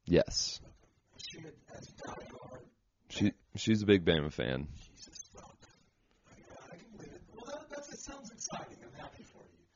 Yes, 0.06 0.60
She 3.10 3.32
she's 3.56 3.82
a 3.82 3.86
big 3.86 4.04
Bama 4.04 4.32
fan. 4.34 4.68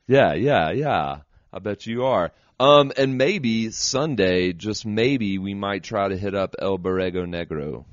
Yeah, 0.08 0.34
yeah, 0.34 0.72
yeah. 0.72 1.18
I 1.52 1.60
bet 1.60 1.86
you 1.86 2.04
are. 2.06 2.32
Um, 2.60 2.92
and 2.98 3.18
maybe 3.18 3.72
Sunday, 3.72 4.54
just 4.54 4.86
maybe, 4.86 5.38
we 5.38 5.54
might 5.54 5.84
try 5.84 6.08
to 6.08 6.18
hit 6.18 6.36
up 6.36 6.56
El 6.60 6.78
Borrego 6.78 7.26
Negro. 7.26 7.86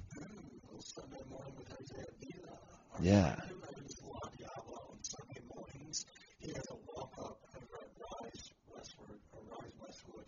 Sunday 0.79 1.19
morning 1.31 1.55
with 1.57 1.69
Jose 1.71 1.97
Avila. 1.97 2.92
Yeah. 3.03 3.35
I 3.35 3.51
know 3.51 3.83
his 3.83 3.99
La 4.07 4.15
Diablo 4.39 4.79
on 4.95 4.99
Sunday 5.03 5.43
mornings. 5.51 6.07
He 6.39 6.49
has 6.55 6.67
a 6.71 6.79
walk 6.95 7.11
up 7.19 7.35
over 7.51 7.77
at 7.83 7.91
Rise 7.99 8.47
Westwood, 8.71 9.19
or 9.35 9.43
Rise 9.51 9.75
Westwood, 9.83 10.27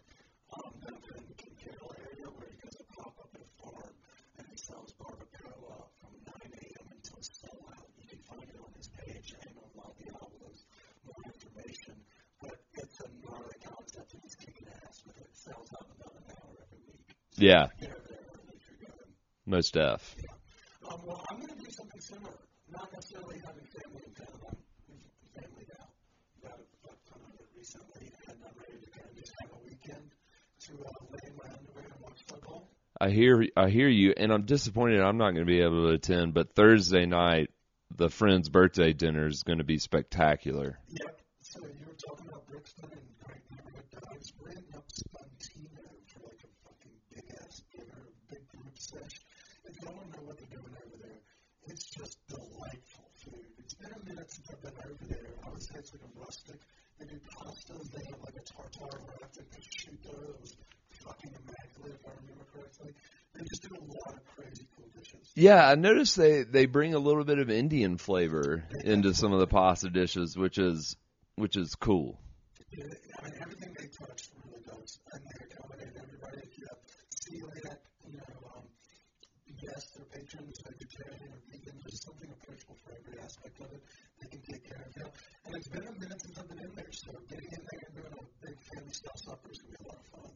um, 0.50 0.74
down 0.82 0.98
there 1.06 1.18
in 1.22 1.26
the 1.30 1.38
Kincaid 1.38 1.78
area 1.78 2.26
where 2.34 2.50
he 2.50 2.58
goes 2.58 2.74
to 2.74 2.84
pop 2.98 3.14
up 3.14 3.30
at 3.30 3.46
a 3.46 3.50
farm 3.62 3.94
and 4.38 4.46
he 4.50 4.56
sells 4.58 4.90
barbacoa 4.98 5.86
from 6.02 6.14
9 6.18 6.34
a.m. 6.50 6.86
until 6.98 7.22
sunlight. 7.22 7.86
You 7.94 8.06
can 8.10 8.20
find 8.26 8.42
it 8.42 8.58
on 8.58 8.72
his 8.74 8.88
page 8.90 9.28
and 9.38 9.54
on 9.54 9.70
La 9.78 9.86
Diablo's 9.94 10.60
more 11.06 11.22
information. 11.30 11.94
But 12.42 12.58
it's 12.74 12.98
a 12.98 13.08
gnarly 13.22 13.58
concept 13.62 14.08
and 14.18 14.22
he's 14.26 14.34
kicking 14.34 14.66
ass 14.82 14.98
with 15.06 15.14
it. 15.22 15.30
It 15.30 15.36
sells 15.38 15.70
out 15.78 15.86
in 15.86 15.94
about 15.94 16.14
an 16.18 16.26
hour 16.42 16.58
every 16.58 16.82
week. 16.90 17.06
Yeah, 17.38 17.70
Get 17.78 17.94
over 17.94 18.02
there 18.10 18.26
early 18.34 18.58
if 18.58 18.66
you're 18.66 18.82
going. 18.90 19.14
most 19.46 19.74
def. 19.78 20.02
Um, 20.84 21.00
well, 21.06 21.24
I'm 21.30 21.40
going 21.40 21.48
to 21.48 21.64
do 21.64 21.70
something 21.70 22.00
similar. 22.00 22.36
Not 22.70 22.92
necessarily 22.92 23.40
having 23.44 23.64
family 23.64 24.02
in 24.06 24.12
town. 24.14 24.40
I'm 24.48 25.42
family 25.42 25.66
now. 25.68 25.86
Got 26.42 26.52
a 26.52 27.14
out 27.14 27.28
of 27.28 27.40
it 27.40 27.48
recently, 27.56 28.12
and 28.28 28.38
I'm 28.44 28.56
ready 28.58 28.78
to 28.84 28.90
kind 28.90 29.08
of 29.10 29.16
just 29.16 29.32
have 29.40 29.50
a 29.52 29.60
weekend 29.64 30.10
to 30.66 30.72
uh, 30.72 31.04
lay 31.12 31.28
in 31.28 31.36
my 31.36 31.44
underwear 31.44 31.84
and 31.92 32.02
watch 32.02 32.20
football. 32.26 32.68
I 33.00 33.10
hear 33.10 33.46
I 33.56 33.68
hear 33.68 33.88
you, 33.88 34.14
and 34.16 34.32
I'm 34.32 34.44
disappointed 34.44 35.00
I'm 35.00 35.18
not 35.18 35.32
going 35.32 35.46
to 35.46 35.52
be 35.52 35.60
able 35.60 35.88
to 35.88 35.94
attend. 35.94 36.34
But 36.34 36.54
Thursday 36.54 37.06
night, 37.06 37.50
the 37.96 38.08
friend's 38.08 38.48
birthday 38.48 38.92
dinner 38.92 39.26
is 39.26 39.42
going 39.42 39.58
to 39.58 39.64
be 39.64 39.78
spectacular. 39.78 40.78
Yep. 40.88 41.20
So 41.42 41.60
you 41.60 41.86
were 41.86 41.94
talking 41.94 42.28
about 42.28 42.46
Brixton 42.48 42.88
and 42.90 43.02
great 43.22 43.42
neighborhood 43.50 43.84
dives. 43.92 44.32
We're 44.40 44.50
up 44.78 44.88
Spuntino 44.88 45.84
for 46.08 46.20
like 46.24 46.40
a 46.42 46.50
fucking 46.64 46.96
big 47.12 47.24
ass 47.38 47.62
dinner, 47.76 48.08
big 48.30 48.48
group 48.48 48.78
sesh. 48.78 49.20
If 49.64 49.82
y'all 49.82 49.92
don't 49.92 50.10
know 50.16 50.22
what 50.24 50.38
they're 50.38 50.48
doing 50.58 50.72
over 50.72 50.96
there, 51.02 51.20
it's 51.68 51.84
just 51.86 52.18
delightful 52.28 53.08
food. 53.24 53.46
It's 53.58 53.74
been 53.74 53.92
a 53.92 54.08
minute 54.08 54.30
since 54.30 54.48
I've 54.50 54.62
been 54.62 54.72
over 54.84 55.04
there. 55.08 55.30
I 55.44 55.50
would 55.50 55.62
say 55.62 55.74
it's 55.78 55.92
like 55.92 56.02
a 56.02 56.20
rustic. 56.20 56.60
They 56.98 57.06
do 57.06 57.20
pastas. 57.30 57.90
They 57.92 58.04
have 58.10 58.20
like 58.24 58.36
a 58.36 58.44
tartare 58.44 59.00
wrapped 59.20 59.36
in 59.38 59.44
prosciutto. 59.44 60.12
It 60.28 60.40
was 60.40 60.56
fucking 61.04 61.32
immaculate, 61.32 62.00
if 62.00 62.06
I 62.06 62.10
remember 62.20 62.44
correctly. 62.52 62.94
They 63.34 63.44
just 63.44 63.62
do 63.62 63.74
a 63.74 63.84
lot 63.84 64.14
of 64.14 64.24
crazy 64.36 64.66
cool 64.76 64.86
dishes. 64.96 65.32
Yeah, 65.34 65.66
I 65.66 65.74
noticed 65.74 66.16
they 66.16 66.42
they 66.44 66.66
bring 66.66 66.94
a 66.94 66.98
little 66.98 67.24
bit 67.24 67.38
of 67.38 67.50
Indian 67.50 67.98
flavor 67.98 68.64
into 68.84 69.14
some 69.14 69.32
of 69.32 69.40
the 69.40 69.46
pasta 69.46 69.90
dishes, 69.90 70.36
which 70.36 70.58
is 70.58 70.96
which 71.36 71.56
is 71.56 71.74
cool. 71.74 72.20
Yeah, 72.70 72.84
I 73.18 73.24
mean, 73.24 73.32
everything 73.40 73.74
they 73.78 73.86
touch 73.86 74.30
really 74.44 74.62
does, 74.66 74.98
and 75.12 75.22
they 75.24 75.44
accommodate 75.46 75.94
everybody. 75.96 76.38
If 76.42 76.58
you 76.58 76.66
have 76.68 76.78
celiac, 77.10 77.78
you 78.08 78.16
know, 78.18 78.43
guests 79.64 79.96
or 79.98 80.04
patrons, 80.12 80.56
vegetarian 80.60 81.28
or 81.32 81.40
vegan, 81.48 81.76
there's 81.80 82.00
something 82.04 82.30
approachable 82.36 82.76
for 82.84 82.90
every 82.92 83.16
aspect 83.24 83.56
of 83.64 83.68
it. 83.72 83.82
They 84.20 84.28
can 84.28 84.42
take 84.44 84.62
care 84.68 84.82
of 84.84 84.92
you. 84.96 85.06
And 85.46 85.52
it's 85.56 85.68
been 85.68 85.86
a 85.88 85.94
minute 85.96 86.20
since 86.20 86.36
I've 86.38 86.48
been 86.48 86.60
in 86.60 86.72
there, 86.76 86.92
so 86.92 87.10
getting 87.28 87.50
in 87.52 87.62
there 87.64 87.82
and 87.88 87.94
doing 87.96 88.14
a 88.20 88.24
big 88.44 88.56
family 88.68 88.92
style 88.92 89.18
supper 89.24 89.48
is 89.50 89.58
going 89.64 89.72
to 89.72 89.78
be 89.78 89.84
a 89.84 89.88
lot 89.88 90.00
of 90.00 90.06
fun. 90.12 90.28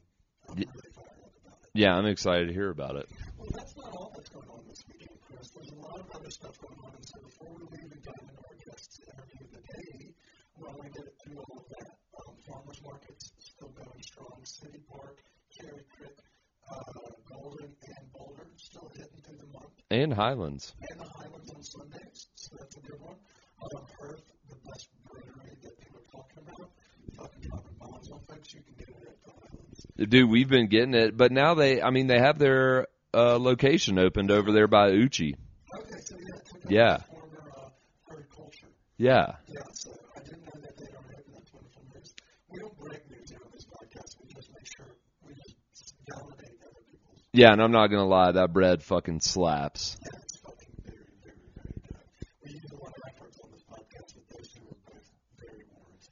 I'm 0.48 0.56
Ye- 0.58 0.68
really 0.72 0.92
fired 0.96 1.20
up 1.24 1.32
about 1.44 1.58
it. 1.60 1.70
Yeah, 1.76 1.92
I'm 1.94 2.08
excited 2.08 2.46
to 2.48 2.54
hear 2.54 2.70
about 2.70 2.96
it. 2.96 3.06
Well, 3.36 3.48
that's 3.52 3.74
not 3.76 3.90
all 3.92 4.10
that's 4.16 4.30
going 4.32 4.48
on 4.48 4.62
this 4.68 4.80
weekend, 4.88 5.18
Chris. 5.28 5.46
There's 5.52 5.72
a 5.76 5.80
lot 5.84 5.98
of 6.00 6.06
other 6.16 6.30
stuff 6.32 6.54
going 6.64 6.80
on. 6.88 6.92
And 6.96 7.04
so 7.04 7.16
before 7.28 7.52
we 7.54 7.62
leave 7.76 7.92
and 7.92 8.02
dive 8.02 8.22
into 8.24 8.40
our 8.48 8.56
guest's 8.64 8.96
interview 9.04 9.40
of 9.44 9.50
the 9.52 9.62
day, 9.76 9.92
well, 10.56 10.68
I 10.68 10.74
want 10.80 10.86
to 10.88 10.94
get 10.96 11.08
through 11.20 11.38
all 11.44 11.58
of 11.60 11.68
that. 11.76 11.88
Um, 12.18 12.34
farmers 12.48 12.80
markets 12.82 13.24
still 13.38 13.72
going 13.76 14.02
strong. 14.02 14.36
City 14.42 14.80
Park, 14.90 15.16
Cherry 15.54 15.84
Creek, 15.94 16.18
uh, 16.70 16.82
Golden, 17.32 17.76
and 17.86 18.12
Boulder 18.12 18.46
still 18.56 18.88
hitting 18.94 19.08
through 19.24 19.36
the 19.38 19.46
month. 19.52 19.72
And 19.90 20.12
Highlands. 20.14 20.74
And 20.88 21.00
the 21.00 21.04
Highlands 21.04 21.50
on 21.54 21.62
Sundays, 21.62 22.26
so 22.34 22.56
that's 22.58 22.76
a 22.76 22.80
good 22.80 23.00
one. 23.00 23.16
Um, 23.62 23.82
Perth, 23.98 24.22
the 24.48 24.56
best 24.70 24.88
brewery 25.10 25.56
that 25.62 25.80
people 25.80 26.00
are 26.00 26.12
talking 26.12 26.42
about. 26.46 26.70
Fucking 27.16 27.50
dropping 27.50 27.78
bombs 27.78 28.10
on 28.10 28.20
folks. 28.28 28.54
You 28.54 28.60
can 28.60 28.74
get 28.78 28.88
it 28.88 29.08
at 29.08 29.24
the 29.24 29.30
Highlands. 29.30 30.10
Dude, 30.10 30.30
we've 30.30 30.48
been 30.48 30.66
getting 30.68 30.94
it, 30.94 31.16
but 31.16 31.32
now 31.32 31.54
they 31.54 31.82
I 31.82 31.90
mean 31.90 32.06
they 32.06 32.18
have 32.18 32.38
their 32.38 32.86
uh 33.14 33.38
location 33.38 33.98
opened 33.98 34.30
over 34.30 34.52
there 34.52 34.68
by 34.68 34.90
Uchi. 34.90 35.34
Okay, 35.74 35.98
so 36.00 36.16
yeah, 36.18 36.36
Yeah. 36.68 36.96
former 37.10 37.50
uh. 37.56 37.68
Yeah. 38.98 39.36
Yeah, 39.48 39.60
so 39.72 39.90
I 40.16 40.20
didn't 40.20 40.44
know 40.44 40.60
that 40.60 40.76
they'd 40.76 40.94
already 40.94 41.14
opened. 41.16 41.34
That's 41.34 41.52
wonderful 41.54 41.82
news. 41.94 42.14
We 42.50 42.58
don't 42.60 42.78
break 42.80 43.10
news 43.10 43.32
on 43.32 43.48
this 43.52 43.64
podcast. 43.66 44.16
We 44.22 44.34
just 44.34 44.52
make 44.54 44.66
sure 44.76 44.86
we 45.26 45.34
just 45.34 45.94
validate. 46.08 46.47
Yeah, 47.38 47.52
and 47.52 47.62
I'm 47.62 47.70
not 47.70 47.86
gonna 47.86 48.04
lie, 48.04 48.32
that 48.32 48.52
bread 48.52 48.82
fucking 48.82 49.20
slaps. 49.20 49.96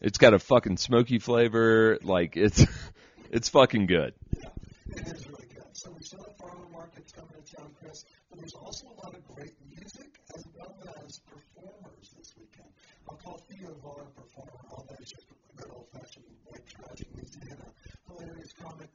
It's 0.01 0.19
got 0.19 0.35
a 0.35 0.39
fucking 0.39 0.77
smoky 0.77 1.19
flavor. 1.19 1.99
Like 2.01 2.37
it's 2.37 2.65
it's 3.33 3.49
fucking 3.49 3.87
good. 3.87 4.15
Yeah, 4.39 4.51
it 4.87 5.09
is 5.09 5.27
really 5.27 5.49
good. 5.53 5.65
So 5.73 5.91
we 5.91 6.05
still 6.05 6.23
have 6.23 6.37
farmer 6.37 6.69
markets 6.71 7.11
coming 7.11 7.33
to 7.45 7.57
town, 7.57 7.75
Chris, 7.83 8.05
but 8.31 8.39
there's 8.39 8.55
also 8.55 8.87
a 8.87 8.95
lot 9.05 9.13
of 9.13 9.27
great 9.35 9.55
music 9.69 10.07
as 10.37 10.45
well 10.57 10.77
as 11.05 11.19
performers 11.27 12.15
this 12.17 12.35
weekend. 12.39 12.69
I'll 13.11 13.17
call 13.17 13.43
Theo 13.51 13.75
Von 13.83 14.07
a 14.07 14.21
performer, 14.21 14.61
although 14.71 14.95
he's 15.01 15.11
just 15.11 15.27
a 15.27 15.61
good 15.61 15.73
old 15.75 15.89
fashioned 15.91 16.25
white 16.45 16.65
trash 16.69 17.03
Louisiana 17.17 17.67
hilarious 18.07 18.53
comic 18.63 18.95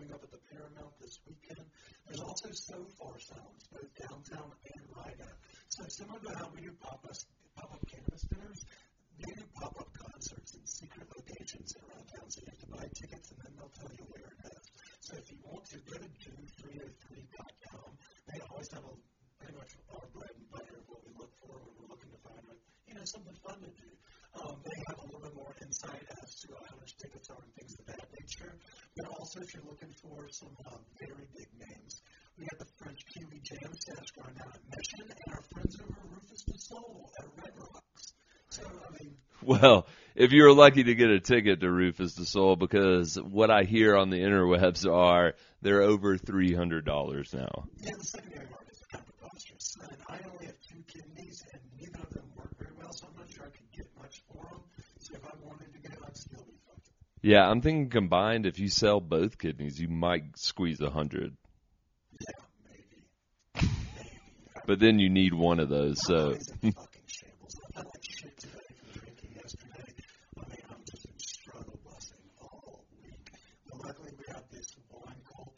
showing 0.00 0.12
up 0.16 0.24
at 0.24 0.32
the 0.32 0.40
Paramount 0.48 0.96
this 1.00 1.20
weekend. 1.28 1.68
There's 2.08 2.24
also 2.24 2.48
Sofar 2.52 3.20
Sounds, 3.20 3.68
both 3.68 3.92
downtown 4.00 4.48
and 4.48 4.84
Riga. 4.96 5.28
So 5.68 5.84
similar 5.88 6.20
to 6.24 6.32
how 6.40 6.48
we 6.56 6.64
do 6.64 6.72
pop-up 6.80 7.12
pop 7.52 7.76
cannabis 7.84 8.24
dinners, 8.32 8.64
they 9.20 9.32
do 9.36 9.44
pop-up 9.60 9.92
concerts 9.92 10.56
in 10.56 10.64
secret 10.64 11.04
locations 11.12 11.76
around 11.76 12.08
town. 12.08 12.26
So 12.32 12.40
you 12.40 12.48
have 12.48 12.62
to 12.64 12.70
buy 12.72 12.86
tickets 12.96 13.28
and 13.28 13.38
then 13.44 13.52
they'll 13.60 13.76
tell 13.76 13.92
you 13.92 14.04
where 14.08 14.24
it 14.24 14.40
is. 14.56 14.64
So 15.04 15.20
if 15.20 15.28
you 15.28 15.38
want 15.44 15.68
to, 15.68 15.76
go 15.84 15.96
to 16.00 16.08
do303.com. 16.08 17.90
They 18.32 18.40
always 18.48 18.72
have 18.72 18.84
a 18.88 18.94
pretty 19.36 19.56
much 19.60 19.72
our 19.92 20.06
bread 20.16 20.32
and 20.32 20.48
butter 20.48 20.80
of 20.80 20.84
what 20.88 21.04
we 21.04 21.12
look 21.12 21.32
for 21.44 21.60
when 21.60 21.72
we're 21.76 21.92
looking 21.92 22.08
to 22.08 22.20
find, 22.24 22.40
like, 22.48 22.62
you 22.88 22.96
know, 22.96 23.04
something 23.04 23.36
fun 23.44 23.60
to 23.60 23.68
do. 23.76 23.90
Um, 24.40 24.62
they 24.64 24.78
have 24.88 24.98
a 25.02 25.06
little 25.10 25.20
bit 25.20 25.34
more 25.34 25.52
insight 25.60 26.06
as 26.22 26.40
to 26.46 26.54
how 26.54 26.78
much 26.78 26.96
tickets 26.96 27.28
are 27.28 27.42
and 27.42 27.52
things 27.58 27.74
of 27.76 27.84
that 27.90 28.00
But 29.00 29.08
also, 29.18 29.40
if 29.40 29.54
you're 29.54 29.62
looking 29.64 29.94
for 30.02 30.28
some 30.28 30.50
um, 30.66 30.78
very 30.98 31.24
big 31.34 31.48
names, 31.58 32.02
we 32.38 32.46
have 32.50 32.58
the 32.58 32.66
French 32.78 33.00
Kiwi 33.14 33.40
Jam 33.42 33.72
Stash 33.78 34.10
going 34.12 34.34
down 34.34 34.52
at 34.52 34.76
Mission, 34.76 35.00
and 35.08 35.34
our 35.34 35.42
friends 35.52 35.80
over 35.80 36.00
Rufus 36.12 36.42
Du 36.42 36.76
at 37.18 37.26
Red 37.42 37.52
Rocks. 37.58 38.12
So, 38.50 38.62
I 38.64 39.02
mean, 39.02 39.14
Well, 39.42 39.86
if 40.14 40.32
you 40.32 40.42
were 40.42 40.52
lucky 40.52 40.84
to 40.84 40.94
get 40.94 41.08
a 41.10 41.20
ticket 41.20 41.60
to 41.60 41.70
Rufus 41.70 42.14
Du 42.14 42.24
Sol, 42.26 42.56
because 42.56 43.16
what 43.16 43.50
I 43.50 43.62
hear 43.62 43.96
on 43.96 44.10
the 44.10 44.18
interwebs 44.18 44.90
are 44.90 45.34
they're 45.62 45.82
over 45.82 46.18
three 46.18 46.52
hundred 46.54 46.84
dollars 46.84 47.32
now. 47.32 47.64
yeah, 47.78 47.92
the 47.96 48.04
secondary 48.04 48.48
markets 48.50 48.82
kind 48.92 49.02
of 49.06 49.18
preposterous. 49.18 49.76
And 49.82 49.96
I 50.08 50.18
only 50.30 50.46
have 50.46 50.56
two 50.68 50.82
kidneys, 50.86 51.42
and 51.52 51.62
neither 51.78 52.00
of 52.04 52.10
them 52.10 52.28
work 52.36 52.52
very 52.58 52.72
well, 52.78 52.92
so 52.92 53.06
I'm 53.08 53.16
not 53.18 53.30
sure 53.32 53.44
I 53.46 53.50
could 53.50 53.70
get 53.72 53.86
much 53.96 54.20
for 54.28 54.44
them. 54.44 54.60
So 54.98 55.14
if 55.14 55.24
I 55.24 55.32
wanted 55.42 55.72
to 55.72 55.88
go, 55.88 55.94
I'd 56.06 56.16
still 56.16 56.44
be 56.44 56.56
fucked. 56.68 56.88
Yeah, 57.22 57.46
I'm 57.48 57.60
thinking 57.60 57.90
combined, 57.90 58.46
if 58.46 58.58
you 58.58 58.68
sell 58.68 59.00
both 59.00 59.36
kidneys, 59.38 59.78
you 59.78 59.88
might 59.88 60.38
squeeze 60.38 60.80
a 60.80 60.88
hundred. 60.90 61.36
Yeah, 62.18 62.44
maybe. 62.64 63.70
But 64.66 64.78
then 64.78 64.98
you 64.98 65.10
need 65.10 65.34
one 65.34 65.60
of 65.60 65.68
those. 65.68 65.98
So 66.06 66.30
It's 66.30 66.48
a 66.48 66.52
fucking 66.54 67.02
shambles. 67.06 67.56
I 67.68 67.72
felt 67.74 67.86
like 67.86 68.02
shit 68.10 68.38
today 68.38 68.56
from 68.68 69.00
drinking 69.00 69.32
yesterday. 69.36 69.92
I 70.38 70.48
mean, 70.48 70.64
I'm 70.70 70.82
just 70.90 71.04
in 71.04 71.18
struggle 71.18 71.78
busing 71.84 72.24
all 72.40 72.84
week. 73.02 73.30
But 73.68 73.86
luckily, 73.86 74.12
we 74.16 74.24
have 74.32 74.44
this 74.50 74.76
wine 74.90 75.20
called 75.30 75.56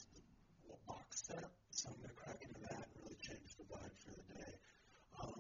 the 0.67 0.75
box 0.89 1.23
set, 1.29 1.45
so 1.71 1.91
I'm 1.91 1.97
going 1.97 2.09
to 2.09 2.15
crack 2.17 2.43
into 2.43 2.61
that 2.71 2.75
and 2.75 2.91
really 3.05 3.17
change 3.23 3.55
the 3.59 3.65
vibe 3.71 3.95
for 4.03 4.11
the 4.19 4.35
day. 4.35 4.55
Um, 5.23 5.31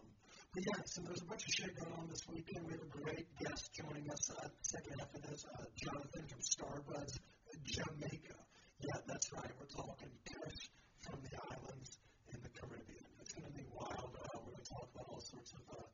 but 0.52 0.62
yeah, 0.68 0.84
so 0.84 1.00
there's 1.00 1.22
a 1.22 1.24
bunch 1.24 1.44
of 1.48 1.52
shit 1.56 1.72
going 1.80 1.96
on 1.96 2.08
this 2.12 2.28
weekend. 2.28 2.66
We 2.68 2.76
have 2.76 2.84
a 2.84 2.92
great 2.92 3.24
guest 3.40 3.72
joining 3.72 4.04
us 4.12 4.20
uh, 4.36 4.48
second 4.60 5.00
half 5.00 5.08
of 5.16 5.22
this, 5.24 5.46
uh, 5.48 5.64
Jonathan 5.80 6.24
from 6.28 6.42
Starbuzz 6.44 7.16
Jamaica. 7.64 8.36
Yeah, 8.84 9.00
that's 9.08 9.32
right. 9.32 9.48
We're 9.56 9.72
talking 9.72 10.12
Kush 10.28 10.68
from 11.00 11.24
the 11.24 11.32
islands 11.56 11.96
in 12.36 12.38
the 12.44 12.52
Caribbean. 12.52 13.08
It's 13.24 13.32
going 13.32 13.48
to 13.48 13.56
be 13.56 13.64
wild. 13.72 14.12
Uh, 14.12 14.44
we're 14.44 14.52
going 14.52 14.60
to 14.60 14.70
talk 14.76 14.88
about 14.92 15.06
all 15.08 15.24
sorts 15.24 15.56
of, 15.56 15.64
uh, 15.72 15.88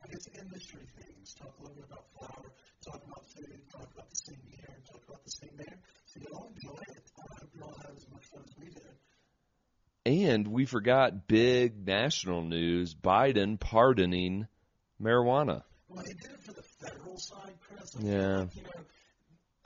I 0.00 0.06
guess, 0.16 0.24
industry 0.32 0.88
things. 0.96 1.36
Talk 1.36 1.52
a 1.52 1.60
little 1.60 1.76
bit 1.76 1.92
about 1.92 2.08
flour, 2.16 2.48
talk 2.88 3.00
about 3.04 3.24
food, 3.36 3.60
talk 3.68 3.88
about 3.92 4.08
the 4.08 4.16
scene 4.16 4.48
here, 4.48 4.72
and 4.72 4.82
talk 4.88 5.04
about 5.04 5.20
the 5.20 5.32
scene 5.36 5.56
there. 5.60 5.78
So 6.08 6.24
you 6.24 6.28
all 6.32 6.48
enjoy 6.48 6.82
it. 6.96 7.04
I 7.20 7.24
hope 7.36 7.52
you 7.52 7.62
all 7.68 7.78
have 7.84 7.96
as 8.00 8.08
much 8.08 8.24
fun 8.32 8.48
as 8.48 8.54
we 8.56 8.72
did. 8.72 8.96
And 10.08 10.48
we 10.48 10.64
forgot 10.64 11.26
big 11.28 11.86
national 11.86 12.42
news: 12.42 12.94
Biden 12.94 13.58
pardoning 13.60 14.46
marijuana. 15.00 15.62
Well, 15.88 16.04
he 16.06 16.14
did 16.14 16.32
it 16.32 16.42
for 16.44 16.52
the 16.52 16.62
federal 16.80 17.18
side, 17.18 17.54
Chris. 17.60 17.96
I 17.96 18.00
feel 18.00 18.10
Yeah. 18.10 18.44
you 18.54 18.62
know, 18.62 18.80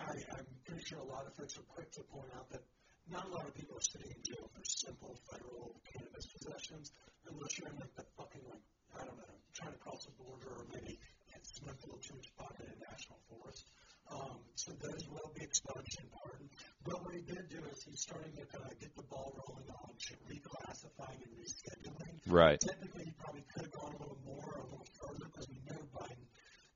I, 0.00 0.12
I'm 0.36 0.46
pretty 0.66 0.84
sure 0.84 0.98
a 0.98 1.04
lot 1.04 1.26
of 1.26 1.34
folks 1.34 1.58
are 1.58 1.66
quick 1.74 1.90
to 1.92 2.02
point 2.02 2.30
out 2.36 2.50
that 2.50 2.62
not 3.10 3.26
a 3.26 3.32
lot 3.32 3.46
of 3.46 3.54
people 3.54 3.76
are 3.76 3.80
sitting 3.86 4.10
in 4.10 4.22
jail 4.22 4.48
for 4.54 4.62
simple 4.64 5.18
federal 5.30 5.74
cannabis 5.92 6.26
possessions 6.26 6.92
unless 7.30 7.58
you're 7.58 7.68
in 7.68 7.76
like 7.78 7.94
the 7.94 8.04
fucking 8.16 8.42
like 8.50 8.62
I 8.98 9.04
don't 9.04 9.16
know, 9.16 9.34
trying 9.54 9.72
to 9.72 9.78
cross 9.78 10.04
the 10.06 10.12
border 10.22 10.48
or 10.58 10.66
maybe 10.74 10.98
smoked 11.42 11.82
a 11.82 11.86
little 11.86 12.00
too 12.00 12.14
much 12.14 12.30
pot 12.38 12.54
in 12.60 12.66
a 12.70 12.76
national 12.90 13.18
forest. 13.28 13.66
Um, 14.10 14.38
so 14.54 14.72
those 14.80 15.08
will 15.08 15.32
be 15.34 15.42
expunged 15.44 15.98
and 16.00 16.10
pardoned. 16.12 16.50
But 16.84 17.04
what 17.04 17.14
he 17.14 17.20
did 17.22 17.48
do 17.48 17.62
is 17.70 17.84
he's 17.84 18.00
starting 18.00 18.32
to 18.32 18.44
kind 18.46 18.70
of 18.70 18.78
get 18.80 18.94
the 18.96 19.02
ball 19.04 19.32
rolling 19.48 19.68
on 19.70 19.90
reclassifying 20.28 21.20
and 21.22 21.32
rescheduling. 21.38 22.20
Right. 22.26 22.60
Technically, 22.60 23.04
he 23.04 23.12
probably 23.18 23.44
could 23.54 23.62
have 23.62 23.72
gone 23.72 23.94
a 23.94 23.98
little 23.98 24.18
more, 24.26 24.52
a 24.58 24.64
little 24.64 24.86
further, 25.00 25.26
because 25.32 25.48
we 25.48 25.56
know 25.68 25.80
Biden, 25.94 26.26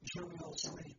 Joe 0.05 0.29
Wilson 0.39 0.95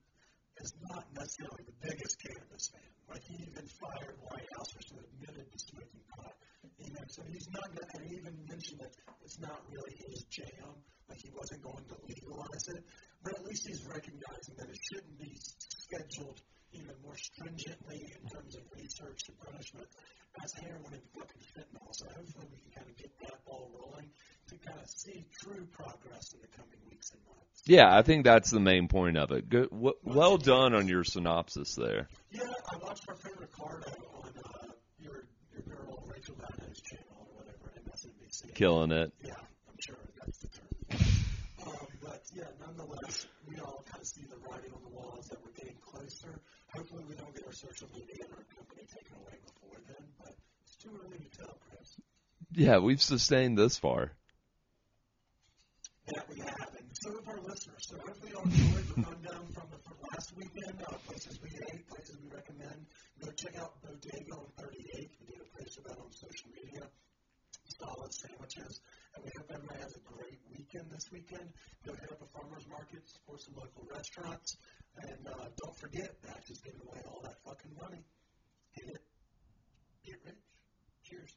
is 0.62 0.74
not 0.90 1.06
necessarily 1.14 1.64
the 1.66 1.78
biggest 1.82 2.16
cannabis 2.22 2.72
fan. 2.74 2.90
Like 3.10 3.24
he 3.24 3.36
even 3.48 3.66
fired 3.80 4.18
White 4.26 4.50
Housers 4.58 4.88
who 4.92 5.00
admitted 5.00 5.48
to 5.52 5.60
smoking 5.60 6.06
pot. 6.16 6.34
Know, 6.78 7.04
so 7.10 7.22
he's 7.28 7.50
not 7.52 7.68
going 7.76 7.90
to 7.90 8.16
even 8.16 8.34
mention 8.48 8.78
that 8.80 8.94
it's 9.24 9.40
not 9.40 9.60
really 9.70 9.98
his 10.08 10.24
jam. 10.32 10.72
Like 11.10 11.20
he 11.20 11.30
wasn't 11.36 11.62
going 11.64 11.84
to 11.84 11.96
legalize 12.08 12.66
it, 12.70 12.84
but 13.24 13.34
at 13.34 13.44
least 13.44 13.68
he's 13.68 13.84
recognizing 13.86 14.56
that 14.58 14.70
it 14.70 14.80
shouldn't 14.82 15.20
be 15.20 15.36
scheduled 15.36 16.40
even 16.72 16.96
more 17.04 17.18
stringently 17.18 18.02
in 18.08 18.24
terms 18.30 18.56
of 18.56 18.64
research 18.76 19.20
and 19.28 19.36
punishment 19.40 19.88
as 20.44 20.54
heroin 20.54 20.84
and 20.92 21.02
fucking 21.16 21.42
fentanyl. 21.56 21.94
So 21.96 22.06
hopefully 22.06 22.46
we 22.52 22.58
can 22.58 22.72
kind 22.76 22.88
of 22.90 22.98
get 22.98 23.12
that 23.22 23.46
ball 23.46 23.70
rolling 23.80 24.10
to 24.50 24.56
kind 24.58 24.80
of 24.82 24.90
see 24.90 25.26
true 25.42 25.68
progress 25.72 26.34
in 26.34 26.40
the 26.42 26.48
coming 26.48 26.78
weeks 26.90 27.12
and 27.12 27.20
months. 27.26 27.62
Yeah, 27.66 27.96
I 27.96 28.02
think 28.02 28.24
that's 28.24 28.50
the 28.52 28.60
main 28.60 28.88
point 28.88 29.18
of 29.18 29.32
it. 29.32 29.50
Good, 29.50 29.70
w- 29.72 29.94
well 30.04 30.38
done 30.38 30.74
on 30.74 30.88
your 30.88 31.04
synopsis 31.04 31.76
there. 31.76 32.08
Yeah, 32.32 32.44
I 32.72 32.78
watched 32.78 33.08
our 33.10 33.16
friend 33.16 33.36
Ricardo 33.40 33.92
on 34.24 34.30
uh, 34.46 34.68
your 35.00 35.26
your 35.54 35.64
girl 35.64 36.04
Rachel 36.08 36.36
Maddow's 36.40 36.80
channel 36.82 37.06
or 37.20 37.44
whatever, 37.44 37.74
MSNBC. 37.90 38.54
Killing 38.54 38.92
it. 38.92 39.12
Yeah, 39.24 39.34
I'm 39.36 39.76
sure 39.80 39.96
that's 40.24 40.38
the 40.40 40.48
term. 40.48 41.08
Um, 41.68 41.88
but 42.02 42.24
yeah, 42.34 42.50
nonetheless, 42.60 43.28
we 43.48 43.60
all 43.60 43.84
kind 43.90 44.02
of 44.02 44.08
see 44.08 44.24
the 44.30 44.38
writing 44.48 44.72
on 44.74 44.82
the 44.84 44.90
wall 44.90 45.18
is 45.20 45.28
that 45.28 45.38
we're 45.44 45.52
getting 45.52 45.78
closer. 45.84 46.40
Hopefully, 46.74 47.04
we 47.08 47.16
don't 47.16 47.34
get 47.36 47.46
our 47.46 47.54
social 47.54 47.88
media 47.94 48.24
and 48.24 48.32
our 48.34 48.46
company 48.56 48.84
taken 48.88 49.16
away 49.20 49.36
before 49.44 49.80
then, 49.88 50.06
but 50.20 50.34
it's 50.64 50.76
too 50.78 50.92
early 51.04 51.18
to 51.18 51.38
tell, 51.38 51.58
Chris. 51.70 52.00
Yeah, 52.54 52.78
we've 52.80 53.02
sustained 53.02 53.58
this 53.58 53.78
far. 53.78 54.12
that 56.08 56.24
we 56.32 56.40
have, 56.40 56.72
and 56.80 56.88
so 56.94 57.12
have 57.12 57.28
our 57.28 57.42
listeners. 57.44 57.84
So 57.84 57.98
hopefully 57.98 58.32
you 58.32 58.38
all 58.38 58.44
enjoyed 58.48 58.88
the 58.96 59.02
rundown 59.04 59.46
from 59.52 59.68
the 59.72 59.80
from 59.84 59.98
last 60.12 60.32
weekend, 60.38 60.80
uh, 60.88 60.96
places 61.08 61.40
we 61.44 61.50
ate, 61.72 61.88
places 61.90 62.16
we 62.24 62.30
recommend. 62.34 62.86
Go 63.20 63.32
check 63.32 63.58
out 63.60 63.82
Bodega 63.84 64.34
on 64.34 64.48
38th. 64.56 65.12
We 65.20 65.26
did 65.28 65.42
a 65.44 65.58
post 65.58 65.80
about 65.84 66.00
on 66.00 66.12
social 66.14 66.50
media. 66.56 66.88
Solid 67.68 68.14
sandwiches. 68.14 68.80
We 69.24 69.32
hope 69.38 69.50
everybody 69.54 69.80
has 69.82 69.96
a 69.96 70.04
great 70.14 70.40
weekend 70.52 70.92
this 70.92 71.10
weekend. 71.12 71.50
Go 71.86 71.94
hit 71.94 72.12
up 72.12 72.22
a 72.22 72.30
farmer's 72.38 72.68
market, 72.70 73.02
support 73.08 73.42
some 73.42 73.56
local 73.56 73.88
restaurants, 73.92 74.58
and 75.02 75.28
uh, 75.28 75.50
don't 75.64 75.78
forget, 75.78 76.12
Dax 76.22 76.50
is 76.50 76.60
giving 76.60 76.82
away 76.88 77.02
all 77.08 77.22
that 77.24 77.38
fucking 77.46 77.72
money. 77.82 78.04
Get 78.76 78.96
it. 78.96 79.02
Get 80.06 80.20
rich. 80.26 80.36
Cheers. 81.04 81.36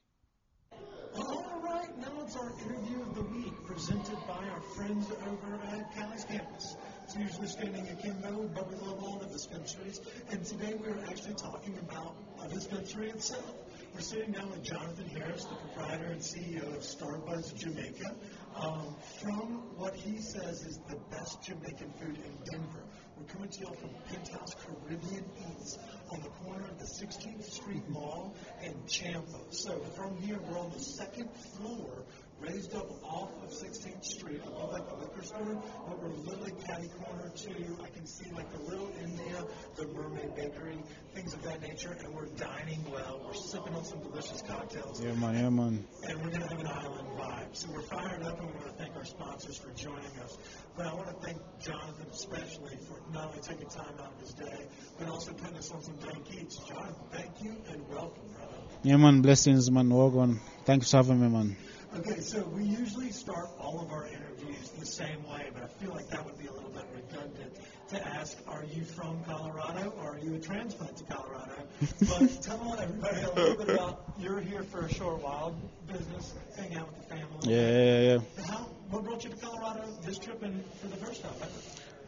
All 1.17 1.61
right, 1.65 1.91
now 1.99 2.13
it's 2.23 2.37
our 2.37 2.53
interview 2.63 3.03
of 3.03 3.15
the 3.15 3.23
week 3.23 3.55
presented 3.67 4.19
by 4.27 4.45
our 4.47 4.61
friends 4.77 5.07
over 5.27 5.59
at 5.73 5.95
Cali's 5.95 6.25
campus. 6.25 6.77
It's 7.05 7.17
usually 7.17 7.49
standing 7.49 7.89
akimbo, 7.89 8.49
but 8.55 8.71
we 8.71 8.77
love 8.77 9.03
all 9.03 9.19
the 9.19 9.27
dispensaries. 9.27 10.01
And 10.31 10.45
today 10.45 10.75
we're 10.75 11.05
actually 11.09 11.35
talking 11.35 11.77
about 11.79 12.15
a 12.45 12.49
dispensary 12.49 13.11
itself. 13.11 13.55
We're 14.01 14.05
sitting 14.05 14.33
down 14.33 14.49
with 14.51 14.63
Jonathan 14.63 15.11
Harris, 15.11 15.45
the 15.45 15.57
proprietor 15.57 16.07
and 16.07 16.23
CEO 16.23 16.63
of 16.75 16.81
Starbuzz 16.81 17.55
Jamaica, 17.55 18.17
um, 18.57 18.97
from 19.21 19.77
what 19.77 19.95
he 19.95 20.17
says 20.23 20.65
is 20.65 20.81
the 20.89 20.97
best 21.11 21.43
Jamaican 21.43 21.93
food 22.01 22.17
in 22.17 22.51
Denver. 22.51 22.83
We're 23.19 23.27
coming 23.27 23.51
to 23.51 23.61
you 23.61 23.67
all 23.67 23.75
from 23.75 23.91
Penthouse 24.09 24.55
Caribbean 24.55 25.27
Eats 25.37 25.79
on 26.11 26.23
the 26.23 26.31
corner 26.31 26.65
of 26.65 26.79
the 26.79 26.87
16th 26.87 27.45
Street 27.45 27.87
Mall 27.91 28.35
and 28.63 28.75
Champa. 28.89 29.39
So 29.51 29.79
from 29.95 30.17
here, 30.17 30.39
we're 30.49 30.59
on 30.59 30.71
the 30.71 30.81
second 30.81 31.29
floor, 31.35 32.07
raised 32.41 32.75
up 32.75 32.91
off 33.05 33.31
of 33.43 33.51
16th 33.51 34.05
Street, 34.05 34.41
above 34.47 34.73
like 34.73 34.89
the 34.89 34.95
liquor 34.97 35.23
store, 35.23 35.63
but 35.89 36.03
we're 36.03 36.09
literally 36.25 36.53
catty 36.67 36.89
corner 36.89 37.31
too. 37.37 37.77
I 37.83 37.89
can 37.89 38.07
see 38.07 38.31
like 38.33 38.51
the 38.53 38.63
Little 38.63 38.91
India, 39.03 39.45
the 39.77 39.87
Mermaid 39.89 40.35
Bakery, 40.37 40.79
things 41.15 41.35
of 41.35 41.43
that 41.43 41.61
nature, 41.63 41.97
and 42.05 42.15
we're 42.15 42.27
dining 42.37 42.85
well. 42.91 43.21
We're 43.27 43.35
sipping 43.35 43.75
on 43.75 43.85
some 43.85 44.01
delicious 44.01 44.43
cocktails 44.43 45.03
Yeah, 45.03 45.13
man, 45.15 45.35
yeah, 45.35 45.51
man. 45.51 45.85
and 46.09 46.19
we're 46.23 46.31
going 46.31 46.43
to 46.43 46.49
have 46.49 46.61
an 46.61 46.67
island 46.67 47.09
vibe. 47.19 47.57
So 47.57 47.69
we're 47.73 47.83
fired 47.83 48.23
up 48.23 48.39
and 48.41 48.49
we 48.49 48.55
want 48.55 48.67
to 48.67 48.73
thank 48.83 48.97
our 48.97 49.05
sponsors 49.05 49.59
for 49.59 49.71
joining 49.73 50.19
us. 50.25 50.39
But 50.77 50.87
I 50.87 50.95
want 50.95 51.09
to 51.09 51.27
thank 51.27 51.39
Jonathan 51.61 52.07
especially 52.11 52.77
for 52.89 52.99
not 53.13 53.29
only 53.29 53.41
taking 53.41 53.69
time 53.69 53.95
out 54.01 54.13
of 54.15 54.21
his 54.21 54.33
day, 54.35 54.67
but 54.99 55.09
also 55.09 55.33
putting 55.33 55.57
us 55.57 55.71
on 55.73 55.83
some 55.83 55.97
dank 55.97 56.25
eats. 56.35 56.57
Jonathan, 56.59 56.95
thank 57.13 57.43
you 57.43 57.57
and 57.71 57.87
welcome, 57.89 58.23
brother. 58.35 58.57
Yeah, 58.83 58.97
man. 58.97 59.21
Blessings, 59.21 59.71
man. 59.71 59.91
Welcome. 59.91 60.41
Thanks 60.65 60.91
for 60.91 60.99
having 60.99 61.21
me, 61.21 61.29
man. 61.29 61.57
Okay, 61.99 62.21
so 62.21 62.45
we 62.55 62.63
usually 62.63 63.11
start 63.11 63.49
all 63.59 63.81
of 63.81 63.91
our 63.91 64.07
interviews 64.07 64.71
the 64.79 64.87
same 64.87 65.29
way, 65.29 65.51
but 65.53 65.65
I 65.65 65.67
feel 65.67 65.91
like 65.91 66.09
that 66.11 66.25
would 66.25 66.39
be 66.39 66.47
a 66.47 66.53
little 66.53 66.71
bit 66.71 66.85
redundant 66.95 67.53
to 67.89 68.07
ask, 68.07 68.39
are 68.47 68.63
you 68.73 68.85
from 68.85 69.25
Colorado 69.25 69.93
or 70.01 70.15
are 70.15 70.19
you 70.19 70.37
a 70.37 70.39
transplant 70.39 70.97
to 70.99 71.05
Colorado? 71.05 71.51
but 71.81 72.43
tell 72.43 72.79
everybody 72.81 73.23
a 73.23 73.33
little 73.33 73.57
bit 73.65 73.75
about 73.75 74.05
you're 74.21 74.39
here 74.41 74.63
for 74.63 74.87
a 74.87 74.95
short 74.95 75.21
while, 75.21 75.57
business, 75.89 76.33
hang 76.57 76.77
out 76.77 76.87
with 76.93 77.09
the 77.09 77.17
family. 77.17 77.39
Yeah, 77.43 77.71
yeah, 77.71 78.13
yeah. 78.13 78.21
How, 78.47 78.69
what 78.91 79.03
brought 79.03 79.25
you 79.25 79.31
to 79.31 79.37
Colorado 79.37 79.83
this 80.05 80.19
trip 80.19 80.41
and 80.45 80.65
for 80.77 80.87
the 80.87 80.97
first 80.97 81.23
time 81.23 81.33
ever? 81.43 81.51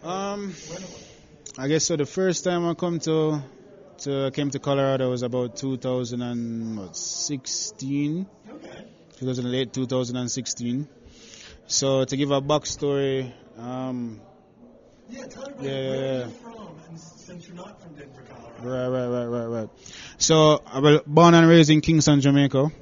Um, 0.09 0.55
I 1.59 1.67
guess 1.67 1.87
so. 1.87 1.97
The 1.97 2.07
first 2.07 2.45
time 2.45 2.65
I 2.69 2.75
come 2.75 3.01
to 3.01 3.43
to 3.99 4.31
came 4.33 4.51
to 4.51 4.61
Colorado 4.61 5.11
was 5.11 5.23
about 5.23 5.57
2016. 5.57 8.27
Okay. 8.49 8.85
2008, 9.23 9.73
2016. 9.73 10.89
So 11.67 12.05
to 12.05 12.17
give 12.17 12.33
a 12.33 12.41
backstory, 12.41 13.33
um, 13.57 14.21
yeah, 15.09 15.27
tell 15.27 15.45
everybody 15.45 15.69
yeah, 15.69 15.89
where 15.89 15.97
yeah, 15.97 16.19
you're 16.19 16.29
from, 16.29 16.81
and 16.89 16.99
since 16.99 17.47
you're 17.47 17.57
not 17.57 17.81
from 17.81 17.95
Denver, 17.95 18.25
Colorado. 18.29 18.69
Right, 18.69 18.89
right, 18.89 19.07
right, 19.07 19.27
right, 19.27 19.61
right. 19.61 19.71
So 20.19 20.63
I 20.67 20.81
was 20.81 21.01
born 21.07 21.35
and 21.35 21.49
raised 21.49 21.71
in 21.71 21.81
Kingston, 21.81 22.21
Jamaica. 22.21 22.73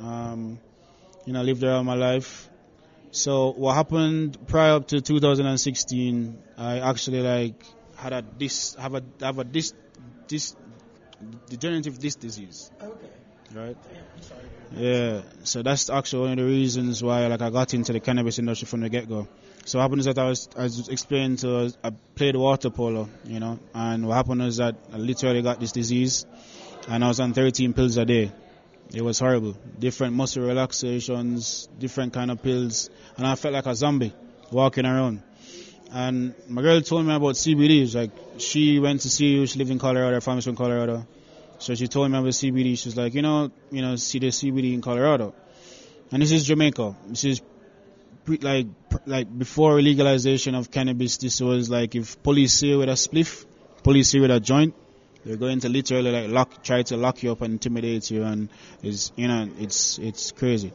Um, 0.00 0.58
you 1.26 1.34
know, 1.34 1.42
lived 1.42 1.60
there 1.60 1.72
all 1.72 1.84
my 1.84 1.94
life. 1.94 2.48
So 3.10 3.52
what 3.52 3.74
happened 3.74 4.38
prior 4.46 4.76
up 4.76 4.88
to 4.88 5.00
2016, 5.02 6.38
I 6.56 6.78
actually 6.78 7.20
like 7.20 7.62
had 7.96 8.14
a 8.14 8.22
dis 8.22 8.74
have 8.76 8.94
a 8.94 9.02
have 9.20 9.38
a 9.38 9.44
dis 9.44 9.74
dis 10.28 10.56
degenerative 11.48 11.98
disc 11.98 12.20
disease. 12.20 12.70
Okay. 12.82 13.19
Right. 13.54 13.76
Yeah. 14.76 15.22
So 15.42 15.62
that's 15.62 15.90
actually 15.90 16.20
one 16.20 16.30
of 16.32 16.38
the 16.38 16.44
reasons 16.44 17.02
why 17.02 17.26
like 17.26 17.42
I 17.42 17.50
got 17.50 17.74
into 17.74 17.92
the 17.92 18.00
cannabis 18.00 18.38
industry 18.38 18.66
from 18.66 18.80
the 18.80 18.88
get 18.88 19.08
go. 19.08 19.26
So 19.64 19.78
what 19.78 19.82
happened 19.82 20.00
is 20.00 20.06
that 20.06 20.18
I 20.18 20.28
was, 20.28 20.48
I 20.56 20.62
was 20.64 20.88
explaining 20.88 21.36
to, 21.38 21.72
I 21.82 21.90
played 22.14 22.36
water 22.36 22.70
polo, 22.70 23.08
you 23.24 23.40
know, 23.40 23.58
and 23.74 24.06
what 24.06 24.14
happened 24.14 24.42
is 24.42 24.58
that 24.58 24.76
I 24.92 24.96
literally 24.96 25.42
got 25.42 25.58
this 25.60 25.72
disease 25.72 26.26
and 26.88 27.04
I 27.04 27.08
was 27.08 27.20
on 27.20 27.34
13 27.34 27.72
pills 27.72 27.96
a 27.96 28.04
day. 28.04 28.32
It 28.92 29.02
was 29.02 29.18
horrible. 29.18 29.56
Different 29.78 30.14
muscle 30.14 30.44
relaxations, 30.44 31.68
different 31.78 32.12
kind 32.12 32.30
of 32.30 32.42
pills, 32.42 32.90
and 33.16 33.26
I 33.26 33.34
felt 33.34 33.54
like 33.54 33.66
a 33.66 33.74
zombie 33.74 34.12
walking 34.50 34.86
around. 34.86 35.22
And 35.92 36.34
my 36.48 36.62
girl 36.62 36.80
told 36.80 37.06
me 37.06 37.14
about 37.14 37.34
CBD. 37.34 37.92
like, 37.94 38.10
she 38.38 38.78
went 38.78 39.02
to 39.02 39.10
see 39.10 39.26
you, 39.26 39.46
she 39.46 39.58
lived 39.58 39.70
in 39.70 39.78
Colorado, 39.78 40.14
her 40.14 40.20
family's 40.20 40.44
from 40.44 40.56
Colorado. 40.56 41.06
So 41.60 41.74
she 41.74 41.88
told 41.88 42.10
me 42.10 42.18
about 42.18 42.30
CBD. 42.30 42.76
She's 42.78 42.96
like, 42.96 43.14
you 43.14 43.22
know, 43.22 43.50
you 43.70 43.82
know, 43.82 43.96
see 43.96 44.18
the 44.18 44.28
CBD 44.28 44.72
in 44.72 44.80
Colorado. 44.80 45.34
And 46.10 46.22
this 46.22 46.32
is 46.32 46.44
Jamaica. 46.44 46.96
This 47.06 47.24
is 47.24 47.42
pre- 48.24 48.38
like 48.38 48.66
like 49.06 49.38
before 49.38 49.80
legalization 49.80 50.54
of 50.54 50.70
cannabis, 50.70 51.18
this 51.18 51.40
was 51.40 51.70
like 51.70 51.94
if 51.94 52.22
police 52.22 52.54
see 52.54 52.70
you 52.70 52.78
with 52.78 52.88
a 52.88 52.92
spliff, 52.92 53.44
police 53.82 54.10
see 54.10 54.18
you 54.18 54.22
with 54.22 54.30
a 54.30 54.40
joint, 54.40 54.74
they're 55.24 55.36
going 55.36 55.60
to 55.60 55.68
literally 55.68 56.10
like 56.10 56.30
lock, 56.30 56.62
try 56.64 56.82
to 56.82 56.96
lock 56.96 57.22
you 57.22 57.32
up 57.32 57.42
and 57.42 57.52
intimidate 57.52 58.10
you, 58.10 58.24
and 58.24 58.48
it's 58.82 59.12
you 59.16 59.28
know 59.28 59.48
it's 59.58 59.98
it's 59.98 60.32
crazy. 60.32 60.72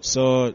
So 0.00 0.54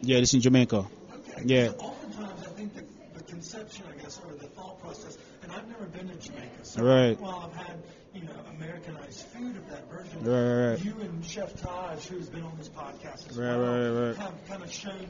yeah, 0.00 0.20
this 0.20 0.32
in 0.34 0.40
Jamaica. 0.40 0.76
Okay. 0.76 1.42
Yeah. 1.44 1.68
Oftentimes, 1.70 2.42
I 2.42 2.50
think 2.50 2.74
the, 2.74 2.84
the 3.18 3.24
conception, 3.24 3.84
I 3.90 4.00
guess, 4.00 4.20
or 4.24 4.32
the 4.34 4.46
thought 4.46 4.80
process, 4.80 5.18
and 5.42 5.52
I've 5.52 5.66
never 5.68 5.86
been 5.86 6.08
to 6.08 6.16
Jamaica, 6.16 6.62
so 6.62 6.84
right. 6.84 7.20
while 7.20 7.50
I've 7.50 7.66
had 7.66 7.76
Americanized 8.86 9.26
food 9.26 9.56
of 9.56 9.70
that 9.70 9.90
version, 9.90 10.24
right, 10.24 10.70
right. 10.70 10.84
you 10.84 10.94
and 11.00 11.24
Chef 11.24 11.60
Taj, 11.60 12.06
who's 12.06 12.28
been 12.28 12.42
on 12.42 12.56
this 12.58 12.68
podcast 12.68 13.30
as 13.30 13.38
right, 13.38 13.56
well, 13.56 14.14
have 14.14 14.48
kind 14.48 14.62
of 14.62 14.72
shown 14.72 15.06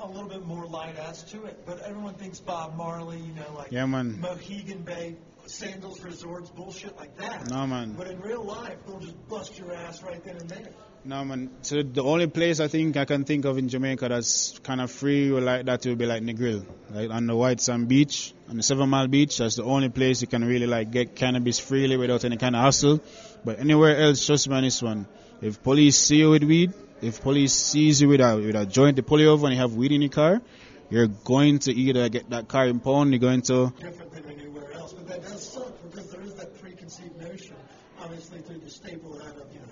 a 0.00 0.06
little 0.06 0.28
bit 0.28 0.46
more 0.46 0.66
light 0.66 0.96
as 0.96 1.22
to 1.24 1.44
it. 1.44 1.64
But 1.66 1.82
everyone 1.82 2.14
thinks 2.14 2.40
Bob 2.40 2.76
Marley, 2.76 3.18
you 3.18 3.34
know, 3.34 3.54
like 3.56 3.72
yeah, 3.72 3.86
man. 3.86 4.20
Montego 4.20 4.76
Bay 4.78 5.16
sandals 5.46 6.00
resorts, 6.02 6.50
bullshit 6.50 6.96
like 6.96 7.16
that. 7.18 7.48
No, 7.50 7.66
man. 7.66 7.94
But 7.96 8.08
in 8.08 8.20
real 8.20 8.44
life, 8.44 8.76
they'll 8.86 9.00
just 9.00 9.28
bust 9.28 9.58
your 9.58 9.74
ass 9.74 10.02
right 10.02 10.22
then 10.24 10.36
and 10.36 10.48
there. 10.48 10.68
No, 11.04 11.24
man. 11.24 11.50
So 11.62 11.82
the 11.82 12.02
only 12.02 12.26
place 12.26 12.60
I 12.60 12.68
think 12.68 12.96
I 12.96 13.04
can 13.06 13.24
think 13.24 13.46
of 13.46 13.56
in 13.56 13.68
Jamaica 13.68 14.08
that's 14.08 14.58
kind 14.58 14.80
of 14.80 14.90
free 14.90 15.30
or 15.30 15.40
like 15.40 15.64
that 15.66 15.84
would 15.86 15.98
be 15.98 16.06
like 16.06 16.22
Negril, 16.22 16.66
like 16.90 17.10
on 17.10 17.26
the 17.26 17.34
White 17.34 17.60
Sand 17.60 17.88
Beach, 17.88 18.34
on 18.48 18.56
the 18.58 18.62
Seven 18.62 18.88
Mile 18.88 19.08
Beach. 19.08 19.38
That's 19.38 19.56
the 19.56 19.64
only 19.64 19.88
place 19.88 20.20
you 20.20 20.28
can 20.28 20.44
really 20.44 20.66
like 20.66 20.90
get 20.90 21.16
cannabis 21.16 21.58
freely 21.58 21.96
without 21.96 22.24
any 22.24 22.36
kind 22.36 22.54
of 22.54 22.62
hassle. 22.62 23.00
But 23.44 23.60
anywhere 23.60 23.96
else, 23.96 24.26
trust 24.26 24.48
me 24.48 24.56
on 24.56 24.62
this 24.64 24.82
one. 24.82 25.06
If 25.40 25.62
police 25.62 25.96
see 25.96 26.16
you 26.16 26.30
with 26.30 26.44
weed, 26.44 26.74
if 27.00 27.22
police 27.22 27.54
sees 27.54 28.02
you 28.02 28.08
with 28.08 28.20
a, 28.20 28.36
with 28.36 28.54
a 28.54 28.66
joint, 28.66 28.96
they 28.96 29.02
pull 29.02 29.20
you 29.20 29.30
over 29.30 29.46
and 29.46 29.54
you 29.54 29.60
have 29.60 29.74
weed 29.74 29.92
in 29.92 30.02
your 30.02 30.10
car, 30.10 30.42
you're 30.90 31.06
going 31.06 31.60
to 31.60 31.72
either 31.72 32.10
get 32.10 32.28
that 32.30 32.48
car 32.48 32.66
impounded, 32.66 33.22
you're 33.22 33.30
going 33.30 33.40
to... 33.42 33.72
Different 33.80 34.12
than 34.12 34.30
anywhere 34.30 34.70
else, 34.74 34.92
but 34.92 35.08
that 35.08 35.22
does 35.22 35.48
suck 35.52 35.72
because 35.90 36.10
there 36.10 36.20
is 36.20 36.34
that 36.34 36.60
preconceived 36.60 37.16
notion, 37.16 37.56
obviously 38.00 38.40
through 38.40 38.58
the 38.58 38.68
staple 38.68 39.14
out 39.22 39.36
of, 39.36 39.50
you 39.54 39.60
know, 39.60 39.66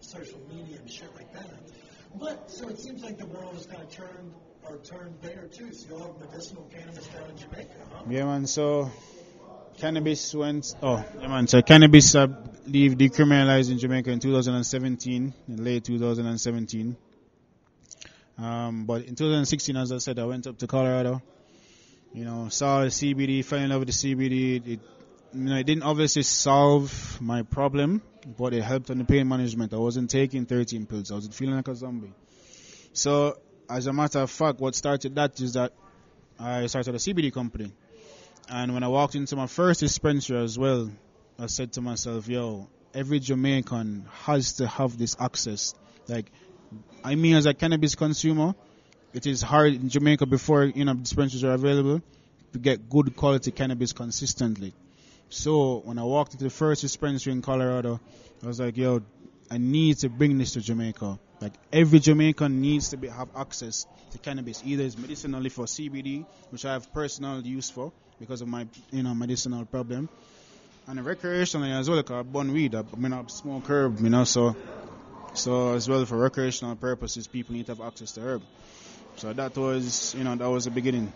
social 0.00 0.40
media 0.48 0.78
and 0.78 0.90
shit 0.90 1.14
like 1.14 1.30
that. 1.34 1.50
But, 2.22 2.48
so 2.48 2.68
it 2.68 2.78
seems 2.78 3.02
like 3.02 3.18
the 3.18 3.26
world 3.26 3.54
has 3.54 3.66
kind 3.66 3.82
of 3.82 3.90
turned, 3.90 4.32
or 4.68 4.76
turned 4.78 5.14
there 5.22 5.48
too, 5.52 5.72
so 5.72 5.88
you'll 5.88 5.98
have 6.04 6.20
medicinal 6.20 6.70
cannabis 6.72 7.06
down 7.08 7.30
in 7.30 7.36
Jamaica, 7.36 7.70
huh? 7.92 8.02
Yeah, 8.08 8.24
man, 8.26 8.46
so 8.46 8.92
cannabis 9.78 10.32
went. 10.32 10.72
Oh, 10.80 11.04
yeah, 11.20 11.26
man. 11.26 11.48
So 11.48 11.62
cannabis, 11.62 12.12
believe, 12.12 12.92
decriminalized 12.92 13.72
in 13.72 13.78
Jamaica 13.78 14.10
in 14.12 14.20
2017, 14.20 15.34
in 15.48 15.64
late 15.64 15.82
2017. 15.82 16.96
Um, 18.38 18.86
but 18.86 19.02
in 19.02 19.16
2016, 19.16 19.76
as 19.76 19.90
I 19.90 19.98
said, 19.98 20.20
I 20.20 20.24
went 20.24 20.46
up 20.46 20.58
to 20.58 20.68
Colorado. 20.68 21.20
You 22.14 22.24
know, 22.24 22.48
saw 22.50 22.82
the 22.82 22.88
CBD, 22.88 23.44
fell 23.44 23.58
in 23.58 23.70
love 23.70 23.80
with 23.80 23.88
the 23.88 24.14
CBD. 24.14 24.74
It, 24.74 24.80
you 25.32 25.40
know, 25.40 25.56
it 25.56 25.64
didn't 25.64 25.82
obviously 25.82 26.22
solve 26.22 27.18
my 27.20 27.42
problem, 27.42 28.00
but 28.26 28.54
it 28.54 28.62
helped 28.62 28.90
on 28.90 28.98
the 28.98 29.04
pain 29.04 29.28
management. 29.28 29.72
I 29.72 29.78
wasn't 29.78 30.10
taking 30.10 30.46
13 30.46 30.86
pills. 30.86 31.10
I 31.10 31.16
was 31.16 31.28
feeling 31.28 31.56
like 31.56 31.68
a 31.68 31.74
zombie. 31.74 32.12
So, 32.92 33.38
as 33.68 33.86
a 33.86 33.92
matter 33.92 34.20
of 34.20 34.30
fact, 34.30 34.60
what 34.60 34.74
started 34.74 35.14
that 35.14 35.40
is 35.40 35.54
that 35.54 35.72
I 36.38 36.66
started 36.66 36.94
a 36.94 36.98
CBD 36.98 37.32
company. 37.32 37.72
And 38.48 38.74
when 38.74 38.82
I 38.82 38.88
walked 38.88 39.14
into 39.14 39.36
my 39.36 39.46
first 39.46 39.80
dispensary 39.80 40.38
as 40.38 40.58
well, 40.58 40.90
I 41.38 41.46
said 41.46 41.72
to 41.74 41.80
myself, 41.80 42.28
yo, 42.28 42.68
every 42.94 43.20
Jamaican 43.20 44.06
has 44.24 44.54
to 44.54 44.66
have 44.66 44.98
this 44.98 45.16
access. 45.18 45.74
Like, 46.08 46.26
I 47.04 47.14
mean, 47.14 47.36
as 47.36 47.46
a 47.46 47.54
cannabis 47.54 47.94
consumer, 47.94 48.54
it 49.12 49.26
is 49.26 49.42
hard 49.42 49.74
in 49.74 49.88
Jamaica 49.88 50.26
before, 50.26 50.64
you 50.64 50.84
know, 50.84 50.94
dispensaries 50.94 51.44
are 51.44 51.52
available 51.52 52.02
to 52.52 52.58
get 52.58 52.88
good 52.88 53.16
quality 53.16 53.50
cannabis 53.50 53.92
consistently. 53.92 54.74
So 55.32 55.80
when 55.86 55.98
I 55.98 56.04
walked 56.04 56.34
into 56.34 56.44
the 56.44 56.50
first 56.50 56.82
dispensary 56.82 57.32
in 57.32 57.40
Colorado, 57.40 57.98
I 58.42 58.46
was 58.46 58.60
like, 58.60 58.76
yo, 58.76 59.00
I 59.50 59.56
need 59.56 59.96
to 60.00 60.10
bring 60.10 60.36
this 60.36 60.52
to 60.52 60.60
Jamaica. 60.60 61.18
Like 61.40 61.54
every 61.72 62.00
Jamaican 62.00 62.60
needs 62.60 62.90
to 62.90 62.98
be, 62.98 63.08
have 63.08 63.30
access 63.34 63.86
to 64.10 64.18
cannabis. 64.18 64.62
Either 64.62 64.84
it's 64.84 64.98
medicinally 64.98 65.48
for 65.48 65.64
CBD, 65.64 66.26
which 66.50 66.66
I 66.66 66.74
have 66.74 66.92
personal 66.92 67.40
use 67.40 67.70
for, 67.70 67.92
because 68.20 68.42
of 68.42 68.48
my 68.48 68.66
you 68.90 69.02
know 69.02 69.14
medicinal 69.14 69.64
problem, 69.64 70.10
and 70.86 71.00
recreationally 71.00 71.72
as 71.72 71.88
well. 71.88 71.96
Like 71.96 72.10
I 72.10 72.20
burn 72.20 72.52
weed, 72.52 72.74
I 72.74 72.82
mean 72.98 73.14
I 73.14 73.24
smoke 73.28 73.64
herb, 73.70 74.00
you 74.00 74.10
know. 74.10 74.24
So 74.24 74.54
so 75.32 75.72
as 75.72 75.88
well 75.88 76.04
for 76.04 76.18
recreational 76.18 76.76
purposes, 76.76 77.26
people 77.26 77.54
need 77.54 77.66
to 77.66 77.72
have 77.72 77.80
access 77.80 78.12
to 78.12 78.20
herb. 78.20 78.42
So 79.16 79.32
that 79.32 79.56
was 79.56 80.14
you 80.14 80.24
know 80.24 80.36
that 80.36 80.50
was 80.50 80.66
the 80.66 80.70
beginning. 80.70 81.10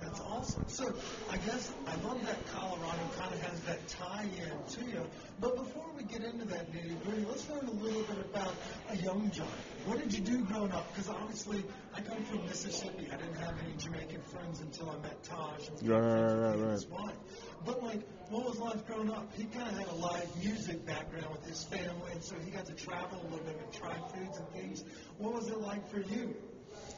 That's 0.00 0.18
awesome. 0.48 0.62
So 0.66 0.94
I 1.30 1.36
guess 1.38 1.72
I 1.86 1.94
love 2.06 2.24
that 2.26 2.46
Colorado 2.48 3.02
kind 3.16 3.32
of 3.32 3.40
has 3.42 3.60
that 3.62 3.86
tie-in 3.88 4.84
to 4.84 4.90
you. 4.90 5.02
But 5.40 5.56
before 5.56 5.86
we 5.96 6.04
get 6.04 6.22
into 6.22 6.44
that 6.46 6.72
nitty 6.72 7.02
gritty, 7.04 7.24
let's 7.28 7.48
learn 7.48 7.66
a 7.66 7.70
little 7.70 8.02
bit 8.02 8.18
about 8.32 8.54
a 8.90 8.96
young 8.96 9.30
John. 9.30 9.46
What 9.86 9.98
did 9.98 10.12
you 10.12 10.20
do 10.20 10.44
growing 10.44 10.72
up? 10.72 10.92
Because 10.94 11.10
honestly, 11.10 11.64
I 11.94 12.00
come 12.00 12.22
from 12.24 12.44
Mississippi. 12.46 13.08
I 13.12 13.16
didn't 13.16 13.36
have 13.36 13.54
any 13.64 13.76
Jamaican 13.76 14.22
friends 14.22 14.60
until 14.60 14.90
I 14.90 14.98
met 14.98 15.22
Taj 15.22 15.68
and 15.68 15.88
right, 15.88 16.00
right, 16.00 16.58
right, 16.58 16.72
his 16.72 16.86
wife. 16.86 17.16
But 17.64 17.82
like, 17.82 18.02
what 18.30 18.44
was 18.44 18.58
life 18.58 18.86
growing 18.86 19.10
up? 19.10 19.32
He 19.34 19.44
kind 19.44 19.68
of 19.68 19.78
had 19.78 19.88
a 19.88 19.94
live 19.94 20.28
music 20.42 20.84
background 20.86 21.28
with 21.32 21.46
his 21.46 21.64
family, 21.64 22.12
and 22.12 22.22
so 22.22 22.36
he 22.44 22.50
got 22.50 22.66
to 22.66 22.74
travel 22.74 23.20
a 23.20 23.24
little 23.24 23.44
bit 23.44 23.58
and 23.62 23.72
try 23.72 23.94
foods 24.14 24.38
and 24.38 24.48
things. 24.50 24.84
What 25.18 25.34
was 25.34 25.48
it 25.48 25.58
like 25.58 25.88
for 25.90 26.00
you? 26.00 26.34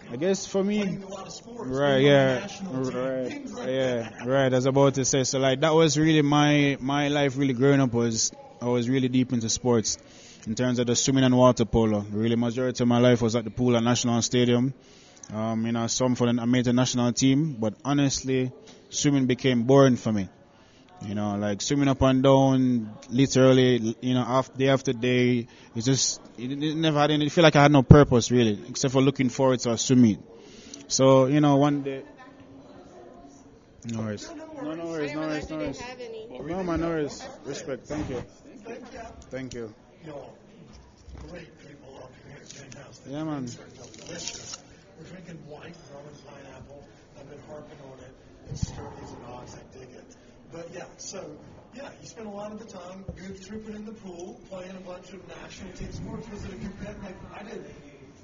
I 0.09 0.17
guess 0.17 0.47
for 0.47 0.63
me, 0.65 0.99
sports, 1.29 1.43
right, 1.69 1.99
yeah, 1.99 2.49
right, 2.71 3.49
like 3.49 3.69
yeah, 3.69 4.09
that. 4.11 4.27
right. 4.27 4.53
I 4.53 4.57
was 4.57 4.67
about 4.67 4.95
to 4.95 5.05
say, 5.05 5.23
so 5.25 5.39
like 5.39 5.61
that 5.61 5.73
was 5.75 5.97
really 5.99 6.23
my 6.23 6.77
my 6.81 7.09
life. 7.09 7.37
Really 7.37 7.55
growing 7.55 7.81
up 7.81 7.93
was 7.93 8.33
I 8.61 8.67
was 8.67 8.89
really 8.89 9.09
deep 9.09 9.33
into 9.33 9.49
sports 9.49 9.99
in 10.47 10.55
terms 10.57 10.79
of 10.81 10.87
the 10.87 10.97
swimming 10.97 11.23
and 11.25 11.37
water 11.37 11.65
polo. 11.65 12.01
Really, 12.11 12.35
majority 12.37 12.83
of 12.83 12.89
my 12.89 12.99
life 12.99 13.23
was 13.23 13.37
at 13.37 13.45
the 13.45 13.51
pool 13.51 13.77
at 13.77 13.85
National 13.85 14.21
Stadium, 14.23 14.75
Um, 15.33 15.65
you 15.67 15.73
know, 15.73 15.87
some 15.87 16.17
for 16.17 16.27
the 16.33 16.47
made 16.47 16.65
the 16.65 16.73
national 16.73 17.13
team, 17.13 17.57
but 17.61 17.75
honestly, 17.85 18.51
swimming 18.89 19.27
became 19.27 19.63
boring 19.63 19.97
for 19.97 20.13
me. 20.13 20.29
You 21.03 21.15
know, 21.15 21.37
like 21.37 21.63
swimming 21.63 21.89
up 21.89 22.03
and 22.03 22.23
down, 22.23 22.93
literally, 23.09 23.97
you 24.03 24.15
know, 24.15 24.21
after 24.21 24.59
day 24.59 24.69
after 24.69 24.93
day. 24.93 25.47
It's 25.75 25.87
just, 25.87 26.21
it, 26.37 26.53
it 26.53 26.77
never 26.77 26.99
had 26.99 27.11
any, 27.11 27.27
I 27.27 27.29
feel 27.31 27.43
like 27.43 27.57
I 27.57 27.63
had 27.63 27.73
no 27.73 27.83
purpose 27.83 28.31
really, 28.31 28.61
except 28.69 28.93
for 28.93 29.01
looking 29.01 29.31
forward 29.31 29.61
to 29.61 29.73
a 29.73 29.79
swimming. 29.79 30.23
So, 30.89 31.27
you 31.27 31.41
know, 31.41 31.57
one 31.57 31.83
day, 31.83 32.03
no 33.87 34.01
worries. 34.01 34.31
No, 34.63 34.75
no 34.75 34.85
worries, 34.87 35.15
no 35.15 35.21
worries, 35.21 35.49
no 35.51 35.57
worries. 35.57 35.81
No, 36.31 36.63
man, 36.63 36.81
no 36.81 36.89
worries. 36.89 37.25
Respect, 37.47 37.87
thank 37.87 38.11
you. 38.11 38.23
Thank 39.31 39.55
you. 39.55 39.73
Great 41.29 41.59
people 41.61 41.97
up 42.03 42.13
here 42.27 42.37
at 42.37 42.49
King 42.49 42.83
House. 42.83 43.01
Yeah, 43.09 43.25
man. 43.25 43.49
Delicious. 44.07 44.59
We're 44.99 45.07
drinking 45.07 45.39
white 45.49 45.75
rum 45.95 46.05
and 46.07 46.27
pineapple. 46.27 46.85
I've 47.19 47.31
been 47.31 47.39
harping 47.49 47.79
on 47.91 47.99
it. 48.01 48.15
It's 48.51 48.67
sturdy 48.67 49.03
as 49.03 49.11
an 49.13 49.19
ox. 49.29 49.55
I 49.55 49.79
dig 49.79 49.89
it. 49.95 50.17
But 50.53 50.69
yeah, 50.75 50.85
so 51.11 51.29
yeah, 51.75 51.91
you 52.01 52.07
spent 52.07 52.29
a 52.29 52.31
lot 52.31 52.53
of 52.53 52.61
the 52.61 52.67
time 52.67 53.05
goof 53.17 53.45
trooping 53.45 53.75
in 53.75 53.85
the 53.85 53.93
pool, 53.93 54.41
playing 54.49 54.71
a 54.77 54.81
bunch 54.89 55.13
of 55.13 55.27
national 55.27 55.73
team 55.73 55.91
sports. 55.93 56.29
Was 56.31 56.45
it 56.45 56.53
a 56.53 56.57
competitive? 56.57 57.03
Like 57.03 57.17
I 57.35 57.43
did, 57.43 57.65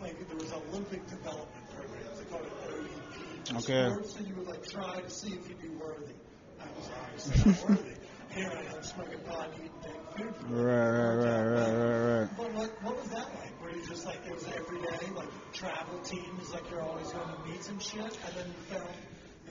like 0.00 0.28
there 0.28 0.36
was 0.36 0.52
an 0.52 0.60
Olympic 0.70 1.04
development 1.08 1.66
programs. 1.74 2.18
They 2.20 2.24
called 2.26 2.46
it 2.46 2.52
ODP 2.70 3.56
Okay. 3.58 3.90
sports, 3.90 4.14
so 4.14 4.20
you 4.24 4.34
would 4.36 4.46
like 4.46 4.68
try 4.70 5.00
to 5.00 5.10
see 5.10 5.32
if 5.34 5.48
you'd 5.48 5.60
be 5.60 5.68
worthy. 5.68 6.14
I 6.60 6.66
was 6.78 6.88
obviously 7.02 7.50
not 7.52 7.68
worthy. 7.68 7.94
Here 8.30 8.52
I 8.54 8.76
am 8.76 8.82
smoking 8.84 9.18
pot, 9.20 9.50
eating 9.56 9.70
big 9.82 10.26
food. 10.26 10.36
for 10.36 10.46
Right, 10.46 10.90
right, 10.90 11.16
right, 11.16 11.42
right, 11.42 11.72
right, 11.74 12.20
right. 12.20 12.28
But 12.36 12.52
what, 12.54 12.82
what 12.84 12.96
was 13.02 13.10
that 13.10 13.26
like? 13.34 13.62
Were 13.62 13.70
you 13.70 13.84
just 13.88 14.06
like 14.06 14.20
it 14.26 14.32
was 14.34 14.46
every 14.46 14.78
day, 14.78 15.10
like 15.16 15.52
travel 15.52 15.98
teams, 16.04 16.52
like 16.52 16.70
you're 16.70 16.82
always 16.82 17.10
going 17.10 17.28
to 17.34 17.50
meet 17.50 17.64
some 17.64 17.80
shit, 17.80 17.98
and 18.26 18.34
then 18.36 18.46
you 18.46 18.76
found 18.76 18.94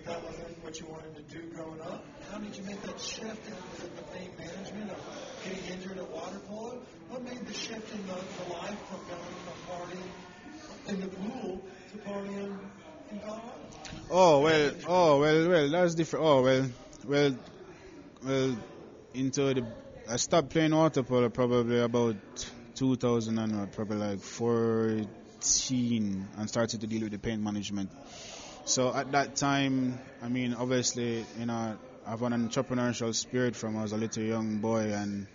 that 0.05 0.23
wasn't 0.23 0.63
what 0.63 0.79
you 0.79 0.85
wanted 0.87 1.13
to 1.15 1.21
do 1.35 1.41
growing 1.53 1.81
up? 1.81 2.05
How 2.31 2.37
did 2.39 2.55
you 2.55 2.63
make 2.63 2.81
that 2.83 2.99
shift? 2.99 3.25
Was 3.25 3.81
the 3.81 3.89
pain 4.13 4.29
management 4.37 4.91
of 4.91 4.97
getting 5.43 5.65
injured 5.73 5.97
at 5.97 6.09
water 6.09 6.39
polo? 6.47 6.79
What 7.09 7.23
made 7.23 7.45
the 7.45 7.53
shift 7.53 7.93
in 7.93 8.07
the, 8.07 8.13
the 8.13 8.53
life 8.53 8.79
from 8.89 8.99
going 9.09 9.35
from 9.45 9.57
partying 9.69 10.09
in 10.89 11.01
the 11.01 11.07
pool 11.07 11.61
to 11.91 11.97
partying 12.09 12.57
in 13.11 13.19
Colorado? 13.19 13.51
Oh 14.09 14.41
well, 14.41 14.71
oh 14.87 15.19
well, 15.19 15.49
well. 15.49 15.69
That's 15.69 15.95
different. 15.95 16.25
Oh 16.25 16.41
well, 16.41 16.69
well, 17.05 17.35
well. 18.23 18.57
Into 19.13 19.53
the, 19.53 19.65
I 20.09 20.17
stopped 20.17 20.49
playing 20.49 20.75
water 20.75 21.01
polo 21.01 21.29
probably 21.29 21.79
about 21.79 22.17
2000 22.75 23.39
and 23.39 23.59
what, 23.59 23.71
probably 23.71 23.95
like 23.95 24.19
14, 24.19 26.27
and 26.37 26.49
started 26.49 26.81
to 26.81 26.87
deal 26.87 27.03
with 27.03 27.13
the 27.13 27.17
pain 27.17 27.41
management. 27.41 27.89
So 28.65 28.91
at 28.95 29.11
that 29.11 29.35
time, 29.35 29.99
I 30.23 30.27
mean, 30.27 30.55
obviously, 30.55 31.23
you 31.39 31.45
know, 31.45 31.77
I 32.05 32.09
have 32.09 32.21
an 32.23 32.49
entrepreneurial 32.49 33.13
spirit 33.13 33.55
from 33.55 33.77
I 33.77 33.83
was 33.83 33.91
a 33.91 33.97
little 33.97 34.23
young 34.23 34.57
boy, 34.57 34.91
and 34.91 35.27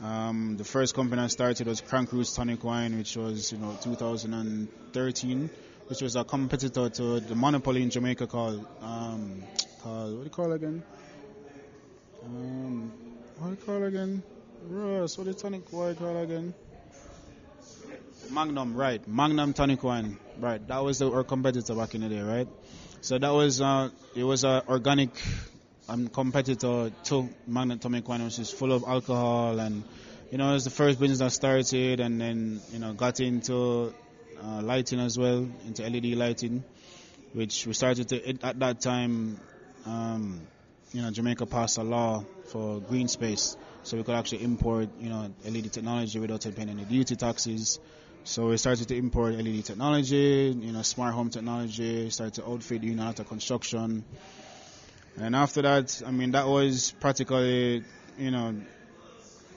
um, 0.00 0.56
the 0.56 0.64
first 0.64 0.94
company 0.94 1.20
I 1.20 1.26
started 1.26 1.66
was 1.66 1.82
Crank 1.82 2.10
Roots 2.12 2.34
Tonic 2.34 2.64
Wine, 2.64 2.96
which 2.96 3.14
was 3.14 3.52
you 3.52 3.58
know 3.58 3.76
2013, 3.82 5.50
which 5.88 6.00
was 6.00 6.16
a 6.16 6.24
competitor 6.24 6.88
to 6.88 7.20
the 7.20 7.34
monopoly 7.34 7.82
in 7.82 7.90
Jamaica 7.90 8.26
called 8.26 8.66
um, 8.80 9.42
called 9.82 10.14
what 10.14 10.20
do 10.20 10.24
you 10.24 10.30
call 10.30 10.52
again? 10.52 10.82
Um, 12.24 12.92
what 13.36 13.48
do 13.48 13.50
you 13.50 13.56
call 13.66 13.84
again? 13.84 14.22
Ross, 14.66 15.18
tonic 15.36 15.70
wine 15.72 15.94
called 15.94 16.24
again? 16.24 16.54
Magnum, 18.30 18.74
right? 18.76 19.06
Magnum 19.08 19.52
tonic 19.52 19.82
wine, 19.82 20.18
right? 20.38 20.66
That 20.68 20.78
was 20.82 20.98
the, 20.98 21.10
our 21.10 21.24
competitor 21.24 21.74
back 21.74 21.94
in 21.94 22.02
the 22.02 22.08
day, 22.08 22.20
right? 22.20 22.48
So 23.00 23.18
that 23.18 23.30
was 23.30 23.60
uh, 23.60 23.90
it 24.14 24.24
was 24.24 24.44
an 24.44 24.62
organic 24.68 25.10
um, 25.88 26.08
competitor 26.08 26.90
to 27.04 27.28
Magnum 27.46 27.78
tonic 27.78 28.08
wine, 28.08 28.24
which 28.24 28.38
is 28.38 28.50
full 28.50 28.72
of 28.72 28.84
alcohol, 28.84 29.58
and 29.58 29.82
you 30.30 30.38
know 30.38 30.50
it 30.50 30.54
was 30.54 30.64
the 30.64 30.70
first 30.70 31.00
business 31.00 31.20
I 31.20 31.28
started, 31.28 32.00
and 32.00 32.20
then 32.20 32.60
you 32.72 32.78
know 32.78 32.92
got 32.92 33.20
into 33.20 33.92
uh, 34.42 34.62
lighting 34.62 35.00
as 35.00 35.18
well, 35.18 35.48
into 35.66 35.82
LED 35.82 36.16
lighting, 36.16 36.62
which 37.32 37.66
we 37.66 37.72
started 37.72 38.08
to 38.08 38.44
at 38.44 38.58
that 38.60 38.80
time. 38.80 39.38
Um, 39.84 40.40
you 40.92 41.00
know, 41.00 41.10
Jamaica 41.10 41.46
passed 41.46 41.78
a 41.78 41.82
law 41.82 42.22
for 42.48 42.80
green 42.80 43.08
space, 43.08 43.56
so 43.82 43.96
we 43.96 44.02
could 44.04 44.14
actually 44.14 44.44
import, 44.44 44.90
you 45.00 45.08
know, 45.08 45.32
LED 45.44 45.72
technology 45.72 46.18
without 46.18 46.46
paying 46.54 46.68
any 46.68 46.84
duty 46.84 47.16
taxes. 47.16 47.80
So 48.24 48.48
we 48.48 48.56
started 48.56 48.86
to 48.88 48.96
import 48.96 49.34
LED 49.34 49.64
technology, 49.64 50.54
you 50.56 50.72
know, 50.72 50.82
smart 50.82 51.12
home 51.12 51.30
technology, 51.30 52.08
started 52.10 52.34
to 52.34 52.48
outfit, 52.48 52.82
you 52.84 52.94
know, 52.94 53.02
out 53.04 53.18
of 53.18 53.28
construction. 53.28 54.04
And 55.16 55.34
after 55.34 55.62
that, 55.62 56.00
I 56.06 56.12
mean, 56.12 56.30
that 56.32 56.46
was 56.46 56.92
practically, 57.00 57.82
you 58.16 58.30
know, 58.30 58.54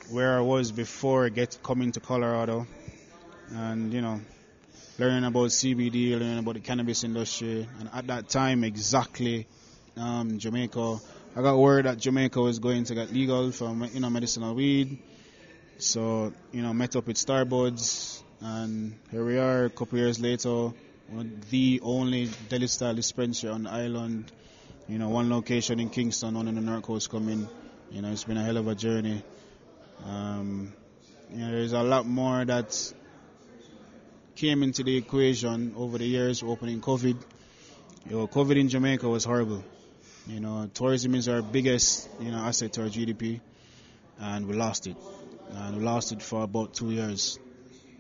where 0.10 0.38
I 0.38 0.42
was 0.42 0.72
before 0.72 1.30
get 1.30 1.60
coming 1.64 1.92
to 1.94 2.00
Colorado, 2.00 2.68
and 3.52 3.94
you 3.94 4.02
know, 4.02 4.20
learning 4.98 5.24
about 5.24 5.50
CBD, 5.50 6.12
learning 6.12 6.40
about 6.40 6.56
the 6.56 6.60
cannabis 6.60 7.04
industry, 7.04 7.68
and 7.80 7.90
at 7.94 8.08
that 8.08 8.30
time, 8.30 8.64
exactly, 8.64 9.48
um, 9.98 10.40
Jamaica. 10.40 10.98
I 11.36 11.42
got 11.42 11.58
word 11.58 11.86
that 11.86 11.98
Jamaica 11.98 12.40
was 12.42 12.60
going 12.60 12.86
to 12.86 12.96
get 12.96 13.12
legal 13.12 13.52
for 13.52 13.74
you 13.94 14.00
know 14.00 14.10
medicinal 14.10 14.56
weed, 14.56 14.98
so 15.78 16.34
you 16.52 16.62
know 16.62 16.74
met 16.74 16.96
up 16.96 17.08
with 17.08 17.18
Starbuds, 17.18 18.15
and 18.42 18.96
here 19.12 19.26
we 19.26 19.38
are 19.38 19.66
a 19.66 19.70
couple 19.70 19.98
years 19.98 20.20
later, 20.20 20.72
the 21.50 21.80
only 21.84 22.30
deli 22.50 22.68
style 22.68 22.96
dispensary 22.96 23.50
on 23.50 23.64
the 23.64 23.72
island. 23.72 24.32
You 24.88 25.00
know, 25.00 25.10
one 25.10 25.30
location 25.30 25.80
in 25.80 25.90
Kingston, 25.90 26.36
one 26.36 26.48
in 26.48 26.56
the 26.56 26.62
North 26.62 26.84
Coast 26.84 27.10
coming. 27.10 27.48
You 27.92 28.02
know, 28.02 28.12
it's 28.12 28.24
been 28.24 28.38
a 28.38 28.44
hell 28.44 28.58
of 28.58 28.68
a 28.68 28.76
journey. 28.76 29.24
Um, 30.06 30.74
you 31.32 31.40
know, 31.40 31.52
there's 31.52 31.74
a 31.74 31.82
lot 31.82 32.06
more 32.06 32.46
that 32.46 32.94
came 34.36 34.64
into 34.64 34.84
the 34.84 34.98
equation 34.98 35.74
over 35.76 35.98
the 35.98 36.06
years 36.06 36.44
opening 36.44 36.82
COVID. 36.82 37.18
You 38.10 38.18
know, 38.18 38.28
COVID 38.28 38.60
in 38.60 38.70
Jamaica 38.70 39.08
was 39.08 39.24
horrible. 39.24 39.64
You 40.28 40.40
know, 40.40 40.70
tourism 40.74 41.16
is 41.16 41.30
our 41.30 41.42
biggest, 41.42 42.10
you 42.20 42.32
know, 42.32 42.38
asset 42.38 42.74
to 42.74 42.84
our 42.84 42.90
GDP, 42.90 43.40
and 44.20 44.48
we 44.48 44.56
lost 44.56 44.88
it. 44.88 44.98
And 45.52 45.78
we 45.78 45.84
lost 45.84 46.12
it 46.12 46.22
for 46.22 46.44
about 46.44 46.74
two 46.74 46.92
years, 46.92 47.40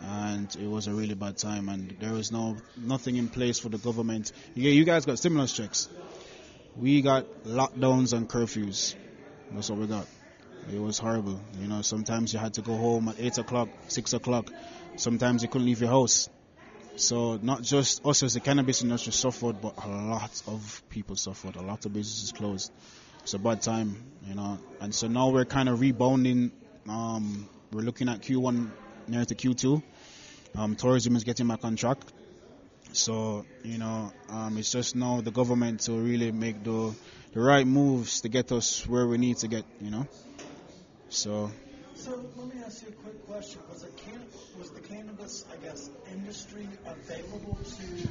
and 0.02 0.56
it 0.56 0.68
was 0.68 0.88
a 0.88 0.94
really 0.94 1.16
bad 1.16 1.38
time. 1.38 1.70
And 1.70 1.96
there 2.00 2.14
was 2.14 2.32
no 2.32 2.58
nothing 2.78 3.16
in 3.16 3.28
place 3.28 3.60
for 3.60 3.70
the 3.70 3.78
government. 3.78 4.32
You, 4.54 4.70
you 4.70 4.86
guys 4.86 5.06
got 5.06 5.18
stimulus 5.18 5.54
checks. 5.54 5.90
We 6.76 7.02
got 7.02 7.44
lockdowns 7.46 8.14
and 8.14 8.30
curfews. 8.30 8.96
That's 9.52 9.70
what 9.70 9.80
we 9.80 9.88
got. 9.88 10.08
It 10.74 10.80
was 10.80 10.98
horrible. 10.98 11.40
You 11.60 11.68
know, 11.68 11.82
sometimes 11.82 12.34
you 12.34 12.40
had 12.40 12.56
to 12.56 12.62
go 12.62 12.76
home 12.76 13.08
at 13.08 13.20
eight 13.20 13.38
o'clock, 13.38 13.70
six 13.88 14.14
o'clock. 14.14 14.52
Sometimes 14.96 15.44
you 15.44 15.50
couldn't 15.50 15.68
leave 15.68 15.82
your 15.82 15.90
house. 15.90 16.30
So 16.96 17.38
not 17.42 17.62
just 17.62 18.06
us 18.06 18.24
as 18.24 18.34
the 18.34 18.40
cannabis 18.40 18.82
industry 18.82 19.12
suffered, 19.12 19.62
but 19.62 19.76
a 19.84 19.88
lot 19.88 20.42
of 20.48 20.82
people 20.90 21.16
suffered. 21.16 21.56
A 21.56 21.62
lot 21.62 21.86
of 21.86 21.94
businesses 21.94 22.32
closed. 22.32 22.72
It's 23.22 23.34
a 23.34 23.40
bad 23.40 23.62
time, 23.62 23.98
you 24.26 24.36
know. 24.36 24.60
And 24.80 24.94
so 24.94 25.08
now 25.08 25.30
we're 25.30 25.46
kind 25.46 25.68
of 25.68 25.82
rebounding. 25.82 26.52
Um, 26.88 27.50
we're 27.72 27.82
looking 27.82 28.08
at 28.08 28.22
Q1 28.22 28.72
near 29.08 29.26
to 29.26 29.36
Q2. 29.36 29.82
Um, 30.58 30.76
tourism 30.76 31.16
is 31.16 31.24
getting 31.24 31.48
back 31.48 31.64
on 31.66 31.76
track. 31.76 31.98
So 32.94 33.46
you 33.64 33.78
know, 33.78 34.12
um, 34.30 34.58
it's 34.58 34.72
just 34.72 34.96
now 34.96 35.22
the 35.22 35.32
government 35.32 35.82
to 35.82 35.94
really 35.94 36.32
make 36.32 36.64
the 36.64 36.94
the 37.34 37.42
right 37.42 37.68
moves 37.68 38.22
to 38.22 38.30
get 38.30 38.52
us 38.52 38.88
where 38.88 39.06
we 39.08 39.18
need 39.18 39.38
to 39.38 39.48
get. 39.48 39.66
You 39.82 39.92
know. 39.92 40.08
So 41.10 41.52
So 41.96 42.12
let 42.38 42.54
me 42.56 42.62
ask 42.66 42.82
you 42.84 42.90
a 42.90 42.92
quick 43.04 43.26
question. 43.28 43.60
Was 43.72 43.84
it 43.84 43.96
can- 43.98 44.22
was 44.60 44.70
the 44.72 44.82
cannabis, 44.82 45.46
I 45.52 45.58
guess, 45.66 45.90
industry 46.12 46.68
available 46.86 47.58
to 47.64 48.08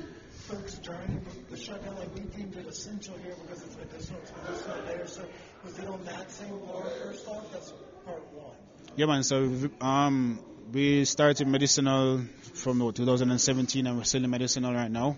folks 0.48 0.74
during 0.78 1.20
the 1.50 1.56
shutdown? 1.56 1.96
Like 1.96 2.14
we 2.14 2.20
deemed 2.36 2.56
it 2.56 2.66
essential 2.66 3.14
here 3.24 3.34
because 3.42 3.62
it's 3.62 3.76
medicinal, 3.76 4.20
it's 4.22 4.32
medicinal 4.36 4.82
there. 4.86 5.06
So 5.06 5.22
was 5.64 5.78
it 5.78 5.86
on 5.86 6.04
that 6.04 6.30
same 6.30 6.58
bar 6.66 6.84
first 7.02 7.28
off? 7.28 7.50
That's 7.52 7.72
part 8.04 8.22
one. 8.34 8.56
Yeah, 8.96 9.06
man. 9.06 9.22
So 9.22 9.50
um, 9.80 10.38
we 10.72 11.04
started 11.04 11.46
medicinal 11.46 12.20
from 12.54 12.78
what, 12.80 12.96
2017, 12.96 13.86
and 13.86 13.98
we're 13.98 14.04
still 14.04 14.24
in 14.24 14.30
medicinal 14.30 14.72
right 14.72 14.90
now. 14.90 15.16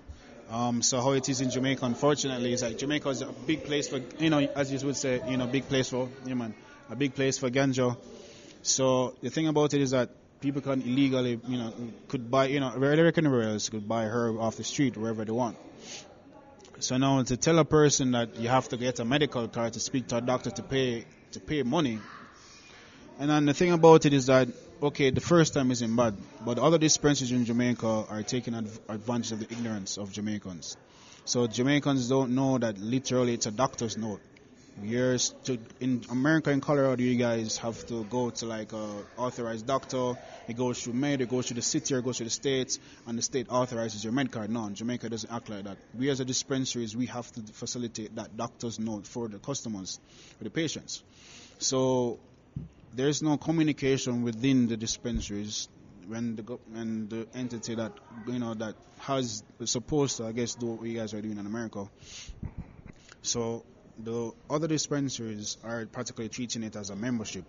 Um, 0.50 0.82
so 0.82 1.00
how 1.00 1.12
it 1.12 1.28
is 1.28 1.40
in 1.40 1.50
Jamaica, 1.50 1.84
unfortunately, 1.84 2.52
is 2.52 2.60
that 2.60 2.78
Jamaica 2.78 3.08
is 3.08 3.22
a 3.22 3.32
big 3.46 3.64
place 3.64 3.88
for, 3.88 4.00
you 4.18 4.30
know, 4.30 4.38
as 4.38 4.72
you 4.72 4.78
would 4.86 4.96
say, 4.96 5.20
you 5.28 5.36
know, 5.36 5.46
big 5.46 5.68
place 5.68 5.88
for, 5.90 6.08
yeah, 6.24 6.34
man, 6.34 6.54
a 6.88 6.96
big 6.96 7.14
place 7.14 7.38
for 7.38 7.50
ganja. 7.50 7.96
So 8.62 9.14
the 9.22 9.30
thing 9.30 9.48
about 9.48 9.74
it 9.74 9.80
is 9.80 9.90
that 9.90 10.10
people 10.40 10.62
can 10.62 10.82
illegally, 10.82 11.40
you 11.46 11.58
know, 11.58 11.72
could 12.08 12.30
buy, 12.30 12.46
you 12.46 12.60
know, 12.60 12.68
American 12.68 13.26
else 13.26 13.68
could 13.68 13.88
buy 13.88 14.04
herb 14.04 14.38
off 14.38 14.56
the 14.56 14.64
street 14.64 14.96
wherever 14.96 15.24
they 15.24 15.32
want. 15.32 15.56
So 16.78 16.96
now 16.96 17.22
to 17.22 17.36
tell 17.36 17.58
a 17.58 17.64
person 17.64 18.12
that 18.12 18.36
you 18.36 18.48
have 18.48 18.68
to 18.68 18.76
get 18.76 19.00
a 19.00 19.04
medical 19.04 19.48
card 19.48 19.72
to 19.72 19.80
speak 19.80 20.08
to 20.08 20.18
a 20.18 20.20
doctor 20.20 20.50
to 20.50 20.62
pay 20.62 21.06
to 21.32 21.40
pay 21.40 21.62
money. 21.62 21.98
And 23.18 23.30
then 23.30 23.46
the 23.46 23.54
thing 23.54 23.72
about 23.72 24.04
it 24.04 24.12
is 24.12 24.26
that 24.26 24.48
okay, 24.82 25.10
the 25.10 25.20
first 25.20 25.54
time 25.54 25.70
isn't 25.70 25.96
bad, 25.96 26.14
but 26.44 26.58
other 26.58 26.78
dispensaries 26.78 27.32
in 27.32 27.44
Jamaica 27.44 28.06
are 28.08 28.22
taking 28.22 28.54
adv- 28.54 28.80
advantage 28.88 29.32
of 29.32 29.40
the 29.40 29.52
ignorance 29.52 29.96
of 29.98 30.12
Jamaicans. 30.12 30.76
So 31.24 31.46
Jamaicans 31.46 32.08
don't 32.08 32.34
know 32.34 32.58
that 32.58 32.78
literally 32.78 33.34
it's 33.34 33.46
a 33.46 33.50
doctor's 33.50 33.96
note. 33.96 34.20
Years 34.82 35.34
to 35.44 35.58
in 35.80 36.04
America 36.10 36.50
and 36.50 36.60
Colorado, 36.60 37.02
you 37.02 37.16
guys 37.16 37.56
have 37.56 37.86
to 37.86 38.04
go 38.04 38.28
to 38.28 38.44
like 38.44 38.74
a 38.74 39.04
authorized 39.16 39.66
doctor. 39.66 40.12
It 40.46 40.56
goes 40.58 40.82
through 40.82 40.92
Med, 40.92 41.22
it 41.22 41.30
goes 41.30 41.46
through 41.46 41.54
the 41.54 41.62
city, 41.62 41.94
or 41.94 41.98
it 41.98 42.04
goes 42.04 42.18
through 42.18 42.26
the 42.26 42.30
states, 42.30 42.78
and 43.06 43.16
the 43.16 43.22
state 43.22 43.46
authorizes 43.48 44.04
your 44.04 44.12
med 44.12 44.30
card. 44.30 44.50
No, 44.50 44.66
in 44.66 44.74
Jamaica 44.74 45.08
doesn't 45.08 45.32
act 45.32 45.48
like 45.48 45.64
that. 45.64 45.78
We 45.98 46.10
as 46.10 46.20
a 46.20 46.26
dispensaries, 46.26 46.94
we 46.94 47.06
have 47.06 47.32
to 47.32 47.40
facilitate 47.54 48.16
that 48.16 48.36
doctor's 48.36 48.78
note 48.78 49.06
for 49.06 49.28
the 49.28 49.38
customers, 49.38 49.98
for 50.36 50.44
the 50.44 50.50
patients. 50.50 51.02
So 51.58 52.18
there's 52.96 53.22
no 53.22 53.36
communication 53.36 54.22
within 54.22 54.66
the 54.68 54.76
dispensaries 54.76 55.68
when 56.08 56.36
the 56.36 56.42
when 56.72 57.08
the 57.08 57.26
entity 57.34 57.74
that 57.74 57.92
you 58.26 58.38
know 58.38 58.54
that 58.54 58.74
has 59.00 59.42
supposed 59.64 60.16
to 60.18 60.26
I 60.26 60.32
guess 60.32 60.54
do 60.54 60.66
what 60.66 60.86
you 60.88 60.98
guys 60.98 61.12
are 61.14 61.20
doing 61.20 61.38
in 61.38 61.46
America. 61.46 61.88
So 63.22 63.64
the 63.98 64.32
other 64.48 64.68
dispensaries 64.68 65.56
are 65.64 65.86
practically 65.86 66.28
treating 66.28 66.62
it 66.62 66.76
as 66.76 66.90
a 66.90 66.96
membership. 66.96 67.44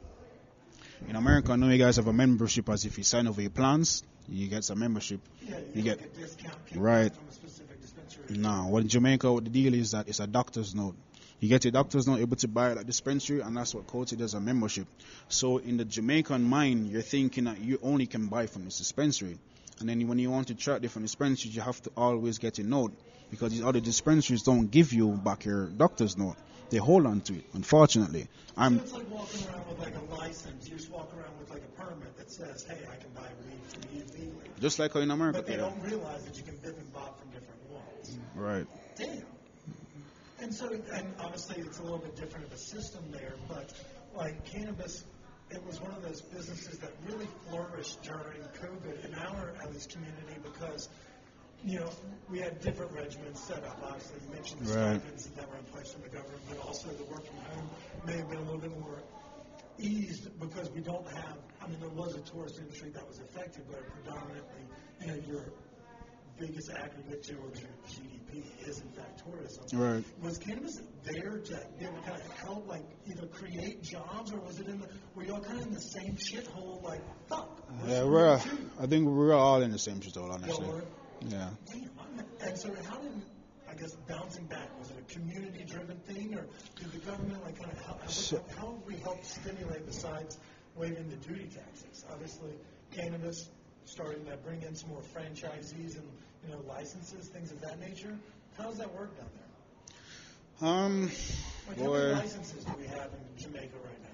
In 1.08 1.16
America, 1.16 1.52
I 1.52 1.56
know 1.56 1.70
you 1.70 1.78
guys 1.78 1.98
have 1.98 2.08
a 2.08 2.14
membership 2.14 2.70
as 2.70 2.86
if 2.86 2.98
you 2.98 3.04
sign 3.04 3.28
over 3.28 3.40
your 3.42 3.52
plans, 3.52 4.04
you 4.28 4.48
get 4.48 4.64
some 4.64 4.80
membership. 4.80 5.20
Yeah, 5.48 5.60
You 5.74 5.84
get 5.84 6.02
a 6.02 6.08
discount 6.08 6.56
right. 6.76 7.14
from 7.14 7.28
a 7.28 7.32
specific 7.32 7.80
dispensary. 7.82 8.38
No, 8.38 8.68
what 8.68 8.82
in 8.82 8.90
Jamaica, 8.90 9.32
what 9.32 9.44
the 9.44 9.50
deal 9.52 9.74
is 9.74 9.92
that 9.92 10.08
it's 10.08 10.20
a 10.20 10.28
doctor's 10.28 10.74
note. 10.74 10.96
You 11.40 11.50
get 11.50 11.66
your 11.66 11.72
doctor's 11.72 12.08
note 12.08 12.20
able 12.20 12.36
to 12.38 12.48
buy 12.48 12.72
it 12.72 12.78
at 12.78 12.88
dispensary, 12.88 13.42
and 13.42 13.56
that's 13.56 13.76
what 13.76 13.86
quoted 13.86 14.22
as 14.22 14.34
a 14.34 14.40
membership. 14.40 14.88
So 15.30 15.58
in 15.60 15.78
the 15.78 15.86
Jamaican 15.86 16.44
mind, 16.44 16.88
you're 16.88 17.04
thinking 17.04 17.44
that 17.44 17.60
you 17.60 17.80
only 17.84 18.08
can 18.08 18.26
buy 18.26 18.48
from 18.48 18.66
this 18.66 18.80
dispensary, 18.80 19.38
and 19.80 19.88
then 19.88 20.08
when 20.08 20.18
you 20.18 20.32
want 20.32 20.48
to 20.48 20.56
track 20.56 20.82
different 20.82 21.06
dispensaries, 21.06 21.56
you 21.56 21.62
have 21.62 21.80
to 21.84 21.92
always 21.96 22.40
get 22.40 22.58
a 22.58 22.64
note 22.64 22.92
because 23.30 23.52
these 23.52 23.64
other 23.64 23.80
dispensaries 23.80 24.42
don't 24.42 24.72
give 24.72 24.94
you 24.94 25.12
back 25.12 25.46
your 25.46 25.68
doctor's 25.68 26.18
note. 26.18 26.36
They 26.70 26.78
hold 26.78 27.06
on 27.06 27.22
to 27.22 27.34
it. 27.36 27.46
Unfortunately, 27.54 28.28
I'm 28.58 28.78
So 28.80 28.84
it's 28.84 28.94
like 28.94 29.12
walking 29.12 29.48
around 29.48 29.68
with 29.70 29.80
like 29.80 29.96
a 29.96 30.16
license. 30.16 30.68
You 30.68 30.76
just 30.76 30.92
walk 30.92 31.12
around 31.16 31.38
with 31.40 31.50
like 31.52 31.62
a 31.64 31.82
permit 31.82 32.18
that 32.18 32.30
says, 32.32 32.64
"Hey, 32.64 32.80
I 32.92 32.96
can 32.96 33.10
buy 33.16 33.30
weed 33.46 33.62
from 33.68 33.96
you 33.96 34.04
legally." 34.12 34.50
just 34.60 34.80
like 34.80 34.96
in 34.96 35.12
America. 35.12 35.40
But 35.40 35.46
they 35.46 35.54
yeah. 35.54 35.70
don't 35.70 35.82
realize 35.82 36.26
that 36.26 36.36
you 36.36 36.44
can 36.44 36.58
bip 36.58 36.78
and 36.78 36.92
bob 36.92 37.18
from 37.20 37.30
different 37.30 37.70
ones. 37.70 38.18
Right. 38.36 38.68
Damn. 38.98 39.37
And 40.40 40.54
so, 40.54 40.70
and 40.94 41.08
obviously, 41.20 41.62
it's 41.64 41.80
a 41.80 41.84
little 41.84 41.98
bit 41.98 42.16
different 42.16 42.46
of 42.46 42.54
a 42.54 42.58
system 42.58 43.04
there, 43.12 43.34
but 43.48 43.74
like 44.16 44.46
cannabis, 44.46 45.04
it 45.50 45.66
was 45.66 45.82
one 45.82 45.92
of 45.92 46.04
those 46.04 46.22
businesses 46.22 46.78
that 46.80 46.92
really 47.08 47.28
flourished 47.50 48.02
during 48.04 48.42
COVID 48.62 49.06
in 49.06 49.16
our 49.16 49.54
at 49.62 49.72
least 49.74 49.92
community 49.92 50.36
because. 50.44 50.90
You 51.66 51.80
know, 51.80 51.90
we 52.30 52.38
had 52.38 52.62
different 52.62 52.94
regimens 52.94 53.38
set 53.38 53.64
up. 53.64 53.82
Obviously, 53.84 54.18
you 54.24 54.32
mentioned 54.32 54.62
the 54.62 54.74
Right. 54.76 55.02
stipends 55.02 55.26
that 55.36 55.50
were 55.50 55.58
in 55.58 55.64
place 55.66 55.92
from 55.92 56.04
the 56.04 56.10
government, 56.10 56.40
but 56.48 56.60
also 56.60 56.88
the 56.90 57.04
work 57.06 57.26
from 57.26 57.36
home 57.38 57.70
may 58.06 58.16
have 58.18 58.30
been 58.30 58.38
a 58.38 58.42
little 58.44 58.60
bit 58.60 58.80
more 58.80 59.02
eased 59.80 60.40
because 60.40 60.70
we 60.70 60.82
don't 60.82 61.06
have. 61.08 61.38
I 61.60 61.68
mean, 61.68 61.80
there 61.80 61.90
was 61.90 62.14
a 62.14 62.20
tourist 62.20 62.60
industry 62.60 62.90
that 62.92 63.08
was 63.08 63.18
affected, 63.20 63.64
but 63.72 63.82
predominantly, 63.90 64.62
you 65.02 65.08
know, 65.08 65.16
your 65.28 65.46
biggest 66.40 66.70
aggregate 66.72 67.24
towards 67.24 67.62
your 67.62 67.70
GDP 67.88 68.44
is 68.68 68.80
in 68.80 68.90
fact 68.92 69.24
tourism. 69.24 69.64
Right. 69.74 70.04
Was 70.22 70.38
cannabis 70.38 70.80
there 71.04 71.40
to 71.40 71.60
able 71.80 71.94
to 71.96 72.02
kind 72.10 72.22
of 72.22 72.32
help, 72.38 72.68
like 72.68 72.84
either 73.08 73.28
create 73.28 73.82
jobs, 73.84 74.32
or 74.32 74.40
was 74.40 74.60
it 74.60 74.68
in 74.68 74.80
the? 74.80 74.88
Were 75.16 75.24
y'all 75.24 75.40
kind 75.42 75.60
of 75.60 75.68
in 75.68 75.74
the 75.74 75.82
same 75.82 76.16
shithole? 76.16 76.82
Like, 76.84 77.02
fuck. 77.28 77.50
Yeah, 77.88 78.04
we're. 78.04 78.40
too. 78.40 78.70
I 78.80 78.86
think 78.88 79.08
we're 79.08 79.34
all 79.34 79.62
in 79.62 79.72
the 79.72 79.80
same 79.80 80.00
shithole, 80.00 80.24
all 80.32 80.40
Y'all 80.40 80.44
honestly. 80.44 80.68
were? 80.68 80.84
Yeah. 81.30 81.50
Damn, 81.66 81.90
And 82.42 82.58
so, 82.58 82.70
how 82.90 82.98
did 83.00 83.12
I 83.70 83.74
guess 83.74 83.96
bouncing 84.08 84.46
back? 84.46 84.68
Was 84.80 84.92
it 84.92 84.98
a 85.00 85.14
community-driven 85.14 85.98
thing, 86.02 86.36
or 86.36 86.46
did 86.80 86.92
the 86.92 87.00
government 87.00 87.44
like 87.44 87.58
kind 87.60 87.72
of 87.72 87.80
help? 87.86 88.10
So- 88.10 88.44
how 88.58 88.74
have 88.74 88.84
we 88.86 88.96
helped 88.98 89.26
stimulate 89.26 89.86
besides 89.86 90.38
waiving 90.76 91.10
the 91.10 91.16
duty 91.18 91.48
taxes? 91.54 92.06
Obviously, 92.12 92.52
cannabis 92.92 93.50
starting 93.88 94.26
to 94.26 94.38
bring 94.38 94.62
in 94.62 94.76
some 94.76 94.90
more 94.90 95.02
franchisees 95.16 95.96
and 95.96 96.08
you 96.44 96.52
know 96.52 96.62
licenses, 96.68 97.28
things 97.28 97.52
of 97.52 97.62
that 97.62 97.80
nature. 97.80 98.16
How 98.58 98.66
does 98.66 98.78
that 98.78 98.94
work 98.94 99.16
down 99.18 99.30
there? 100.60 100.70
Um. 100.70 101.12
Like, 101.68 101.80
how 101.80 101.94
many 101.94 102.14
licenses 102.14 102.64
do 102.64 102.74
we 102.80 102.88
have 102.88 103.10
in 103.14 103.44
Jamaica 103.44 103.76
right 103.84 104.02
now? 104.02 104.10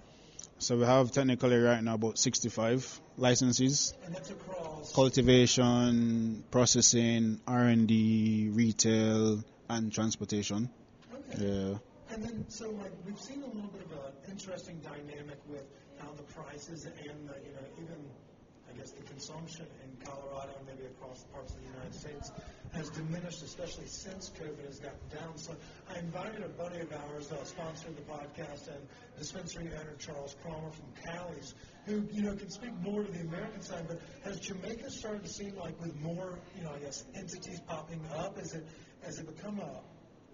So 0.57 0.77
we 0.77 0.85
have 0.85 1.11
technically 1.11 1.57
right 1.57 1.83
now 1.83 1.95
about 1.95 2.17
65 2.17 3.01
licenses. 3.17 3.93
And 4.05 4.15
that's 4.15 4.31
across. 4.31 4.93
Cultivation, 4.93 6.43
processing, 6.49 7.41
R&D, 7.47 8.49
retail, 8.53 9.43
and 9.69 9.93
transportation. 9.93 10.69
Okay. 11.13 11.45
Yeah. 11.45 11.77
And 12.13 12.23
then, 12.23 12.45
so 12.49 12.69
like 12.71 12.91
we've 13.05 13.19
seen 13.19 13.43
a 13.43 13.47
little 13.47 13.69
bit 13.69 13.83
of 13.85 13.91
an 13.91 14.31
interesting 14.31 14.79
dynamic 14.83 15.37
with 15.47 15.63
how 15.99 16.11
the 16.13 16.23
prices 16.23 16.85
and 16.85 17.29
the, 17.29 17.35
you 17.45 17.53
know, 17.53 17.65
even 17.77 17.95
I 18.73 18.77
guess 18.77 18.91
the 18.91 19.03
consumption 19.03 19.65
in 19.83 20.05
Colorado 20.05 20.51
and 20.57 20.65
maybe 20.65 20.87
across 20.87 21.23
parts 21.31 21.53
of 21.53 21.59
the 21.61 21.67
United 21.67 21.93
States 21.93 22.31
has 22.73 22.89
diminished, 22.89 23.43
especially 23.43 23.85
since 23.85 24.31
COVID 24.31 24.65
has 24.65 24.79
gotten 24.79 25.07
down. 25.13 25.37
So 25.37 25.55
I 25.93 25.99
invited 25.99 26.41
a 26.43 26.49
buddy 26.49 26.79
of 26.79 26.91
ours, 26.91 27.31
uh, 27.31 27.43
sponsor 27.43 27.89
of 27.89 27.95
the 27.95 28.01
podcast 28.01 28.67
and 28.73 28.81
dispensary 29.17 29.67
owner 29.67 29.93
Charles 29.99 30.35
Cromer 30.41 30.71
from 30.71 30.89
Cali's, 31.05 31.53
who 31.85 32.03
you 32.11 32.23
know 32.23 32.35
can 32.35 32.49
speak 32.49 32.73
more 32.81 33.03
to 33.03 33.11
the 33.11 33.21
American 33.21 33.61
side. 33.61 33.85
But 33.87 33.99
has 34.23 34.39
Jamaica 34.39 34.89
started 34.89 35.23
to 35.23 35.29
seem 35.29 35.55
like 35.55 35.79
with 35.79 35.95
more, 36.01 36.39
you 36.57 36.63
know, 36.63 36.71
I 36.75 36.79
guess 36.79 37.05
entities 37.13 37.59
popping 37.67 38.01
up? 38.17 38.39
Is 38.39 38.55
it 38.55 38.65
has 39.03 39.19
it 39.19 39.35
become 39.35 39.59
a 39.59 39.81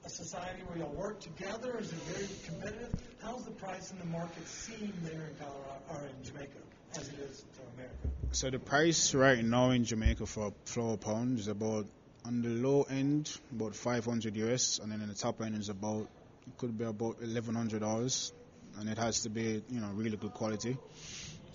a 0.06 0.10
society 0.10 0.64
where 0.66 0.78
y'all 0.78 0.96
work 0.96 1.20
together? 1.20 1.78
Is 1.78 1.92
it 1.92 2.00
very 2.04 2.30
competitive? 2.46 2.94
How's 3.22 3.44
the 3.44 3.52
price 3.52 3.92
in 3.92 4.00
the 4.00 4.06
market 4.06 4.48
seem 4.48 4.94
there 5.04 5.28
in 5.28 5.36
Colorado 5.36 5.82
or 5.90 6.08
in 6.08 6.24
Jamaica 6.24 6.60
as 6.96 7.10
it 7.10 7.20
is 7.20 7.44
to 7.56 7.62
America? 7.76 8.08
So 8.32 8.50
the 8.50 8.60
price 8.60 9.14
right 9.14 9.44
now 9.44 9.72
in 9.72 9.84
Jamaica 9.86 10.26
for 10.26 10.48
a 10.48 10.52
flower 10.66 10.98
pound 10.98 11.40
is 11.40 11.48
about 11.48 11.86
on 12.26 12.42
the 12.42 12.50
low 12.50 12.84
end 12.84 13.32
about 13.52 13.76
500 13.76 14.36
US, 14.38 14.80
and 14.80 14.92
then 14.92 15.02
in 15.02 15.10
the 15.10 15.16
top 15.16 15.42
end 15.42 15.56
is 15.56 15.70
about 15.70 16.08
it 16.48 16.58
could 16.58 16.78
be 16.78 16.86
about 16.86 17.20
1100 17.22 17.80
dollars, 17.80 18.34
and 18.80 18.90
it 18.90 18.98
has 18.98 19.22
to 19.22 19.30
be 19.30 19.64
you 19.70 19.80
know 19.80 19.90
really 19.94 20.18
good 20.18 20.34
quality. 20.34 20.78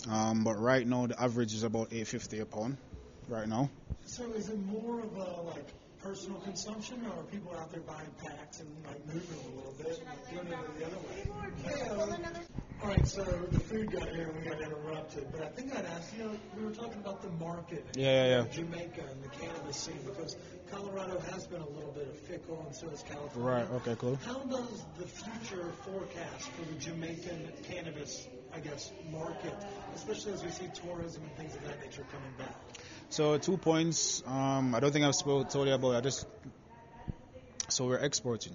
Um, 0.09 0.43
but 0.43 0.59
right 0.59 0.85
now 0.85 1.07
the 1.07 1.21
average 1.21 1.53
is 1.53 1.63
about 1.63 1.87
850 1.91 2.39
a 2.39 2.45
pound. 2.45 2.77
Right 3.27 3.47
now. 3.47 3.71
So 4.05 4.23
is 4.33 4.49
it 4.49 4.59
more 4.67 4.99
of 4.99 5.15
a 5.15 5.41
like 5.49 5.65
personal 6.05 6.39
consumption, 6.41 7.03
or 7.07 7.19
are 7.19 7.23
people 7.23 7.51
out 7.57 7.71
there 7.71 7.81
buying 7.81 8.13
packs 8.23 8.59
and 8.59 8.69
like 8.85 9.03
moving 9.07 9.39
a 9.41 9.55
little 9.57 9.73
bit 9.75 9.99
and 10.05 10.47
doing 10.47 10.53
it 10.53 10.79
the 10.79 10.85
other 10.85 10.97
way? 10.97 11.23
Yeah. 11.65 12.43
All 12.83 12.89
right, 12.89 13.07
so 13.07 13.23
the 13.23 13.59
food 13.59 13.91
got 13.91 14.09
here 14.09 14.27
and 14.29 14.37
we 14.37 14.47
got 14.47 14.61
interrupted, 14.61 15.25
but 15.31 15.41
I 15.41 15.47
think 15.47 15.75
I'd 15.75 15.85
ask 15.85 16.15
you 16.15 16.25
know 16.25 16.31
we 16.55 16.63
were 16.65 16.71
talking 16.75 16.99
about 16.99 17.23
the 17.23 17.31
market, 17.43 17.83
Yeah, 17.95 18.03
yeah, 18.05 18.41
yeah. 18.41 18.47
Jamaica 18.51 19.01
and 19.09 19.23
the 19.23 19.29
cannabis 19.29 19.77
scene 19.77 19.99
because 20.05 20.35
Colorado 20.69 21.19
has 21.31 21.47
been 21.47 21.61
a 21.61 21.69
little 21.69 21.91
bit 21.93 22.07
of 22.07 22.17
fickle, 22.19 22.63
and 22.67 22.75
so 22.75 22.87
has 22.89 23.01
California. 23.01 23.51
Right. 23.51 23.71
Okay. 23.71 23.95
Cool. 23.97 24.19
How 24.25 24.39
does 24.39 24.85
the 24.99 25.07
future 25.07 25.71
forecast 25.85 26.51
for 26.51 26.65
the 26.71 26.79
Jamaican 26.79 27.51
cannabis, 27.63 28.27
I 28.53 28.59
guess, 28.59 28.91
market, 29.09 29.55
especially 29.95 30.33
as 30.33 30.43
we 30.43 30.51
see 30.51 30.69
tourism 30.75 31.23
and 31.23 31.31
things 31.37 31.55
of 31.55 31.63
that 31.63 31.81
nature 31.81 32.05
coming 32.11 32.33
back? 32.37 32.64
So 33.15 33.37
two 33.37 33.55
points. 33.55 34.21
Um, 34.27 34.75
I 34.75 34.81
don't 34.81 34.91
think 34.91 35.05
I've 35.05 35.15
spoke, 35.15 35.49
told 35.49 35.69
you 35.69 35.73
about. 35.73 35.95
I 35.95 36.01
just 36.01 36.25
so 37.69 37.85
we're 37.85 37.95
exporting. 37.95 38.51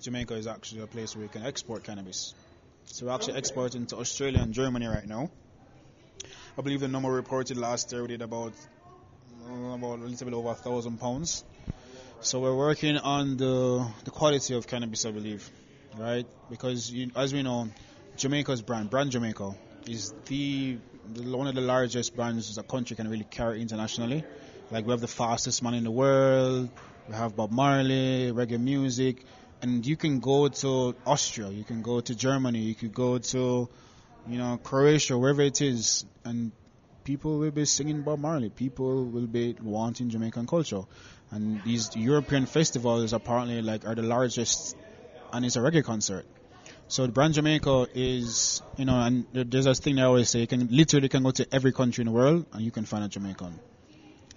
Jamaica 0.00 0.32
is 0.36 0.46
actually 0.46 0.80
a 0.80 0.86
place 0.86 1.14
where 1.14 1.24
we 1.24 1.28
can 1.28 1.44
export 1.44 1.84
cannabis. 1.84 2.32
So 2.86 3.04
we're 3.04 3.12
actually 3.12 3.34
Okay. 3.34 3.40
exporting 3.40 3.84
to 3.88 3.96
Australia 3.96 4.40
and 4.40 4.54
Germany 4.54 4.86
right 4.86 5.06
now. 5.06 5.28
I 6.56 6.62
believe 6.62 6.80
the 6.80 6.88
number 6.88 7.10
reported 7.10 7.58
last 7.58 7.92
year 7.92 8.00
we 8.00 8.08
did 8.08 8.22
about 8.22 8.54
uh, 9.46 9.74
about 9.74 9.98
a 9.98 10.06
little 10.06 10.24
bit 10.24 10.32
over 10.32 10.52
a 10.52 10.54
thousand 10.54 10.98
pounds. 10.98 11.44
So 12.22 12.40
we're 12.40 12.56
working 12.56 12.96
on 12.96 13.36
the 13.36 13.86
the 14.04 14.12
quality 14.12 14.54
of 14.54 14.66
cannabis, 14.66 15.04
I 15.04 15.10
believe, 15.10 15.50
right? 15.98 16.26
Because 16.48 16.90
you, 16.90 17.10
as 17.14 17.34
we 17.34 17.42
know, 17.42 17.68
Jamaica's 18.16 18.62
brand, 18.62 18.88
brand 18.88 19.10
Jamaica, 19.10 19.54
is 19.86 20.14
the 20.24 20.78
one 21.14 21.46
of 21.46 21.54
the 21.54 21.60
largest 21.60 22.14
brands 22.16 22.56
a 22.58 22.62
country 22.62 22.96
can 22.96 23.08
really 23.08 23.24
carry 23.24 23.60
internationally. 23.62 24.24
Like 24.70 24.84
we 24.84 24.90
have 24.90 25.00
the 25.00 25.08
fastest 25.08 25.62
man 25.62 25.74
in 25.74 25.84
the 25.84 25.90
world, 25.90 26.70
we 27.08 27.14
have 27.14 27.36
Bob 27.36 27.52
Marley, 27.52 28.32
reggae 28.32 28.60
music, 28.60 29.24
and 29.62 29.86
you 29.86 29.96
can 29.96 30.18
go 30.20 30.48
to 30.48 30.94
Austria, 31.06 31.50
you 31.50 31.64
can 31.64 31.82
go 31.82 32.00
to 32.00 32.14
Germany, 32.14 32.58
you 32.58 32.74
could 32.74 32.92
go 32.92 33.18
to, 33.18 33.68
you 34.28 34.38
know, 34.38 34.58
Croatia, 34.62 35.16
wherever 35.16 35.42
it 35.42 35.60
is, 35.60 36.04
and 36.24 36.50
people 37.04 37.38
will 37.38 37.52
be 37.52 37.64
singing 37.64 38.02
Bob 38.02 38.18
Marley. 38.18 38.50
People 38.50 39.04
will 39.04 39.28
be 39.28 39.54
wanting 39.62 40.10
Jamaican 40.10 40.46
culture, 40.46 40.82
and 41.30 41.62
these 41.62 41.94
European 41.96 42.46
festivals 42.46 43.12
apparently 43.12 43.62
like 43.62 43.86
are 43.86 43.94
the 43.94 44.02
largest, 44.02 44.76
and 45.32 45.44
it's 45.44 45.56
a 45.56 45.60
reggae 45.60 45.84
concert. 45.84 46.26
So 46.88 47.04
the 47.04 47.12
brand 47.12 47.34
Jamaica 47.34 47.88
is, 47.94 48.62
you 48.76 48.84
know, 48.84 49.00
and 49.00 49.26
there's 49.32 49.64
this 49.64 49.80
thing 49.80 49.96
they 49.96 50.02
always 50.02 50.30
say, 50.30 50.40
you 50.40 50.46
can 50.46 50.68
literally 50.70 51.08
can 51.08 51.22
go 51.24 51.32
to 51.32 51.46
every 51.52 51.72
country 51.72 52.02
in 52.02 52.06
the 52.06 52.12
world 52.12 52.46
and 52.52 52.62
you 52.62 52.70
can 52.70 52.84
find 52.84 53.04
a 53.04 53.08
Jamaican. 53.08 53.58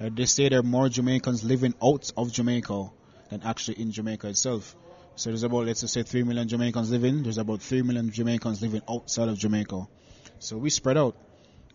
Uh, 0.02 0.10
they 0.12 0.26
say 0.26 0.50
there 0.50 0.60
are 0.60 0.64
more 0.64 0.90
Jamaicans 0.90 1.44
living 1.44 1.76
out 1.84 2.10
of 2.18 2.32
Jamaica 2.32 2.90
than 3.30 3.44
actually 3.44 3.82
in 3.82 3.92
Jamaica 3.92 4.30
itself. 4.30 4.76
So 5.16 5.30
there's 5.30 5.44
about, 5.44 5.66
let's 5.68 5.82
just 5.82 5.94
say, 5.94 6.02
3 6.02 6.24
million 6.24 6.48
Jamaicans 6.48 6.90
living. 6.90 7.22
There's 7.22 7.38
about 7.38 7.62
3 7.62 7.84
million 7.84 8.10
Jamaicans 8.10 8.62
living 8.62 8.82
outside 8.90 9.30
of 9.30 9.38
Jamaica. 9.38 9.88
So 10.40 10.58
we 10.58 10.70
spread 10.70 10.98
out. 10.98 11.16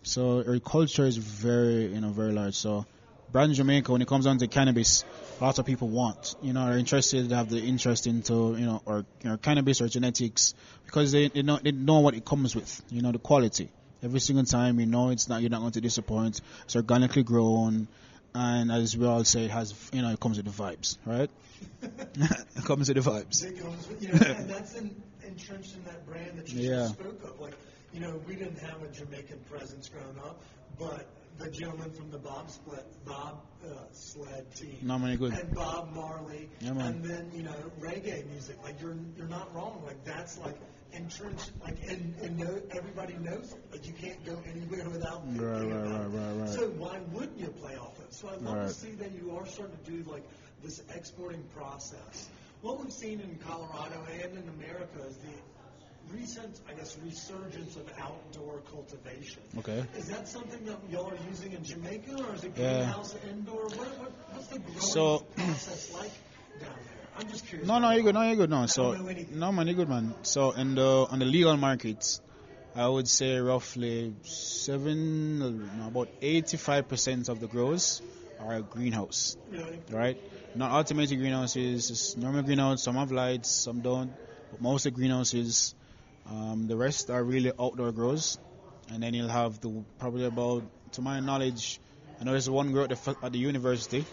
So 0.03 0.43
our 0.45 0.59
culture 0.59 1.05
is 1.05 1.17
very, 1.17 1.93
you 1.93 2.01
know, 2.01 2.09
very 2.09 2.33
large. 2.33 2.55
So 2.55 2.85
brand 3.31 3.53
Jamaica, 3.53 3.91
when 3.91 4.01
it 4.01 4.07
comes 4.07 4.25
down 4.25 4.37
to 4.39 4.47
cannabis, 4.47 5.03
lots 5.41 5.59
of 5.59 5.65
people 5.65 5.89
want, 5.89 6.35
you 6.41 6.53
know, 6.53 6.61
are 6.61 6.77
interested, 6.77 7.31
have 7.31 7.49
the 7.49 7.59
interest 7.61 8.07
into, 8.07 8.55
you 8.57 8.65
know, 8.65 8.81
or 8.85 9.05
you 9.23 9.29
know, 9.29 9.37
cannabis 9.37 9.81
or 9.81 9.87
genetics 9.87 10.53
because 10.85 11.11
they, 11.11 11.27
they 11.29 11.41
know 11.41 11.59
they 11.61 11.71
know 11.71 11.99
what 11.99 12.13
it 12.13 12.25
comes 12.25 12.55
with, 12.55 12.81
you 12.89 13.01
know, 13.01 13.11
the 13.11 13.19
quality. 13.19 13.69
Every 14.03 14.19
single 14.19 14.45
time, 14.45 14.79
you 14.79 14.85
know, 14.85 15.09
it's 15.09 15.27
not 15.27 15.41
you're 15.41 15.49
not 15.49 15.61
going 15.61 15.71
to 15.73 15.81
disappoint. 15.81 16.39
It's 16.65 16.75
organically 16.75 17.23
grown, 17.23 17.87
and 18.33 18.71
as 18.71 18.95
we 18.95 19.05
all 19.07 19.23
say, 19.23 19.45
it 19.45 19.51
has, 19.51 19.73
you 19.91 20.01
know, 20.01 20.11
it 20.11 20.19
comes 20.19 20.37
with 20.37 20.45
the 20.45 20.63
vibes, 20.63 20.97
right? 21.05 21.29
it 21.81 22.65
comes 22.65 22.87
with 22.89 23.03
the 23.03 23.09
vibes. 23.09 23.43
It 23.43 23.59
comes 23.59 23.87
with, 23.87 24.03
you 24.03 24.09
know, 24.09 24.35
and 24.37 24.49
that's 24.49 24.75
in, 24.75 24.95
entrenched 25.25 25.75
in 25.75 25.83
that 25.85 26.05
brand 26.05 26.37
that 26.37 26.49
you 26.51 26.69
Yeah. 26.69 26.75
just 26.83 26.93
spoke 26.93 27.23
of. 27.23 27.39
Like, 27.39 27.53
you 27.93 28.01
know, 28.01 28.21
we 28.27 28.35
didn't 28.35 28.59
have 28.59 28.83
a 28.83 28.87
Jamaican 28.89 29.39
presence 29.49 29.89
growing 29.89 30.19
up, 30.19 30.41
but 30.77 31.07
the 31.37 31.49
gentleman 31.49 31.91
from 31.91 32.11
the 32.11 32.17
Bob 32.17 32.49
Split, 32.49 32.85
Bob 33.05 33.41
uh, 33.65 33.69
Sled 33.91 34.53
team, 34.55 34.77
good. 35.17 35.33
and 35.33 35.53
Bob 35.53 35.93
Marley, 35.93 36.49
Yeah, 36.61 36.71
and 36.71 37.03
then 37.03 37.31
you 37.33 37.43
know 37.43 37.55
reggae 37.79 38.25
music. 38.29 38.57
Like 38.63 38.79
you're 38.81 38.95
you're 39.17 39.27
not 39.27 39.53
wrong. 39.53 39.81
Like 39.85 40.03
that's 40.05 40.37
like 40.39 40.57
entrenched. 40.93 41.51
Like 41.63 41.77
and 41.89 42.15
and 42.21 42.37
no, 42.37 42.61
everybody 42.71 43.15
knows 43.15 43.51
it. 43.53 43.59
Like 43.71 43.85
you 43.87 43.93
can't 43.93 44.23
go 44.25 44.37
anywhere 44.49 44.87
without 44.89 45.23
thinking 45.25 45.41
Right, 45.45 45.61
right, 45.61 45.71
about 45.87 46.11
right, 46.11 46.19
right, 46.21 46.39
right. 46.39 46.49
it. 46.49 46.53
So 46.53 46.67
why 46.69 46.99
wouldn't 47.11 47.37
you 47.39 47.47
play 47.47 47.75
off 47.75 47.97
of 47.97 48.05
it? 48.05 48.13
So 48.13 48.29
I 48.29 48.35
love 48.35 48.55
Right. 48.57 48.67
to 48.67 48.73
see 48.73 48.91
that 48.91 49.11
you 49.11 49.35
are 49.37 49.45
starting 49.45 49.77
to 49.83 49.91
do 49.91 50.09
like 50.09 50.23
this 50.63 50.81
exporting 50.95 51.43
process. 51.55 52.29
What 52.61 52.79
we've 52.81 52.93
seen 52.93 53.19
in 53.19 53.37
Colorado 53.45 54.01
and 54.11 54.31
in 54.37 54.49
America 54.49 54.99
is 55.07 55.17
the 55.17 55.33
recent, 56.11 56.59
I 56.69 56.73
guess, 56.73 56.97
resurgence 57.03 57.75
of 57.75 57.89
outdoor 57.99 58.59
cultivation. 58.71 59.41
Okay. 59.59 59.83
Is 59.97 60.07
that 60.09 60.27
something 60.27 60.63
that 60.65 60.77
y'all 60.89 61.07
are 61.09 61.17
using 61.29 61.51
in 61.53 61.63
Jamaica, 61.63 62.15
or 62.17 62.35
is 62.35 62.43
it 62.43 62.53
Yeah. 62.57 62.77
greenhouse 62.77 63.15
indoor? 63.29 63.63
What, 63.63 63.77
what, 63.99 64.11
what's 64.31 64.47
the 64.47 64.59
growing 64.59 64.79
So- 64.79 65.19
process 65.35 65.93
like 65.93 66.11
down 66.59 66.69
there? 66.85 67.07
I'm 67.17 67.27
just 67.29 67.47
curious. 67.47 67.67
No, 67.67 67.79
no, 67.79 67.91
you're 67.91 68.03
good. 68.03 68.13
No, 68.15 68.21
you're 68.23 68.35
good. 68.35 68.49
No, 68.49 68.65
so 68.65 68.91
don't 68.93 69.03
know 69.03 69.09
anything. 69.09 69.39
no, 69.39 69.51
man, 69.51 69.67
you're 69.67 69.75
good, 69.75 69.89
man. 69.89 70.13
So 70.23 70.51
in 70.51 70.75
the 70.75 71.07
on 71.09 71.19
the 71.19 71.25
legal 71.25 71.55
markets, 71.57 72.19
I 72.75 72.87
would 72.87 73.07
say 73.07 73.37
roughly 73.37 74.13
seven, 74.23 75.39
no, 75.79 75.87
about 75.87 76.09
eighty-five 76.21 76.87
percent 76.89 77.29
of 77.29 77.39
the 77.39 77.47
grows 77.47 78.01
are 78.39 78.59
greenhouse, 78.61 79.37
Really? 79.49 79.79
right? 79.89 80.17
Not 80.55 80.71
automated 80.71 81.17
greenhouses, 81.19 81.89
it's 81.89 82.17
normal 82.17 82.43
greenhouse. 82.43 82.83
Some 82.83 82.95
have 82.95 83.11
lights, 83.11 83.49
some 83.49 83.79
don't. 83.81 84.11
But 84.51 84.61
most 84.61 84.85
of 84.85 84.93
the 84.93 84.97
greenhouses, 84.99 85.73
um, 86.29 86.67
the 86.67 86.75
rest 86.75 87.09
are 87.09 87.23
really 87.23 87.51
outdoor 87.59 87.91
grows, 87.91 88.37
and 88.91 89.01
then 89.01 89.13
you'll 89.13 89.27
have 89.29 89.59
the 89.61 89.83
probably 89.99 90.25
about, 90.25 90.63
to 90.93 91.01
my 91.01 91.19
knowledge, 91.19 91.79
I 92.19 92.23
know 92.23 92.31
there's 92.31 92.49
one 92.49 92.71
grow 92.71 92.83
at 92.83 92.89
the, 92.89 93.15
at 93.23 93.31
the 93.31 93.39
university. 93.39 94.05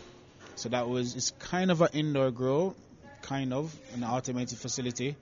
So 0.57 0.69
that 0.69 0.89
was 0.89 1.17
it's 1.17 1.31
kind 1.31 1.71
of 1.71 1.81
an 1.81 1.89
indoor 1.95 2.31
grow, 2.31 2.75
kind 3.23 3.53
of 3.53 3.75
an 3.95 4.05
automated 4.05 4.59
facility, 4.59 5.17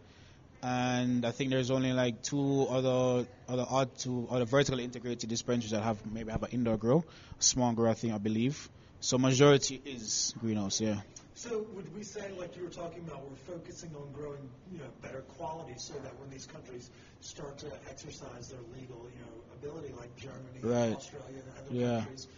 and 0.63 1.25
I 1.25 1.31
think 1.31 1.51
there's 1.51 1.71
only 1.71 1.93
like 1.93 2.23
two 2.23 2.67
other 2.69 3.27
other 3.49 3.67
odd 3.69 3.97
two 3.99 4.27
other 4.31 4.45
vertically 4.45 4.85
integrated 4.85 5.29
dispensaries 5.29 5.71
that 5.71 5.83
have 5.83 6.05
maybe 6.13 6.33
have 6.33 6.43
an 6.43 6.51
indoor 6.53 6.77
grow, 6.77 7.05
a 7.39 7.43
small 7.43 7.73
grow 7.73 7.91
I 7.91 7.95
think 7.95 8.13
I 8.13 8.19
believe. 8.19 8.69
So 9.01 9.17
majority 9.19 9.81
is 9.85 10.35
greenhouse, 10.39 10.81
yeah. 10.81 11.01
So 11.41 11.65
would 11.73 11.89
we 11.97 12.03
say, 12.03 12.33
like 12.39 12.55
you 12.55 12.65
were 12.65 12.69
talking 12.69 13.03
about, 13.09 13.25
we're 13.25 13.37
focusing 13.57 13.97
on 13.97 14.13
growing, 14.13 14.51
you 14.71 14.77
know, 14.79 14.91
better 15.01 15.23
quality, 15.23 15.73
so 15.79 15.95
that 16.05 16.13
when 16.21 16.29
these 16.29 16.45
countries 16.45 16.91
start 17.21 17.57
to 17.65 17.73
exercise 17.89 18.49
their 18.49 18.61
legal, 18.77 19.09
you 19.09 19.21
know, 19.25 19.33
ability, 19.55 19.95
like 19.97 20.15
Germany, 20.17 20.61
Right. 20.63 20.93
Australia, 20.93 21.41
and 21.41 21.49
other 21.57 21.73
Yeah. 21.73 22.05
countries, 22.05 22.29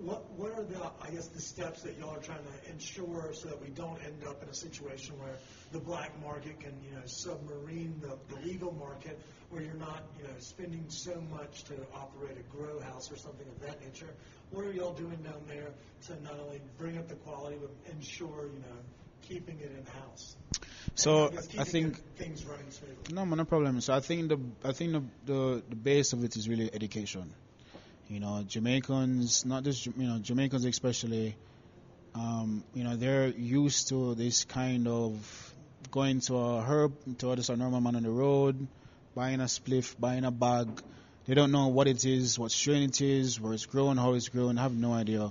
what 0.00 0.30
what 0.36 0.52
are 0.52 0.62
the, 0.62 0.80
I 1.02 1.10
guess, 1.10 1.26
the 1.28 1.40
steps 1.40 1.82
that 1.82 1.98
y'all 1.98 2.14
are 2.14 2.20
trying 2.20 2.38
to 2.44 2.70
ensure 2.70 3.32
so 3.32 3.48
that 3.48 3.60
we 3.60 3.68
don't 3.68 3.98
end 4.04 4.22
up 4.26 4.42
in 4.42 4.48
a 4.48 4.54
situation 4.54 5.18
where 5.18 5.34
the 5.72 5.80
black 5.80 6.12
market 6.22 6.60
can, 6.60 6.72
you 6.84 6.94
know, 6.94 7.02
submarine 7.06 8.00
the, 8.00 8.16
the 8.34 8.40
legal 8.46 8.72
market, 8.72 9.18
where 9.50 9.62
you're 9.62 9.74
not, 9.74 10.04
you 10.18 10.24
know, 10.24 10.34
spending 10.38 10.84
so 10.88 11.20
much 11.30 11.64
to 11.64 11.74
operate 11.94 12.36
a 12.38 12.56
grow 12.56 12.80
house 12.80 13.10
or 13.10 13.16
something 13.16 13.46
of 13.48 13.60
that 13.66 13.80
nature. 13.84 14.08
What 14.50 14.64
are 14.64 14.72
y'all 14.72 14.94
doing 14.94 15.18
down 15.22 15.42
there 15.48 15.70
to 16.06 16.22
not 16.22 16.38
only 16.40 16.60
bring 16.78 16.96
up 16.96 17.08
the 17.08 17.16
quality 17.16 17.56
but 17.60 17.70
ensure, 17.92 18.46
you 18.52 18.60
know, 18.60 18.78
keeping 19.22 19.58
it 19.60 19.72
in 19.76 19.84
house? 20.02 20.36
So 20.94 21.28
guess 21.28 21.48
I 21.58 21.64
think 21.64 22.00
things 22.16 22.44
running 22.44 22.70
smoothly. 22.70 23.14
No, 23.14 23.24
no 23.24 23.44
problem. 23.44 23.80
So 23.80 23.94
I 23.94 24.00
think 24.00 24.28
the 24.28 24.38
I 24.64 24.72
think 24.72 24.92
the, 24.92 25.02
the 25.26 25.62
the 25.68 25.76
base 25.76 26.12
of 26.12 26.24
it 26.24 26.36
is 26.36 26.48
really 26.48 26.72
education. 26.72 27.32
You 28.08 28.20
know, 28.20 28.42
Jamaicans, 28.46 29.44
not 29.44 29.64
just 29.64 29.86
you 29.86 29.92
know 29.96 30.18
Jamaicans 30.18 30.64
especially, 30.64 31.36
um, 32.14 32.64
you 32.74 32.84
know, 32.84 32.96
they're 32.96 33.28
used 33.28 33.88
to 33.88 34.14
this 34.14 34.44
kind 34.44 34.88
of 34.88 35.54
going 35.90 36.20
to 36.20 36.36
a 36.36 36.62
herb 36.62 36.92
to 37.18 37.36
just 37.36 37.50
a 37.50 37.56
normal 37.56 37.80
man 37.80 37.96
on 37.96 38.02
the 38.02 38.10
road, 38.10 38.66
buying 39.14 39.40
a 39.40 39.44
spliff, 39.44 39.94
buying 39.98 40.24
a 40.24 40.30
bag. 40.30 40.68
They 41.26 41.34
don't 41.34 41.52
know 41.52 41.68
what 41.68 41.86
it 41.86 42.04
is, 42.04 42.38
what 42.38 42.50
strain 42.50 42.82
it 42.84 43.00
is, 43.00 43.38
where 43.40 43.52
it's 43.52 43.66
grown, 43.66 43.98
how 43.98 44.14
it's 44.14 44.28
grown. 44.28 44.56
Have 44.56 44.74
no 44.74 44.94
idea. 44.94 45.30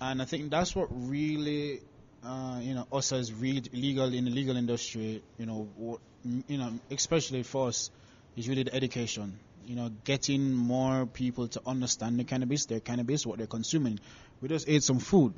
And 0.00 0.22
I 0.22 0.24
think 0.24 0.50
that's 0.50 0.74
what 0.74 0.88
really, 0.90 1.80
uh, 2.24 2.60
you 2.62 2.74
know, 2.74 2.86
us 2.92 3.12
as 3.12 3.32
re- 3.32 3.62
legal 3.72 4.12
in 4.14 4.24
the 4.24 4.30
legal 4.30 4.56
industry, 4.56 5.22
you 5.38 5.46
know, 5.46 5.68
what, 5.76 6.00
you 6.48 6.56
know, 6.56 6.72
especially 6.90 7.42
for 7.42 7.68
us, 7.68 7.90
is 8.36 8.48
really 8.48 8.62
the 8.62 8.74
education. 8.74 9.38
You 9.68 9.76
know, 9.76 9.90
getting 10.04 10.54
more 10.54 11.04
people 11.04 11.46
to 11.48 11.60
understand 11.66 12.18
the 12.18 12.24
cannabis, 12.24 12.64
their 12.64 12.80
cannabis, 12.80 13.26
what 13.26 13.36
they're 13.36 13.46
consuming. 13.46 14.00
We 14.40 14.48
just 14.48 14.66
ate 14.66 14.82
some 14.82 14.98
food. 14.98 15.34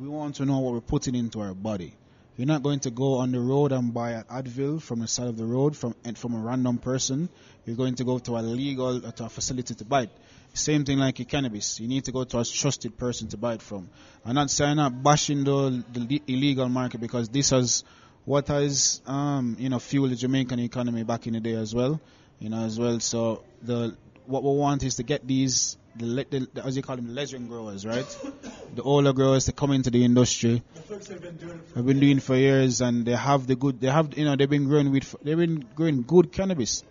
We 0.00 0.06
want 0.06 0.36
to 0.36 0.44
know 0.44 0.60
what 0.60 0.72
we're 0.74 0.80
putting 0.80 1.16
into 1.16 1.40
our 1.40 1.52
body. 1.52 1.92
You're 2.36 2.46
not 2.46 2.62
going 2.62 2.78
to 2.80 2.90
go 2.90 3.14
on 3.14 3.32
the 3.32 3.40
road 3.40 3.72
and 3.72 3.92
buy 3.92 4.12
an 4.12 4.24
Advil 4.30 4.80
from 4.80 5.00
the 5.00 5.08
side 5.08 5.26
of 5.26 5.36
the 5.36 5.44
road 5.44 5.76
from 5.76 5.96
from 6.14 6.34
a 6.34 6.38
random 6.38 6.78
person. 6.78 7.28
You're 7.64 7.74
going 7.74 7.96
to 7.96 8.04
go 8.04 8.20
to 8.20 8.36
a 8.36 8.40
legal 8.40 9.00
to 9.00 9.24
a 9.24 9.28
facility 9.28 9.74
to 9.74 9.84
buy 9.84 10.02
it. 10.02 10.10
Same 10.54 10.84
thing 10.84 10.98
like 10.98 11.18
your 11.18 11.26
cannabis. 11.26 11.80
You 11.80 11.88
need 11.88 12.04
to 12.04 12.12
go 12.12 12.22
to 12.22 12.38
a 12.38 12.44
trusted 12.44 12.96
person 12.96 13.26
to 13.28 13.36
buy 13.36 13.54
it 13.54 13.62
from. 13.62 13.90
I'm 14.24 14.36
not 14.36 14.50
saying 14.50 14.78
I'm 14.78 15.02
bashing 15.02 15.42
the, 15.42 15.82
the 15.92 16.22
illegal 16.28 16.68
market 16.68 17.00
because 17.00 17.28
this 17.30 17.50
has 17.50 17.82
what 18.26 18.46
has 18.46 19.00
um, 19.06 19.56
you 19.58 19.70
know 19.70 19.80
fueled 19.80 20.12
the 20.12 20.16
Jamaican 20.16 20.60
economy 20.60 21.02
back 21.02 21.26
in 21.26 21.32
the 21.32 21.40
day 21.40 21.54
as 21.54 21.74
well. 21.74 22.00
You 22.38 22.50
know 22.50 22.64
as 22.64 22.78
well. 22.78 23.00
So 23.00 23.44
the 23.62 23.96
what 24.26 24.42
we 24.42 24.50
want 24.50 24.82
is 24.82 24.96
to 24.96 25.02
get 25.02 25.26
these 25.26 25.76
the, 25.96 26.06
le- 26.06 26.24
the, 26.24 26.48
the 26.52 26.64
as 26.64 26.76
you 26.76 26.82
call 26.82 26.96
them 26.96 27.06
the 27.06 27.14
legend 27.14 27.48
growers, 27.48 27.86
right? 27.86 28.06
the 28.74 28.82
older 28.82 29.12
growers 29.12 29.46
to 29.46 29.52
come 29.52 29.72
into 29.72 29.90
the 29.90 30.04
industry 30.04 30.62
The 30.74 30.82
folks 30.82 31.08
have 31.08 31.22
been 31.22 31.36
doing 31.36 31.58
it 31.58 31.68
for 31.68 31.76
have 31.76 31.86
been 31.86 32.00
doing 32.00 32.20
for 32.20 32.36
years, 32.36 32.80
and 32.80 33.06
they 33.06 33.16
have 33.16 33.46
the 33.46 33.56
good. 33.56 33.80
They 33.80 33.88
have, 33.88 34.16
you 34.18 34.24
know, 34.24 34.36
they've 34.36 34.50
been 34.50 34.68
growing 34.68 34.92
with, 34.92 35.14
they've 35.22 35.36
been 35.36 35.64
growing 35.74 36.02
good 36.02 36.32
cannabis, 36.32 36.84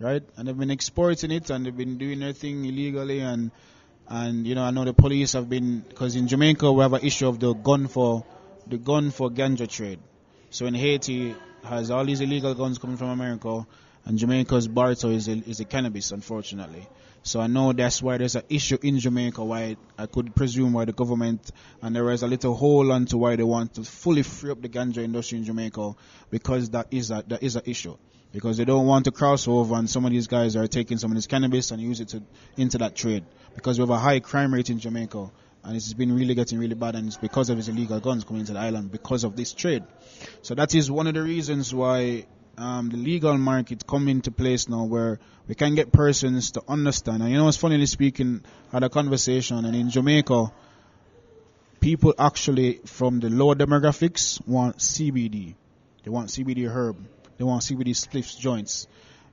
right? 0.00 0.22
And 0.36 0.48
they've 0.48 0.58
been 0.58 0.70
exporting 0.70 1.30
it, 1.30 1.48
and 1.50 1.64
they've 1.64 1.76
been 1.76 1.96
doing 1.96 2.20
their 2.20 2.32
thing 2.32 2.64
illegally, 2.64 3.20
and 3.20 3.50
and 4.08 4.46
you 4.46 4.54
know, 4.54 4.64
I 4.64 4.70
know 4.70 4.84
the 4.84 4.92
police 4.92 5.32
have 5.32 5.48
been 5.48 5.80
because 5.80 6.16
in 6.16 6.26
Jamaica 6.28 6.70
we 6.70 6.82
have 6.82 6.92
an 6.92 7.02
issue 7.02 7.28
of 7.28 7.38
the 7.38 7.54
gun 7.54 7.86
for 7.86 8.24
the 8.66 8.76
gun 8.76 9.10
for 9.10 9.30
ganja 9.30 9.68
trade. 9.68 10.00
So 10.50 10.66
in 10.66 10.74
Haiti 10.74 11.34
has 11.64 11.90
all 11.90 12.04
these 12.04 12.20
illegal 12.20 12.54
guns 12.54 12.78
coming 12.78 12.96
from 12.96 13.08
America, 13.08 13.66
and 14.04 14.18
Jamaica's 14.18 14.68
barter 14.68 15.08
is 15.08 15.28
a, 15.28 15.32
is 15.32 15.60
a 15.60 15.64
cannabis, 15.64 16.10
unfortunately. 16.10 16.86
So 17.22 17.40
I 17.40 17.48
know 17.48 17.72
that's 17.72 18.02
why 18.02 18.16
there's 18.16 18.34
an 18.34 18.44
issue 18.48 18.78
in 18.82 18.98
Jamaica. 18.98 19.44
Why 19.44 19.76
I 19.98 20.06
could 20.06 20.34
presume 20.34 20.72
why 20.72 20.86
the 20.86 20.92
government 20.92 21.50
and 21.82 21.94
there 21.94 22.10
is 22.10 22.22
a 22.22 22.26
little 22.26 22.54
hole 22.54 22.90
onto 22.92 23.18
why 23.18 23.36
they 23.36 23.42
want 23.42 23.74
to 23.74 23.84
fully 23.84 24.22
free 24.22 24.50
up 24.50 24.62
the 24.62 24.70
ganja 24.70 24.98
industry 24.98 25.38
in 25.38 25.44
Jamaica 25.44 25.94
because 26.30 26.70
that 26.70 26.86
is 26.90 27.10
a 27.10 27.22
that 27.28 27.42
is 27.42 27.56
an 27.56 27.62
issue. 27.66 27.96
Because 28.32 28.56
they 28.56 28.64
don't 28.64 28.86
want 28.86 29.04
to 29.04 29.10
cross 29.10 29.48
over 29.48 29.74
and 29.74 29.90
some 29.90 30.04
of 30.04 30.12
these 30.12 30.28
guys 30.28 30.56
are 30.56 30.66
taking 30.66 30.96
some 30.98 31.10
of 31.10 31.16
this 31.16 31.26
cannabis 31.26 31.72
and 31.72 31.82
use 31.82 32.00
it 32.00 32.08
to 32.08 32.22
into 32.56 32.78
that 32.78 32.96
trade. 32.96 33.24
Because 33.54 33.78
we 33.78 33.82
have 33.82 33.90
a 33.90 33.98
high 33.98 34.20
crime 34.20 34.54
rate 34.54 34.70
in 34.70 34.78
Jamaica 34.78 35.30
and 35.62 35.76
it's 35.76 35.92
been 35.92 36.14
really 36.14 36.34
getting 36.34 36.58
really 36.58 36.74
bad 36.74 36.94
and 36.94 37.08
it's 37.08 37.18
because 37.18 37.50
of 37.50 37.56
these 37.56 37.68
illegal 37.68 38.00
guns 38.00 38.24
coming 38.24 38.40
into 38.40 38.54
the 38.54 38.58
island 38.60 38.90
because 38.90 39.24
of 39.24 39.36
this 39.36 39.52
trade. 39.52 39.82
So 40.40 40.54
that 40.54 40.74
is 40.74 40.90
one 40.90 41.06
of 41.06 41.12
the 41.14 41.22
reasons 41.22 41.74
why 41.74 42.24
um, 42.60 42.90
the 42.90 42.96
legal 42.96 43.36
market 43.38 43.86
come 43.86 44.08
into 44.08 44.30
place 44.30 44.68
now 44.68 44.84
where 44.84 45.18
we 45.48 45.54
can 45.54 45.74
get 45.74 45.92
persons 45.92 46.50
to 46.52 46.62
understand. 46.68 47.22
And 47.22 47.32
you 47.32 47.38
know, 47.38 47.48
it's 47.48 47.56
funnily 47.56 47.86
speaking, 47.86 48.42
had 48.70 48.82
a 48.82 48.90
conversation 48.90 49.64
and 49.64 49.74
in 49.74 49.90
Jamaica, 49.90 50.52
people 51.80 52.14
actually 52.18 52.80
from 52.84 53.20
the 53.20 53.30
lower 53.30 53.54
demographics 53.54 54.46
want 54.46 54.78
CBD. 54.78 55.54
They 56.04 56.10
want 56.10 56.28
CBD 56.28 56.70
herb. 56.70 56.96
they 57.38 57.44
want 57.44 57.62
CBD 57.62 57.90
spliffs 57.90 58.38
joints. 58.38 58.86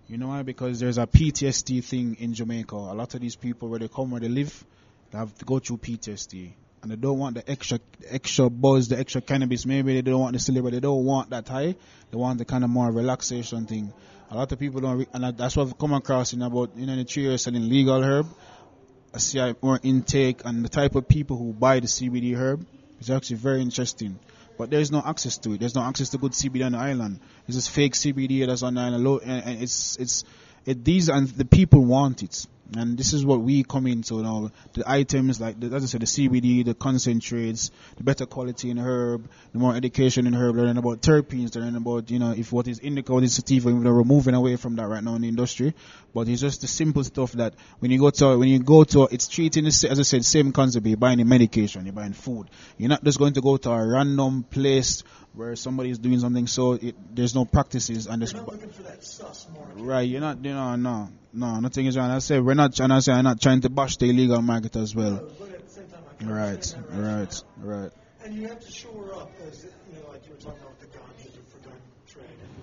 You 0.08 0.18
know 0.18 0.30
why? 0.30 0.44
Because 0.44 0.80
there's 0.80 0.98
a 0.98 1.06
PTSD 1.06 1.84
thing 1.84 2.16
in 2.20 2.34
Jamaica. 2.34 2.76
A 2.76 2.96
lot 2.96 3.14
of 3.14 3.20
these 3.20 3.36
people, 3.36 3.68
where 3.68 3.80
they 3.80 3.90
come, 3.90 4.12
where 4.12 4.22
they 4.22 4.30
live, 4.30 4.66
they 5.12 5.18
have 5.18 5.38
to 5.40 5.46
go 5.46 5.60
through 5.60 5.78
PTSD, 5.78 6.52
and 6.88 6.98
they 6.98 7.02
don't 7.02 7.20
want 7.20 7.36
the 7.36 7.52
extra, 7.52 7.80
extra 8.08 8.50
buzz, 8.50 8.88
the 8.88 8.98
extra 8.98 9.20
cannabis. 9.20 9.66
Maybe 9.66 9.94
they 9.94 10.02
don't 10.02 10.22
want 10.22 10.34
the 10.34 10.40
silver, 10.40 10.72
they 10.72 10.80
don't 10.80 11.04
want 11.04 11.32
that 11.32 11.48
high. 11.48 11.76
They 12.12 12.18
want 12.18 12.38
the 12.38 12.46
kind 12.46 12.64
of 12.64 12.70
more 12.70 12.90
relaxation 12.90 13.66
thing. 13.66 13.92
A 14.32 14.36
lot 14.38 14.52
of 14.52 14.60
people 14.60 14.80
don't, 14.80 15.00
re- 15.00 15.08
and 15.14 15.38
that's 15.38 15.58
what 15.58 15.68
I've 15.68 15.78
come 15.78 15.94
across 15.94 16.32
in 16.32 16.42
about 16.42 16.78
you 16.78 16.86
know 16.86 16.96
the 16.96 17.04
three 17.04 17.24
years 17.24 17.44
selling 17.44 17.68
legal 17.68 18.02
herb. 18.02 18.28
I 19.14 19.18
see 19.18 19.54
more 19.62 19.80
intake 19.84 20.42
and 20.46 20.64
the 20.64 20.70
type 20.70 20.96
of 20.96 21.10
people 21.10 21.38
who 21.38 21.52
buy 21.52 21.82
the 21.82 21.88
CBD 21.88 22.38
herb 22.38 22.66
is 23.02 23.10
actually 23.10 23.38
very 23.38 23.62
interesting. 23.62 24.18
But 24.58 24.70
there's 24.70 24.92
no 24.92 25.04
access 25.06 25.38
to 25.40 25.54
it. 25.54 25.60
There's 25.60 25.76
no 25.76 25.84
access 25.84 26.10
to 26.10 26.18
good 26.18 26.32
CBD 26.32 26.66
on 26.66 26.72
the 26.72 26.78
island. 26.78 27.20
It's 27.48 27.58
just 27.58 27.70
fake 27.70 27.94
CBD 27.94 28.48
that's 28.48 28.64
on 28.64 28.76
the 28.76 28.82
island. 28.82 29.22
And 29.24 29.62
it's 29.62 29.98
it's 29.98 30.24
it, 30.66 30.86
these 30.86 31.10
and 31.10 31.28
the 31.28 31.46
people 31.46 31.84
want 31.84 32.24
it. 32.24 32.46
And 32.76 32.98
this 32.98 33.14
is 33.14 33.26
what 33.26 33.42
we 33.42 33.64
come 33.64 33.88
into 33.88 34.22
now. 34.22 34.52
The 34.74 34.90
items 34.90 35.40
like, 35.40 35.60
the, 35.60 35.68
as 35.68 35.84
I 35.84 35.86
said, 35.88 36.02
the 36.02 36.06
CBD, 36.06 36.66
the 36.66 36.74
concentrates, 36.74 37.72
the 37.96 38.04
better 38.04 38.26
quality 38.26 38.70
in 38.70 38.78
herb, 38.78 39.30
the 39.54 39.60
more 39.60 39.76
education 39.76 40.28
in 40.28 40.34
herb, 40.34 40.56
learning 40.56 40.78
about 40.78 41.02
terpenes, 41.02 41.56
learning 41.56 41.76
about, 41.76 42.12
you 42.12 42.20
know, 42.20 42.32
if 42.32 42.52
what 42.52 42.68
is 42.68 42.80
indica, 42.80 43.14
what 43.14 43.24
is 43.24 43.36
sativa, 43.36 43.74
we're 43.74 44.04
moving 44.04 44.34
away 44.34 44.58
from 44.58 44.76
that 44.76 44.88
right 44.88 45.04
now 45.04 45.16
in 45.16 45.22
the 45.22 45.30
industry. 45.30 45.74
But 46.14 46.28
it's 46.28 46.42
just 46.42 46.62
the 46.62 46.68
simple 46.68 47.04
stuff 47.04 47.32
that 47.34 47.54
when 47.80 47.92
you 47.92 48.00
go 48.00 48.10
to, 48.10 48.38
when 48.38 48.50
you 48.50 48.60
go 48.60 48.84
to, 48.84 49.08
it's 49.12 49.28
treating, 49.28 49.66
as 49.66 49.86
I 49.86 50.02
said, 50.02 50.26
same 50.26 50.52
concept. 50.52 50.86
You're 50.86 50.98
buying 50.98 51.22
a 51.22 51.26
medication, 51.26 51.86
you're 51.86 51.94
buying 51.94 52.14
food. 52.14 52.50
You're 52.78 52.90
not 52.90 53.04
just 53.04 53.18
going 53.18 53.34
to 53.34 53.42
go 53.42 53.58
to 53.58 53.72
a 53.72 53.88
random 53.88 54.44
place 54.44 55.04
where 55.38 55.56
somebody 55.56 55.92
is 55.92 56.00
doing 56.00 56.20
something 56.20 56.48
so 56.48 56.74
it, 56.74 56.96
there's 57.16 57.36
no 57.36 57.46
practices 57.46 58.08
and 58.08 58.22
there's 58.22 58.34
You're 58.34 58.42
not 58.42 58.52
looking 58.54 58.70
for 58.70 58.82
that 58.84 59.46
market. 59.54 59.84
right 59.84 60.02
you're 60.02 60.20
not 60.20 60.44
you 60.44 60.52
know 60.52 60.76
no 60.76 61.10
no 61.34 61.60
nothing 61.60 61.86
is 61.86 61.98
wrong 61.98 62.10
I 62.12 62.20
say 62.20 62.40
we're 62.40 62.54
not 62.54 62.76
trying 62.76 62.90
to 62.90 63.02
say 63.02 63.14
I'm 63.14 63.24
not 63.24 63.42
trying 63.42 63.62
to 63.62 63.70
bash 63.70 63.98
the 63.98 64.10
illegal 64.10 64.42
market 64.42 64.76
as 64.76 64.96
well 64.96 65.12
No, 65.12 65.32
but 65.40 65.50
at 65.52 65.66
the 65.68 65.74
same 65.74 65.88
time, 65.88 66.04
I 66.10 66.14
can 66.16 66.30
right 66.30 66.76
right 66.92 67.44
right 67.62 67.92
And 68.24 68.36
you 68.36 68.48
have 68.48 68.60
to 68.60 68.72
shore 68.72 69.14
up, 69.16 69.32
as 69.48 69.64
you 69.66 69.70
know, 70.00 70.10
like 70.12 70.26
you 70.26 70.32
were 70.34 70.40
talking 70.40 70.62
about 70.62 70.80
the 70.80 70.88
guns 70.88 71.38
for 71.52 71.60
gun 71.68 71.78
trade. 72.08 72.26
And 72.26 72.54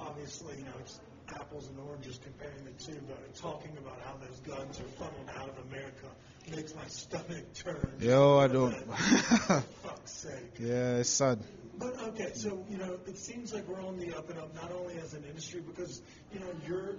obviously, 0.00 0.56
you 0.58 0.64
know, 0.64 0.78
it's 0.80 0.98
apples 1.28 1.68
and 1.68 1.78
oranges 1.78 2.18
comparing 2.22 2.64
the 2.64 2.72
two, 2.82 2.98
but 3.06 3.34
talking 3.34 3.76
about 3.78 3.98
how 4.04 4.14
those 4.16 4.40
guns 4.40 4.80
are 4.80 4.88
funneled 4.98 5.30
out 5.38 5.48
of 5.48 5.58
America 5.70 6.08
makes 6.54 6.74
my 6.74 6.86
stomach 6.86 7.44
turn. 7.54 7.92
yo 8.00 8.38
I 8.38 8.46
don't 8.48 8.72
For 8.72 9.60
fuck's 9.82 10.12
sake. 10.12 10.54
yeah 10.60 10.96
it's 10.98 11.08
sad 11.10 11.38
But 11.78 12.00
okay, 12.10 12.30
so 12.34 12.64
you 12.70 12.78
know, 12.78 12.98
it 13.06 13.18
seems 13.18 13.52
like 13.52 13.66
we're 13.68 13.84
on 13.84 13.98
the 13.98 14.14
up 14.16 14.30
and 14.30 14.38
up, 14.38 14.54
not 14.54 14.70
only 14.72 14.94
as 14.98 15.12
an 15.14 15.24
industry, 15.24 15.60
because 15.60 16.02
you 16.32 16.40
know 16.40 16.46
you're 16.66 16.94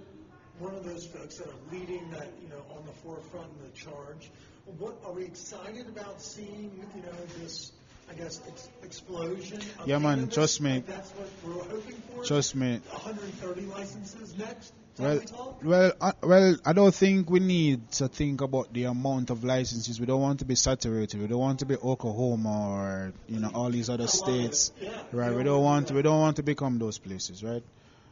one 0.60 0.74
of 0.74 0.84
those 0.84 1.06
folks 1.06 1.36
that 1.38 1.46
are 1.48 1.72
leading 1.72 2.10
that, 2.10 2.28
you 2.42 2.48
know, 2.48 2.62
on 2.76 2.84
the 2.86 2.92
forefront 2.92 3.46
in 3.58 3.70
the 3.70 3.76
charge. 3.76 4.30
What 4.78 4.96
are 5.06 5.12
we 5.12 5.24
excited 5.24 5.88
about 5.88 6.20
seeing? 6.20 6.70
You 6.94 7.02
know, 7.02 7.16
this, 7.40 7.72
I 8.10 8.14
guess, 8.14 8.40
ex- 8.46 8.68
explosion. 8.82 9.58
Of 9.78 9.86
Yeah, 9.88 9.98
man, 9.98 10.28
trust 10.28 10.60
me. 10.60 10.74
Like 10.74 10.86
that's 10.86 11.10
what 11.12 11.28
we're 11.46 11.62
hoping 11.64 12.02
for. 12.14 12.24
trust 12.24 12.54
me 12.54 12.80
130 12.90 13.62
licenses 13.62 14.36
next. 14.36 14.72
Well, 14.98 15.10
Time 15.10 15.20
we 15.20 15.26
talk? 15.26 15.64
well, 15.64 15.92
uh, 16.00 16.12
well, 16.24 16.56
I 16.66 16.72
don't 16.72 16.92
think 16.94 17.30
we 17.30 17.38
need 17.38 17.90
to 17.92 18.08
think 18.08 18.40
about 18.40 18.72
the 18.74 18.84
amount 18.84 19.30
of 19.30 19.44
licenses. 19.44 20.00
We 20.00 20.06
don't 20.06 20.20
want 20.20 20.40
to 20.40 20.44
be 20.44 20.56
saturated. 20.56 21.20
We 21.20 21.28
don't 21.28 21.38
want 21.38 21.60
to 21.60 21.66
be 21.66 21.76
Oklahoma 21.76 22.68
or 22.70 23.12
you 23.28 23.38
know 23.38 23.50
all 23.54 23.70
these 23.70 23.88
other 23.88 24.08
states, 24.08 24.72
right? 25.12 25.32
We 25.34 25.44
don't 25.44 25.62
want 25.62 25.88
to, 25.88 25.94
we 25.94 26.02
don't 26.02 26.18
want 26.20 26.36
to 26.36 26.42
become 26.42 26.78
those 26.80 26.98
places, 26.98 27.44
right? 27.44 27.62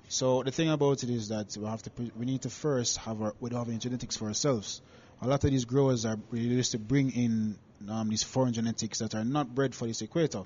So 0.08 0.42
the 0.42 0.52
thing 0.52 0.70
about 0.70 1.02
it 1.02 1.10
is 1.10 1.28
that 1.28 1.56
we 1.56 1.66
have 1.66 1.82
to 1.82 1.90
pre- 1.90 2.12
we 2.16 2.26
need 2.26 2.42
to 2.42 2.50
first 2.50 2.98
have 2.98 3.20
our 3.20 3.34
we 3.40 3.50
don't 3.50 3.58
have 3.58 3.68
any 3.68 3.78
genetics 3.78 4.16
for 4.16 4.26
ourselves. 4.26 4.80
A 5.20 5.26
lot 5.26 5.42
of 5.42 5.50
these 5.50 5.64
growers 5.64 6.04
are 6.06 6.16
really 6.30 6.46
used 6.46 6.72
to 6.72 6.78
bring 6.78 7.10
in 7.10 7.58
um, 7.88 8.08
these 8.08 8.22
foreign 8.22 8.52
genetics 8.52 8.98
that 9.00 9.14
are 9.14 9.24
not 9.24 9.54
bred 9.54 9.74
for 9.74 9.86
this 9.86 10.02
equator. 10.02 10.44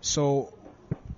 So 0.00 0.52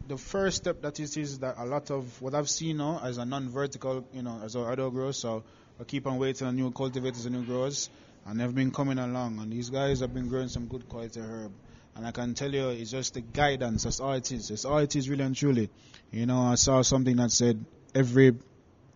the 0.07 0.17
first 0.17 0.59
step 0.59 0.83
that 0.83 1.01
is 1.01 1.17
is 1.17 1.39
that 1.41 1.57
a 1.59 1.65
lot 1.65 1.91
of 1.91 2.21
what 2.23 2.35
I've 2.35 2.51
seen 2.51 2.77
now 2.77 3.01
as 3.03 3.19
a 3.19 3.25
non-vertical, 3.25 4.07
you 4.13 4.23
know, 4.23 4.41
as 4.45 4.55
our 4.57 4.71
other 4.71 4.91
growers, 4.91 5.19
so 5.19 5.43
I 5.81 5.85
keep 5.85 6.07
on 6.07 6.19
waiting 6.19 6.47
on 6.47 6.55
new 6.57 6.71
cultivators 6.71 7.27
and 7.27 7.35
new 7.35 7.45
growers, 7.45 7.91
and 8.27 8.39
they've 8.39 8.55
been 8.55 8.71
coming 8.71 8.99
along, 8.99 9.39
and 9.39 9.53
these 9.53 9.71
guys 9.71 10.01
have 10.01 10.13
been 10.13 10.29
growing 10.29 10.49
some 10.49 10.67
good 10.67 10.89
quality 10.89 11.21
herb. 11.21 11.53
And 11.95 12.07
I 12.07 12.11
can 12.11 12.35
tell 12.35 12.53
you, 12.53 12.69
it's 12.71 12.91
just 12.91 13.15
the 13.15 13.21
guidance. 13.21 13.85
That's 13.85 14.01
all 14.01 14.13
it 14.13 14.31
is. 14.33 14.49
That's 14.49 14.65
all 14.65 14.79
it 14.79 14.97
is, 14.97 15.09
really 15.09 15.25
and 15.25 15.37
truly. 15.37 15.69
You 16.11 16.27
know, 16.27 16.41
I 16.41 16.55
saw 16.55 16.83
something 16.83 17.17
that 17.17 17.31
said 17.31 17.65
every 17.95 18.35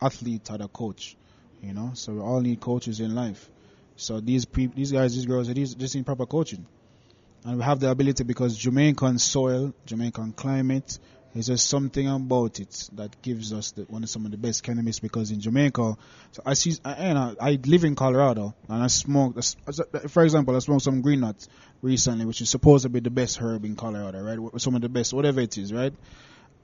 athlete 0.00 0.48
had 0.48 0.60
a 0.60 0.68
coach. 0.68 1.16
You 1.62 1.72
know, 1.72 1.90
so 1.94 2.12
we 2.12 2.20
all 2.20 2.40
need 2.40 2.60
coaches 2.60 3.00
in 3.00 3.14
life. 3.14 3.50
So 3.96 4.20
these 4.20 4.44
peop 4.44 4.74
these 4.74 4.92
guys, 4.92 5.14
these 5.14 5.26
girls, 5.26 5.48
these 5.48 5.74
just 5.74 5.94
need 5.94 6.06
proper 6.06 6.26
coaching 6.26 6.66
and 7.46 7.58
we 7.58 7.64
have 7.64 7.78
the 7.78 7.88
ability 7.88 8.24
because 8.24 8.56
Jamaican 8.56 9.20
soil, 9.20 9.72
Jamaican 9.86 10.32
climate, 10.32 10.98
is 11.36 11.46
just 11.46 11.68
something 11.68 12.08
about 12.08 12.60
it 12.60 12.88
that 12.94 13.20
gives 13.22 13.52
us 13.52 13.72
the, 13.72 13.82
one 13.82 14.02
of 14.02 14.08
some 14.08 14.24
of 14.24 14.30
the 14.30 14.36
best 14.36 14.62
cannabis. 14.62 14.98
Because 15.00 15.30
in 15.30 15.40
Jamaica, 15.40 15.96
so 16.32 16.42
I 16.44 16.54
see, 16.54 16.76
I, 16.84 17.08
you 17.08 17.14
know, 17.14 17.36
I 17.40 17.58
live 17.64 17.84
in 17.84 17.94
Colorado 17.94 18.54
and 18.68 18.82
I 18.82 18.86
smoke. 18.88 19.36
For 20.08 20.24
example, 20.24 20.56
I 20.56 20.58
smoked 20.60 20.82
some 20.82 21.00
green 21.00 21.20
nuts 21.20 21.48
recently, 21.82 22.24
which 22.24 22.40
is 22.40 22.50
supposed 22.50 22.82
to 22.84 22.88
be 22.88 23.00
the 23.00 23.10
best 23.10 23.38
herb 23.38 23.64
in 23.64 23.76
Colorado, 23.76 24.22
right? 24.22 24.60
Some 24.60 24.74
of 24.74 24.82
the 24.82 24.88
best, 24.88 25.12
whatever 25.12 25.40
it 25.40 25.56
is, 25.58 25.72
right? 25.72 25.92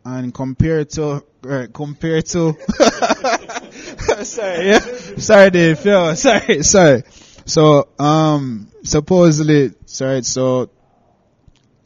And 0.04 0.34
compared 0.34 0.90
to, 0.90 1.22
right, 1.42 1.72
compared 1.72 2.26
to, 2.26 2.54
sorry, 4.24 4.66
yeah, 4.66 4.80
sorry, 5.18 5.50
Dave, 5.50 5.84
yo, 5.84 6.14
sorry, 6.14 6.62
sorry. 6.64 7.04
So, 7.46 7.88
um, 7.98 8.68
supposedly, 8.82 9.74
sorry, 9.86 10.22
so, 10.22 10.70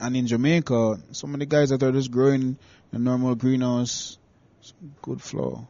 and 0.01 0.17
in 0.17 0.27
Jamaica, 0.27 0.99
some 1.13 1.35
of 1.35 1.41
the 1.41 1.47
guys 1.47 1.71
that 1.71 1.83
are 1.83 1.93
just 1.93 2.11
growing 2.11 2.57
a 2.93 2.99
normal 2.99 3.35
greenhouse, 3.35 4.19
good 5.03 5.23
flow, 5.23 5.69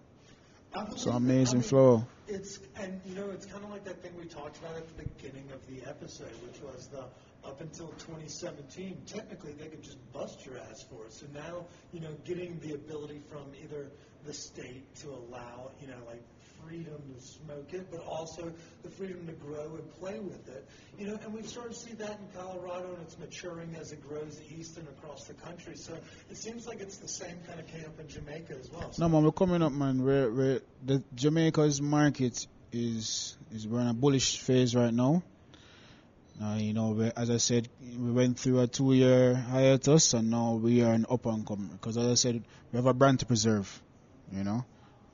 I 0.74 0.84
believe 0.84 1.00
some 1.00 1.14
it. 1.26 1.30
amazing 1.30 1.58
I 1.58 1.62
mean, 1.62 1.68
flow. 1.68 2.06
It's 2.28 2.58
and 2.76 3.00
you 3.04 3.14
know 3.14 3.30
it's 3.30 3.46
kind 3.46 3.62
of 3.64 3.70
like 3.70 3.84
that 3.84 4.02
thing 4.02 4.12
we 4.16 4.24
talked 4.26 4.58
about 4.58 4.76
at 4.76 4.86
the 4.88 5.04
beginning 5.04 5.50
of 5.52 5.66
the 5.66 5.88
episode, 5.88 6.32
which 6.42 6.60
was 6.60 6.88
the 6.88 7.04
up 7.46 7.60
until 7.60 7.88
2017, 7.98 9.02
technically 9.06 9.52
they 9.52 9.66
could 9.66 9.82
just 9.82 9.98
bust 10.12 10.44
your 10.44 10.58
ass 10.58 10.82
for 10.90 11.04
it. 11.06 11.12
So 11.12 11.26
now 11.32 11.66
you 11.92 12.00
know 12.00 12.12
getting 12.24 12.58
the 12.60 12.74
ability 12.74 13.20
from 13.30 13.46
either 13.62 13.90
the 14.24 14.34
state 14.34 14.94
to 14.96 15.10
allow 15.10 15.70
you 15.80 15.86
know 15.88 15.98
like 16.06 16.22
freedom 16.64 17.00
to 17.14 17.20
smoke 17.20 17.72
it, 17.72 17.90
but 17.90 18.04
also 18.06 18.52
the 18.82 18.90
freedom 18.90 19.26
to 19.26 19.32
grow 19.32 19.74
and 19.74 20.00
play 20.00 20.18
with 20.18 20.48
it. 20.48 20.66
You 20.98 21.08
know, 21.08 21.18
and 21.24 21.34
we've 21.34 21.48
started 21.48 21.74
to 21.74 21.78
see 21.78 21.94
that 21.94 22.18
in 22.18 22.40
Colorado, 22.40 22.94
and 22.94 23.02
it's 23.02 23.18
maturing 23.18 23.74
as 23.80 23.92
it 23.92 24.06
grows 24.06 24.40
east 24.56 24.76
and 24.78 24.88
across 24.88 25.24
the 25.24 25.34
country. 25.34 25.76
So 25.76 25.94
it 26.30 26.36
seems 26.36 26.66
like 26.66 26.80
it's 26.80 26.98
the 26.98 27.08
same 27.08 27.36
kind 27.46 27.60
of 27.60 27.66
camp 27.66 28.00
in 28.00 28.08
Jamaica 28.08 28.54
as 28.58 28.70
well. 28.70 28.90
No 28.98 29.08
man, 29.08 29.24
we're 29.24 29.32
coming 29.32 29.62
up, 29.62 29.72
man. 29.72 30.02
We're, 30.02 30.30
we're 30.30 30.60
the 30.84 31.02
Jamaica's 31.14 31.80
market 31.80 32.46
is 32.72 33.36
is 33.52 33.66
we're 33.66 33.80
in 33.80 33.88
a 33.88 33.94
bullish 33.94 34.38
phase 34.38 34.74
right 34.74 34.92
now. 34.92 35.22
Uh, 36.42 36.56
you 36.58 36.74
know, 36.74 36.90
we, 36.90 37.10
as 37.16 37.30
I 37.30 37.38
said, 37.38 37.68
we 37.80 38.12
went 38.12 38.38
through 38.38 38.60
a 38.60 38.66
two-year 38.66 39.34
hiatus, 39.34 40.12
and 40.12 40.30
now 40.30 40.52
we 40.54 40.82
are 40.82 40.92
an 40.92 41.06
up 41.08 41.24
and 41.24 41.46
coming. 41.46 41.68
Because 41.68 41.96
as 41.96 42.06
I 42.06 42.14
said, 42.14 42.42
we 42.72 42.76
have 42.76 42.84
a 42.84 42.92
brand 42.92 43.20
to 43.20 43.26
preserve. 43.26 43.82
You 44.32 44.44
know, 44.44 44.64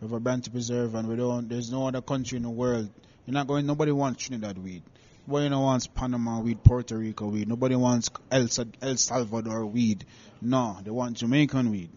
we 0.03 0.09
have 0.09 0.15
a 0.15 0.21
brand 0.21 0.43
to 0.43 0.51
preserve, 0.51 0.97
and 0.97 1.07
we 1.07 1.15
don't. 1.15 1.49
There's 1.49 1.71
no 1.71 1.87
other 1.87 2.03
country 2.03 2.37
in 2.37 2.43
the 2.43 2.51
world. 2.51 2.91
You're 3.25 3.35
not 3.35 3.47
going. 3.47 3.67
Nobody 3.67 3.93
wants 3.93 4.25
Trinidad 4.25 4.59
weed. 4.59 4.83
Nobody 5.29 5.55
wants 5.55 5.87
Panama 5.87 6.41
weed, 6.41 6.65
Puerto 6.65 6.99
Rico 6.99 7.29
weed. 7.29 7.47
Nobody 7.47 7.77
wants 7.77 8.11
El, 8.29 8.49
El 8.83 8.97
Salvador 8.97 9.65
weed. 9.65 10.05
No, 10.41 10.77
they 10.83 10.91
want 10.91 11.19
Jamaican 11.19 11.71
weed. 11.71 11.91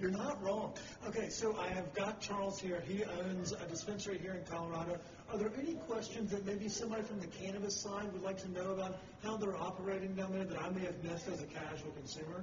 You're 0.00 0.10
not 0.10 0.42
wrong. 0.42 0.72
Okay, 1.06 1.28
so 1.28 1.54
I 1.60 1.68
have 1.68 1.92
got 1.92 2.18
Charles 2.18 2.58
here. 2.58 2.82
He 2.88 3.04
owns 3.04 3.52
a 3.52 3.66
dispensary 3.66 4.16
here 4.16 4.32
in 4.32 4.44
Colorado. 4.50 4.98
Are 5.30 5.36
there 5.36 5.52
any 5.60 5.74
questions 5.86 6.30
that 6.30 6.46
maybe 6.46 6.70
somebody 6.70 7.02
from 7.02 7.20
the 7.20 7.26
cannabis 7.26 7.76
side 7.76 8.10
would 8.14 8.22
like 8.22 8.40
to 8.40 8.50
know 8.52 8.72
about 8.72 9.00
how 9.22 9.36
they're 9.36 9.56
operating 9.56 10.14
down 10.14 10.32
there 10.32 10.44
that 10.44 10.62
I 10.62 10.70
may 10.70 10.86
have 10.86 11.04
missed 11.04 11.28
as 11.28 11.42
a 11.42 11.46
casual 11.46 11.90
consumer? 11.90 12.42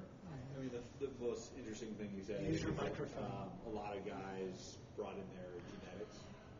I 0.56 0.60
mean, 0.62 0.70
the, 0.70 1.08
the 1.08 1.12
most 1.26 1.52
interesting 1.58 1.90
thing 1.96 2.12
you 2.16 2.24
said 2.24 2.46
Use 2.46 2.58
is 2.58 2.64
your 2.64 2.72
that. 2.74 2.94
Um, 3.18 3.50
a 3.66 3.70
lot 3.70 3.98
of 3.98 4.06
guys 4.06 4.78
brought 4.96 5.16
in 5.18 5.26
their 5.36 5.54
genetics 5.70 6.18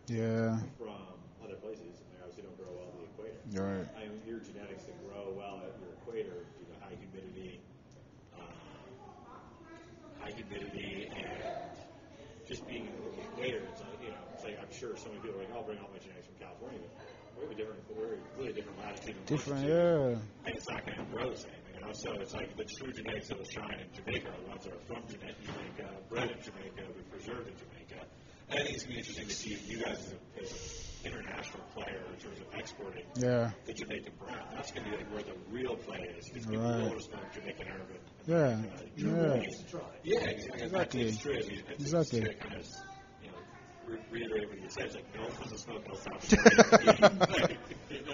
Yeah. 0.08 0.60
from 0.78 0.98
other 1.44 1.56
places, 1.62 2.00
and 2.02 2.08
they 2.14 2.20
obviously 2.22 2.44
don't 2.44 2.58
grow 2.58 2.72
well 2.74 2.90
at 2.90 2.96
the 2.98 3.06
equator. 3.12 3.40
Right. 3.60 3.88
I 3.98 4.08
mean, 4.10 4.22
your 4.26 4.40
genetics 4.40 4.86
that 4.86 4.98
grow 5.08 5.34
well 5.36 5.62
at 5.66 5.74
your 5.80 5.92
equator 6.02 6.46
due 6.58 6.66
to 6.72 6.76
high 6.84 6.96
humidity, 6.96 7.60
um, 8.36 8.48
high 10.20 10.32
humidity, 10.32 11.10
and 11.16 11.28
just 12.48 12.66
being 12.68 12.88
in 12.88 12.94
the 12.96 13.22
equator. 13.32 13.62
It's 13.72 13.82
like, 13.82 14.02
you 14.04 14.12
know, 14.12 14.24
it's 14.34 14.44
like 14.44 14.58
I'm 14.62 14.72
sure 14.72 14.96
so 14.98 15.10
many 15.10 15.22
people 15.22 15.40
are 15.40 15.44
like, 15.46 15.54
I'll 15.54 15.64
bring 15.64 15.80
all 15.80 15.90
my 15.92 16.00
genetics 16.00 16.28
from 16.28 16.36
California. 16.40 16.80
But 17.36 17.46
we're 17.48 17.52
a 17.52 17.56
different, 17.56 17.80
we're 17.96 18.14
a 18.16 18.18
really 18.38 18.54
different 18.54 18.78
latitude. 18.80 19.16
And 19.16 19.26
Different, 19.26 19.64
yeah. 19.68 20.20
And 20.46 20.56
it's 20.56 20.68
not 20.70 20.86
going 20.86 20.98
to 21.00 21.06
grow 21.12 21.30
the 21.32 21.38
same. 21.38 21.52
You 21.74 21.80
know, 21.88 21.94
so 21.94 22.12
it's 22.20 22.34
like 22.34 22.56
the 22.58 22.66
true 22.66 22.92
genetics 22.92 23.32
of 23.32 23.40
the 23.40 23.46
shine 23.50 23.80
in 23.80 23.88
Jamaica 23.96 24.28
are 24.30 24.42
the 24.44 24.50
ones 24.50 24.64
that 24.66 24.74
are 24.74 24.84
from 24.86 25.02
Jama- 25.08 25.34
Jamaica, 25.42 25.90
bred 26.10 26.30
in 26.32 26.38
Jamaica, 26.44 26.84
but 26.94 27.10
preserved 27.12 27.48
in 27.48 27.56
Jamaica. 27.58 27.81
I 28.52 28.56
think 28.56 28.70
it's 28.76 28.84
going 28.84 28.88
to 28.88 28.88
be 28.94 28.98
interesting 29.00 29.28
to 29.28 29.34
see 29.34 29.54
if 29.54 29.70
you 29.70 29.78
guys 29.84 29.98
as, 29.98 30.14
a, 30.14 30.44
as 30.44 30.52
an 31.06 31.12
international 31.14 31.64
player 31.74 32.02
in 32.14 32.20
terms 32.20 32.40
of 32.42 32.60
exporting 32.60 33.04
Yeah. 33.16 33.52
the 33.66 33.74
Jamaican 33.74 34.14
brand. 34.24 34.42
That's 34.54 34.72
going 34.72 34.84
to 34.86 34.92
be 34.92 34.98
like 34.98 35.08
where 35.14 35.24
the 35.24 35.34
real 35.50 35.76
play 35.78 36.00
is. 36.18 36.30
It's 36.36 36.46
going 36.46 36.60
to 36.60 36.66
Right. 36.66 36.80
be 36.80 36.86
able 36.88 36.96
to 36.98 37.02
smoke 37.02 37.34
Jamaican 37.34 37.68
urban. 37.68 37.98
Yeah. 38.28 38.38
Uh, 38.38 38.84
Yeah. 38.98 39.44
Yeah, 40.04 40.20
exactly. 40.30 40.62
Exactly. 40.64 41.02
It's 41.04 41.18
true. 41.22 41.32
It's, 41.34 41.48
it's, 41.48 41.80
Exactly. 41.94 42.28
Re- 43.88 43.98
reiterate 44.12 44.50
what 44.50 44.62
you 44.62 44.70
said. 44.70 44.86
It's 44.86 44.96
like 44.96 45.16
no 45.16 45.22
one 45.24 45.32
wants 45.40 45.52
to 45.52 45.58
smoke 45.58 45.88
no 45.88 45.96
South 45.96 46.30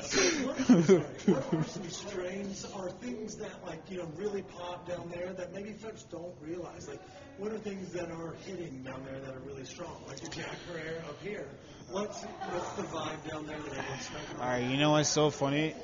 So 0.02 0.22
what 0.48 0.60
are, 0.60 0.84
sorry, 0.84 1.02
what 1.26 1.54
are 1.54 1.64
some 1.66 1.90
strains 1.90 2.66
or 2.76 2.90
things 2.90 3.36
that 3.36 3.66
like 3.66 3.82
you 3.90 3.98
know 3.98 4.08
really 4.16 4.42
pop 4.44 4.88
down 4.88 5.10
there 5.14 5.34
that 5.34 5.54
maybe 5.54 5.74
folks 5.74 6.04
don't 6.04 6.34
realize? 6.42 6.88
Like, 6.88 7.02
what 7.38 7.52
are 7.52 7.58
things 7.60 7.92
that 7.94 8.10
are 8.12 8.36
hitting 8.46 8.84
down 8.84 9.04
there 9.04 9.20
that 9.20 9.36
are 9.36 9.40
really 9.40 9.66
strong? 9.66 10.04
Like 10.08 10.20
the 10.20 10.30
Jack 10.30 10.56
Herer 10.68 11.04
up 11.10 11.22
here. 11.22 11.48
What's 11.90 12.24
what's 12.24 12.72
the 12.74 12.84
vibe 12.84 13.30
down 13.30 13.46
there 13.46 13.60
that 13.60 13.74
everyone's 13.74 14.06
smoking? 14.06 14.40
All 14.40 14.48
right, 14.48 14.64
you 14.64 14.78
know 14.78 14.92
what's 14.92 15.10
so 15.10 15.30
funny? 15.30 15.76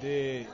The 0.00 0.46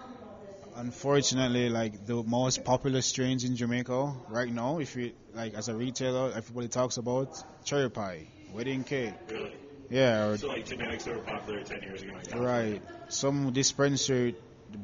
unfortunately, 0.77 1.69
like 1.69 2.05
the 2.07 2.23
most 2.23 2.65
popular 2.65 3.01
strains 3.03 3.45
in 3.45 3.57
Jamaica 3.57 4.13
right 4.29 4.53
now, 4.53 4.79
if 4.79 4.97
you 4.97 5.13
like 5.35 5.55
as 5.55 5.69
a 5.69 5.75
retailer, 5.75 6.33
everybody 6.35 6.69
talks 6.69 6.97
about 6.97 7.43
cherry 7.65 7.91
pie, 7.91 8.27
wedding 8.53 8.85
cake. 8.85 9.15
Really? 9.31 9.53
Yeah, 9.91 10.37
So 10.37 10.49
like 10.49 10.67
genetics 10.67 11.05
that 11.05 11.15
were 11.15 11.21
popular 11.23 11.63
10 11.63 11.83
years 11.83 12.03
ago. 12.03 12.13
right. 12.41 12.83
Some 13.09 13.53
dispenser 13.53 14.33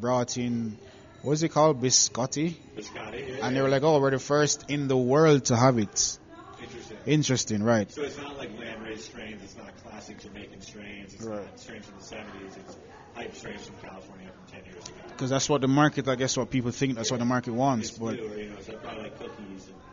brought 0.01 0.39
in 0.39 0.79
what's 1.23 1.43
it 1.43 1.51
called, 1.51 1.83
biscotti, 1.83 2.57
Biscotti, 2.77 3.29
yeah. 3.39 3.47
and 3.47 3.55
they 3.57 3.61
were 3.61 3.69
like, 3.69 3.83
"Oh, 3.83 4.01
we're 4.01 4.11
the 4.11 4.19
first 4.19 4.71
in 4.71 4.89
the 4.89 4.97
world 4.97 5.47
to 5.47 5.57
have 5.57 5.79
it." 5.79 6.19
Interesting. 6.59 6.97
Interesting, 7.05 7.62
right? 7.62 7.93
So 7.93 8.03
it's 8.03 8.17
not 8.17 8.39
like 8.39 8.51
landrace 8.59 9.01
strains. 9.01 9.43
It's 9.43 9.57
not 9.57 9.77
classic 9.83 10.21
Jamaican 10.21 10.62
strains. 10.62 11.12
It's 11.12 11.23
Right. 11.23 11.45
not 11.45 11.61
strains 11.61 11.85
from 11.87 11.99
the 11.99 12.05
70s. 12.05 12.57
It's 12.57 12.77
hype 13.15 13.35
strains 13.35 13.67
from 13.67 13.77
California 13.77 14.29
from 14.33 14.61
10 14.61 14.73
years 14.73 14.89
ago. 14.89 14.97
Because 15.09 15.29
that's 15.31 15.49
what 15.51 15.61
the 15.61 15.69
market, 15.69 16.09
I 16.09 16.15
guess, 16.17 16.37
what 16.39 16.49
people 16.51 16.71
think 16.71 16.95
that's 16.97 17.11
what 17.11 17.21
the 17.21 17.27
market 17.27 17.53
wants. 17.53 17.91
It's 17.91 17.99
But 17.99 18.17
new, 18.17 18.23
you 18.37 18.51
know, 18.51 18.57
so 18.61 18.73
probably 18.79 19.03
like 19.03 19.19
cookies 19.19 19.67
and 19.69 19.75
yeah, 19.77 19.84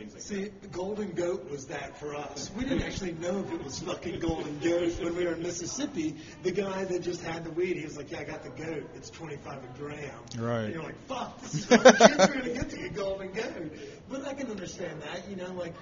things 0.00 0.14
like 0.14 0.22
See, 0.22 0.50
the 0.62 0.68
Golden 0.68 1.10
Goat 1.10 1.50
was 1.50 1.66
that 1.66 1.98
for 1.98 2.14
us. 2.14 2.50
We 2.56 2.64
didn't 2.64 2.82
actually 2.82 3.12
know 3.12 3.40
if 3.40 3.52
it 3.52 3.62
was 3.62 3.80
fucking 3.80 4.20
Golden 4.20 4.58
Goat 4.60 4.98
when 5.00 5.14
we 5.14 5.26
were 5.26 5.34
in 5.34 5.42
Mississippi. 5.42 6.16
The 6.42 6.52
guy 6.52 6.84
that 6.84 7.02
just 7.02 7.22
had 7.22 7.44
the 7.44 7.50
weed, 7.50 7.76
he 7.76 7.84
was 7.84 7.98
like, 7.98 8.10
"Yeah, 8.10 8.20
I 8.20 8.24
got 8.24 8.42
the 8.42 8.50
goat. 8.50 8.88
It's 8.94 9.10
25 9.10 9.58
a 9.62 9.78
gram." 9.78 10.10
Right. 10.38 10.64
And 10.64 10.74
you're 10.74 10.82
like, 10.82 11.06
"Fuck, 11.06 11.40
this 11.42 11.54
is 11.54 11.64
how 11.66 11.76
the 11.76 11.92
kids 11.92 12.18
are 12.18 12.28
gonna 12.28 12.54
get 12.54 12.70
to 12.70 12.76
get 12.76 12.94
Golden 12.94 13.32
Goat." 13.32 13.72
But 14.08 14.26
I 14.26 14.34
can 14.34 14.50
understand 14.50 15.02
that, 15.02 15.28
you 15.28 15.36
know, 15.36 15.52
like. 15.52 15.74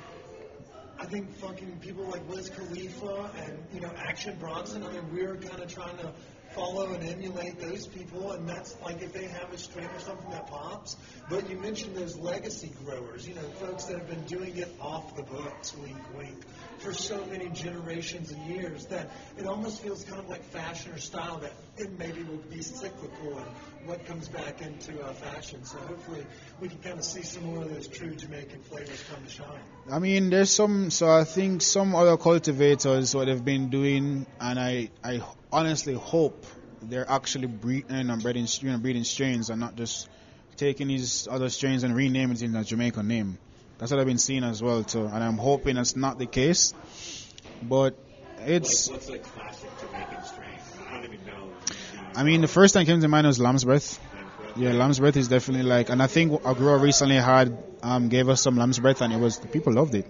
I 1.00 1.04
think 1.04 1.32
fucking 1.36 1.78
people 1.80 2.02
like 2.06 2.28
Wiz 2.28 2.50
Khalifa 2.50 3.30
and 3.46 3.56
you 3.72 3.80
know 3.80 3.92
Action 3.96 4.36
Bronson. 4.40 4.82
I 4.82 4.90
mean, 4.90 5.14
we're 5.14 5.36
kind 5.36 5.62
of 5.62 5.72
trying 5.72 5.96
to 5.98 6.12
follow 6.58 6.92
and 6.92 7.04
emulate 7.04 7.60
those 7.60 7.86
people, 7.86 8.32
and 8.32 8.48
that's 8.48 8.76
like 8.82 9.00
if 9.00 9.12
they 9.12 9.26
have 9.26 9.52
a 9.52 9.58
strain 9.58 9.86
or 9.94 10.00
something 10.00 10.30
that 10.30 10.48
pops. 10.48 10.96
But 11.28 11.48
you 11.48 11.56
mentioned 11.58 11.96
those 11.96 12.16
legacy 12.16 12.72
growers, 12.84 13.28
you 13.28 13.34
know, 13.34 13.42
folks 13.60 13.84
that 13.84 13.98
have 13.98 14.08
been 14.08 14.24
doing 14.24 14.56
it 14.56 14.74
off 14.80 15.14
the 15.16 15.22
books, 15.22 15.76
wink, 15.76 15.96
wink, 16.16 16.36
for 16.78 16.92
so 16.92 17.24
many 17.26 17.48
generations 17.50 18.32
and 18.32 18.44
years 18.46 18.86
that 18.86 19.10
it 19.36 19.46
almost 19.46 19.82
feels 19.82 20.04
kind 20.04 20.18
of 20.18 20.28
like 20.28 20.42
fashion 20.44 20.92
or 20.92 20.98
style 20.98 21.38
that 21.38 21.52
it 21.80 21.98
maybe 21.98 22.22
will 22.24 22.42
be 22.50 22.62
cyclical 22.62 23.38
and 23.38 23.46
what 23.86 24.04
comes 24.06 24.28
back 24.28 24.60
into 24.60 25.00
uh, 25.00 25.12
fashion. 25.12 25.64
So 25.64 25.78
hopefully 25.78 26.24
we 26.60 26.68
can 26.68 26.78
kind 26.78 26.98
of 26.98 27.04
see 27.04 27.22
some 27.22 27.44
more 27.44 27.62
of 27.62 27.72
those 27.72 27.88
true 27.88 28.14
Jamaican 28.14 28.62
flavors 28.62 29.02
come 29.10 29.24
to 29.24 29.30
shine. 29.30 29.60
I 29.90 29.98
mean, 29.98 30.30
there's 30.30 30.50
some. 30.50 30.90
So 30.90 31.08
I 31.08 31.24
think 31.24 31.62
some 31.62 31.94
other 31.94 32.16
cultivators 32.16 33.14
what 33.14 33.26
they've 33.26 33.44
been 33.44 33.70
doing, 33.70 34.26
and 34.40 34.58
I, 34.58 34.90
I 35.02 35.22
honestly 35.52 35.94
hope 35.94 36.44
they're 36.82 37.10
actually 37.10 37.46
breeding 37.46 38.10
and 38.10 38.22
breeding, 38.22 38.46
you 38.60 38.70
know, 38.70 38.78
breeding 38.78 39.04
strains 39.04 39.50
and 39.50 39.60
not 39.60 39.76
just 39.76 40.08
taking 40.56 40.88
these 40.88 41.28
other 41.30 41.48
strains 41.48 41.84
and 41.84 41.94
renaming 41.94 42.36
it 42.36 42.42
in 42.42 42.54
a 42.56 42.64
Jamaican 42.64 43.06
name. 43.08 43.38
That's 43.78 43.92
what 43.92 44.00
I've 44.00 44.06
been 44.06 44.18
seeing 44.18 44.42
as 44.44 44.62
well 44.62 44.82
too, 44.82 45.06
and 45.06 45.22
I'm 45.22 45.38
hoping 45.38 45.76
that's 45.76 45.96
not 45.96 46.18
the 46.18 46.26
case. 46.26 46.74
But 47.62 47.96
it's. 48.38 48.88
Like, 48.88 48.98
what's 48.98 49.08
a 49.10 49.18
classic 49.18 49.70
Jamaican 49.80 50.24
strain? 50.24 50.48
I 50.88 50.92
don't 50.94 51.04
even 51.04 51.26
know. 51.26 51.52
I 52.18 52.24
mean, 52.24 52.40
the 52.40 52.48
first 52.48 52.74
thing 52.74 52.84
that 52.84 52.90
came 52.90 53.00
to 53.00 53.08
mind 53.08 53.26
was 53.26 53.38
lamb's 53.38 53.64
bread. 53.64 53.84
Yeah, 54.56 54.72
lamb's 54.72 54.98
bread 54.98 55.16
is 55.16 55.28
definitely 55.28 55.62
like, 55.68 55.88
and 55.88 56.02
I 56.02 56.08
think 56.08 56.32
a 56.44 56.54
grower 56.54 56.78
recently 56.78 57.14
had 57.14 57.56
um, 57.82 58.08
gave 58.08 58.28
us 58.28 58.40
some 58.42 58.56
lamb's 58.56 58.78
bread, 58.80 59.00
and 59.00 59.12
it 59.12 59.20
was 59.20 59.38
people 59.38 59.72
loved 59.72 59.94
it. 59.94 60.06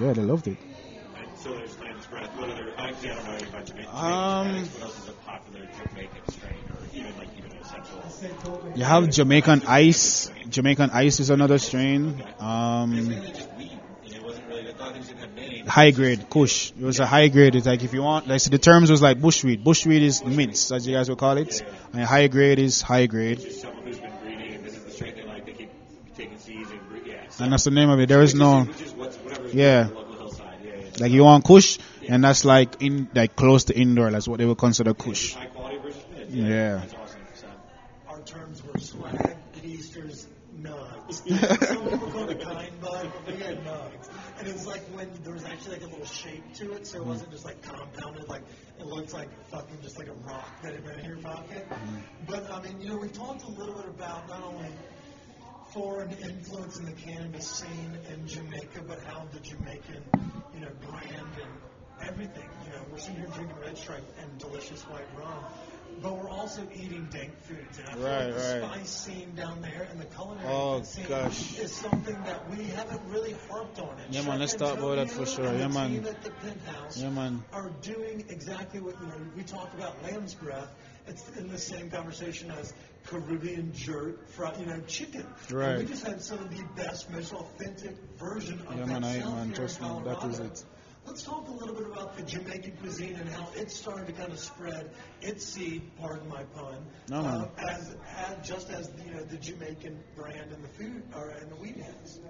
Yeah, 0.00 0.12
they 0.12 0.22
loved 0.22 0.46
it. 0.46 0.58
And 0.58 1.26
so 1.36 1.50
there's 1.56 1.76
lamb's 1.80 2.06
bread. 2.06 2.28
What 2.38 2.50
other? 2.50 2.72
Actually, 2.78 3.10
I 3.10 3.14
don't 3.14 3.24
know 3.26 3.32
anything 3.32 3.48
about 3.48 3.66
Jamaican. 3.66 3.94
Um. 3.94 4.54
What 4.64 4.82
else 4.82 4.98
is 5.02 5.08
a 5.08 5.12
popular 5.12 5.66
Jamaican 5.78 6.28
strain, 6.28 6.58
or 6.70 6.98
even 6.98 7.18
like 7.18 7.28
even 7.36 7.50
essential? 7.58 8.72
You 8.76 8.84
have 8.84 9.10
Jamaican 9.10 9.62
ice. 9.66 10.30
Jamaican 10.48 10.90
ice 10.90 11.18
is 11.18 11.30
another 11.30 11.58
strain. 11.58 12.22
Um, 12.38 13.10
It 13.10 14.22
wasn't 14.22 14.46
really. 14.48 14.68
I 14.68 14.72
thought 14.72 14.92
things 14.92 15.08
didn't 15.08 15.20
have 15.20 15.34
names. 15.34 15.53
High 15.66 15.90
grade 15.90 16.28
Kush. 16.30 16.70
It 16.70 16.84
was 16.84 17.00
a 17.00 17.06
high 17.06 17.28
grade. 17.28 17.54
It's 17.54 17.66
like 17.66 17.82
if 17.82 17.92
you 17.92 18.02
want, 18.02 18.28
like 18.28 18.40
so 18.40 18.50
the 18.50 18.58
terms 18.58 18.90
was 18.90 19.02
like 19.02 19.18
bushweed. 19.18 19.64
Bushweed 19.64 20.02
is 20.02 20.24
mints, 20.24 20.70
as 20.72 20.86
you 20.86 20.94
guys 20.94 21.08
would 21.08 21.18
call 21.18 21.36
it, 21.36 21.62
and 21.92 22.02
high 22.02 22.26
grade 22.28 22.58
is 22.58 22.82
high 22.82 23.06
grade. 23.06 23.40
Someone 23.40 23.84
who's 23.84 23.98
been 23.98 24.12
breeding, 24.22 24.54
and 24.54 24.64
this 24.64 24.76
is 24.76 24.84
the 24.84 24.90
strain 24.90 25.14
they 25.16 25.24
like. 25.24 25.46
They 25.46 25.52
keep 25.52 25.70
taking 26.16 26.38
seeds 26.38 26.70
and. 26.70 26.80
Yeah. 27.06 27.44
And 27.44 27.52
that's 27.52 27.64
the 27.64 27.70
name 27.70 27.90
of 27.90 28.00
it. 28.00 28.08
There 28.08 28.22
is 28.22 28.34
no, 28.34 28.62
Which 28.64 28.80
is 28.80 28.92
what's 28.94 29.16
whatever's 29.16 29.54
yeah. 29.54 29.82
on 29.82 29.88
the 29.88 29.94
local 29.94 30.14
hillside. 30.14 30.58
Yeah, 30.64 30.70
yeah. 30.76 30.90
Like 31.00 31.12
you 31.12 31.24
want 31.24 31.44
Kush, 31.44 31.78
and 32.08 32.24
that's 32.24 32.44
like 32.44 32.82
in 32.82 33.08
like 33.14 33.36
close 33.36 33.64
to 33.64 33.76
indoor. 33.78 34.10
That's 34.10 34.28
what 34.28 34.38
they 34.38 34.44
would 34.46 34.58
consider 34.58 34.94
Kush. 34.94 35.34
High 35.34 35.46
quality. 35.46 35.74
Yeah. 36.34 36.76
That's 36.76 36.94
awesome. 36.94 37.20
So, 37.34 37.46
Our 38.08 38.20
terms 38.22 38.62
were 38.64 38.78
swag, 38.80 39.36
Easter's, 39.62 40.26
nugs. 40.60 41.14
Some 41.66 41.84
people 41.88 42.10
call 42.10 42.28
it 42.28 42.40
kind 42.40 42.80
bud, 42.80 43.12
but 43.24 43.34
we 43.34 43.40
had 43.40 43.64
nugs. 43.64 43.93
And 44.44 44.52
it 44.52 44.56
was 44.56 44.66
like 44.66 44.82
when 44.92 45.08
there 45.22 45.32
was 45.32 45.44
actually 45.46 45.76
like 45.76 45.84
a 45.84 45.86
little 45.86 46.04
shape 46.04 46.52
to 46.56 46.72
it, 46.74 46.86
so 46.86 46.98
it 46.98 47.00
mm-hmm. 47.00 47.08
wasn't 47.08 47.30
just 47.30 47.46
like 47.46 47.62
compounded, 47.62 48.28
like 48.28 48.42
it 48.78 48.84
looked 48.84 49.14
like 49.14 49.30
fucking 49.48 49.78
just 49.80 49.98
like 49.98 50.08
a 50.08 50.12
rock 50.12 50.50
that 50.62 50.74
had 50.74 50.84
been 50.84 50.98
in 50.98 51.06
your 51.06 51.16
pocket. 51.16 51.66
Mm-hmm. 51.70 51.96
But 52.26 52.52
I 52.52 52.60
mean, 52.60 52.78
you 52.78 52.90
know, 52.90 52.98
we 52.98 53.08
talked 53.08 53.44
a 53.44 53.48
little 53.48 53.74
bit 53.74 53.86
about 53.86 54.28
not 54.28 54.42
only 54.42 54.68
foreign 55.72 56.10
influence 56.10 56.78
in 56.78 56.84
the 56.84 56.92
cannabis 56.92 57.48
scene 57.48 57.98
in 58.12 58.26
Jamaica, 58.26 58.82
but 58.86 59.02
how 59.04 59.26
the 59.32 59.40
Jamaican, 59.40 60.04
you 60.52 60.60
know, 60.60 60.72
brand 60.90 61.32
and 61.40 62.06
everything, 62.06 62.50
you 62.66 62.70
know, 62.70 62.84
we're 62.92 62.98
sitting 62.98 63.16
here 63.16 63.30
drinking 63.32 63.56
Red 63.62 63.78
Stripe 63.78 64.04
and 64.20 64.38
delicious 64.38 64.82
white 64.82 65.08
rum, 65.18 65.42
but 66.02 66.16
we're 66.16 66.28
also 66.30 66.62
eating 66.74 67.08
dank 67.10 67.32
foods. 67.42 67.78
And 67.78 67.88
I 67.88 67.92
feel 67.94 68.02
Right, 68.02 68.24
like 68.26 68.34
the 68.34 68.60
right. 68.60 68.74
spice 68.74 68.90
scene 68.90 69.34
down 69.34 69.62
there 69.62 69.88
and 69.90 70.00
the 70.00 70.04
culinary 70.06 70.46
Oh, 70.48 70.82
scene 70.82 71.06
gosh. 71.06 71.58
is 71.58 71.72
something 71.74 72.16
that 72.24 72.50
we 72.50 72.64
haven't 72.64 73.00
really 73.08 73.34
harped 73.50 73.78
on. 73.80 73.98
And 74.04 74.14
Yeah, 74.14 74.22
man, 74.22 74.40
let's 74.40 74.54
talk 74.54 74.78
about 74.78 74.96
that 74.96 75.10
for 75.10 75.24
sure. 75.26 75.46
and 75.46 75.58
Yeah, 75.58 75.68
man. 75.68 75.90
team 75.90 76.06
at 76.06 76.22
the 76.22 76.30
Penthouse 76.30 76.96
Yeah, 76.98 77.10
man. 77.10 77.42
are 77.52 77.70
doing 77.82 78.24
exactly 78.28 78.80
what 78.80 79.00
you 79.00 79.06
know. 79.06 79.14
We 79.36 79.42
talked 79.44 79.74
about 79.74 80.02
lamb's 80.02 80.34
bread. 80.34 80.68
It's 81.06 81.28
in 81.36 81.48
the 81.48 81.58
same 81.58 81.90
conversation 81.90 82.50
as 82.50 82.72
Caribbean 83.06 83.72
jerk, 83.74 84.26
fried, 84.28 84.58
you 84.58 84.66
know, 84.66 84.80
chicken. 84.86 85.26
And 85.48 85.52
Right. 85.52 85.78
we 85.78 85.84
just 85.84 86.06
had 86.06 86.22
some 86.22 86.38
of 86.38 86.50
the 86.56 86.64
best, 86.76 87.10
most 87.10 87.32
authentic 87.34 87.96
version 88.18 88.58
of 88.66 88.74
Yeah, 88.74 88.84
that 88.86 89.00
man, 89.00 89.04
I- 89.04 89.18
man, 89.18 89.46
here 89.48 89.56
trust 89.56 89.80
in 89.80 89.86
me, 89.94 90.02
that 90.04 90.24
is 90.24 90.38
it. 90.40 90.64
Let's 91.06 91.22
talk 91.22 91.46
a 91.48 91.52
little 91.52 91.74
bit 91.74 91.86
about 91.86 92.16
the 92.16 92.22
Jamaican 92.22 92.72
cuisine 92.80 93.16
and 93.16 93.28
how 93.28 93.48
it 93.56 93.70
started 93.70 94.06
to 94.06 94.12
kind 94.12 94.32
of 94.32 94.38
spread 94.38 94.90
its 95.20 95.44
seed, 95.44 95.82
pardon 96.00 96.28
my 96.28 96.42
pun, 96.44 96.76
No, 97.10 97.18
uh, 97.18 97.48
as, 97.58 97.94
as 98.16 98.48
just 98.48 98.70
as 98.70 98.90
you 99.04 99.12
know 99.12 99.22
the 99.22 99.36
Jamaican 99.36 99.98
brand 100.16 100.50
and 100.52 100.64
the 100.64 100.68
food 100.68 101.02
or 101.14 101.28
and 101.28 101.50
the 101.50 101.56
weed 101.56 101.76
has. 101.76 102.20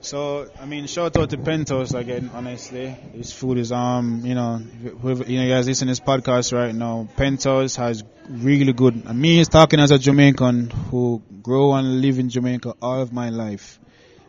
So 0.00 0.48
I 0.60 0.66
mean, 0.66 0.86
shout 0.86 1.16
out 1.16 1.30
to 1.30 1.38
Pentos 1.38 1.92
again. 1.98 2.30
Honestly, 2.32 2.88
his 3.12 3.32
food 3.32 3.58
is 3.58 3.72
um, 3.72 4.22
you 4.24 4.34
know, 4.34 4.58
whoever, 4.58 5.24
you 5.24 5.38
know, 5.38 5.44
you 5.44 5.52
guys 5.52 5.66
listen 5.66 5.88
to 5.88 5.90
this 5.90 6.00
podcast 6.00 6.52
right 6.52 6.74
now. 6.74 7.08
Pentos 7.16 7.76
has 7.76 8.04
really 8.28 8.72
good. 8.72 9.02
And 9.06 9.20
me 9.20 9.40
is 9.40 9.48
talking 9.48 9.80
as 9.80 9.90
a 9.90 9.98
Jamaican 9.98 10.70
who 10.70 11.20
grow 11.42 11.74
and 11.74 12.00
live 12.00 12.18
in 12.18 12.30
Jamaica 12.30 12.74
all 12.80 13.02
of 13.02 13.12
my 13.12 13.30
life. 13.30 13.80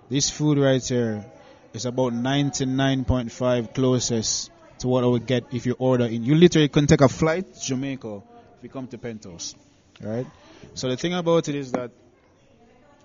This 0.10 0.30
food 0.30 0.58
right 0.58 0.84
here 0.86 1.26
is 1.74 1.86
about 1.86 2.14
99.5 2.14 3.74
closest 3.74 4.52
to 4.80 4.88
what 4.88 5.04
I 5.04 5.08
would 5.08 5.26
get 5.26 5.46
if 5.52 5.66
you 5.66 5.76
order 5.80 6.06
in. 6.06 6.24
You 6.24 6.36
literally 6.36 6.70
can 6.70 6.88
take 6.88 7.02
a 7.02 7.10
flight 7.10 7.54
to 7.54 7.60
Jamaica 7.60 8.22
if 8.58 8.64
you 8.64 8.70
come 8.70 8.88
to 8.88 8.98
Pentos, 8.98 9.56
right? 10.02 10.26
So 10.74 10.90
the 10.90 10.98
thing 10.98 11.14
about 11.14 11.48
it 11.50 11.56
is 11.56 11.72
that 11.74 11.92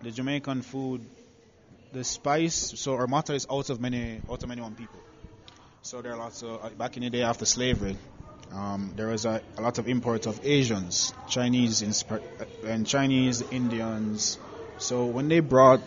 the 0.02 0.10
Jamaican 0.10 0.62
food 0.62 1.02
the 1.92 2.04
spice 2.04 2.74
so 2.76 3.06
motto 3.06 3.32
is 3.32 3.46
out 3.50 3.70
of 3.70 3.80
many 3.80 4.20
out 4.30 4.42
of 4.42 4.48
many 4.48 4.60
one 4.60 4.74
people 4.74 5.00
so 5.82 6.02
there 6.02 6.12
are 6.12 6.18
lots 6.18 6.42
of 6.42 6.62
uh, 6.62 6.68
back 6.70 6.96
in 6.96 7.04
the 7.04 7.08
day 7.10 7.22
after 7.22 7.46
slavery 7.46 7.96
um, 8.52 8.92
there 8.96 9.06
was 9.06 9.24
a, 9.24 9.40
a 9.56 9.62
lot 9.62 9.78
of 9.78 9.88
import 9.88 10.26
of 10.26 10.38
asians 10.44 11.14
chinese 11.28 11.80
insp- 11.82 12.20
and 12.64 12.86
chinese 12.86 13.40
indians 13.52 14.36
So 14.78 15.06
when 15.06 15.28
they 15.28 15.40
brought, 15.40 15.80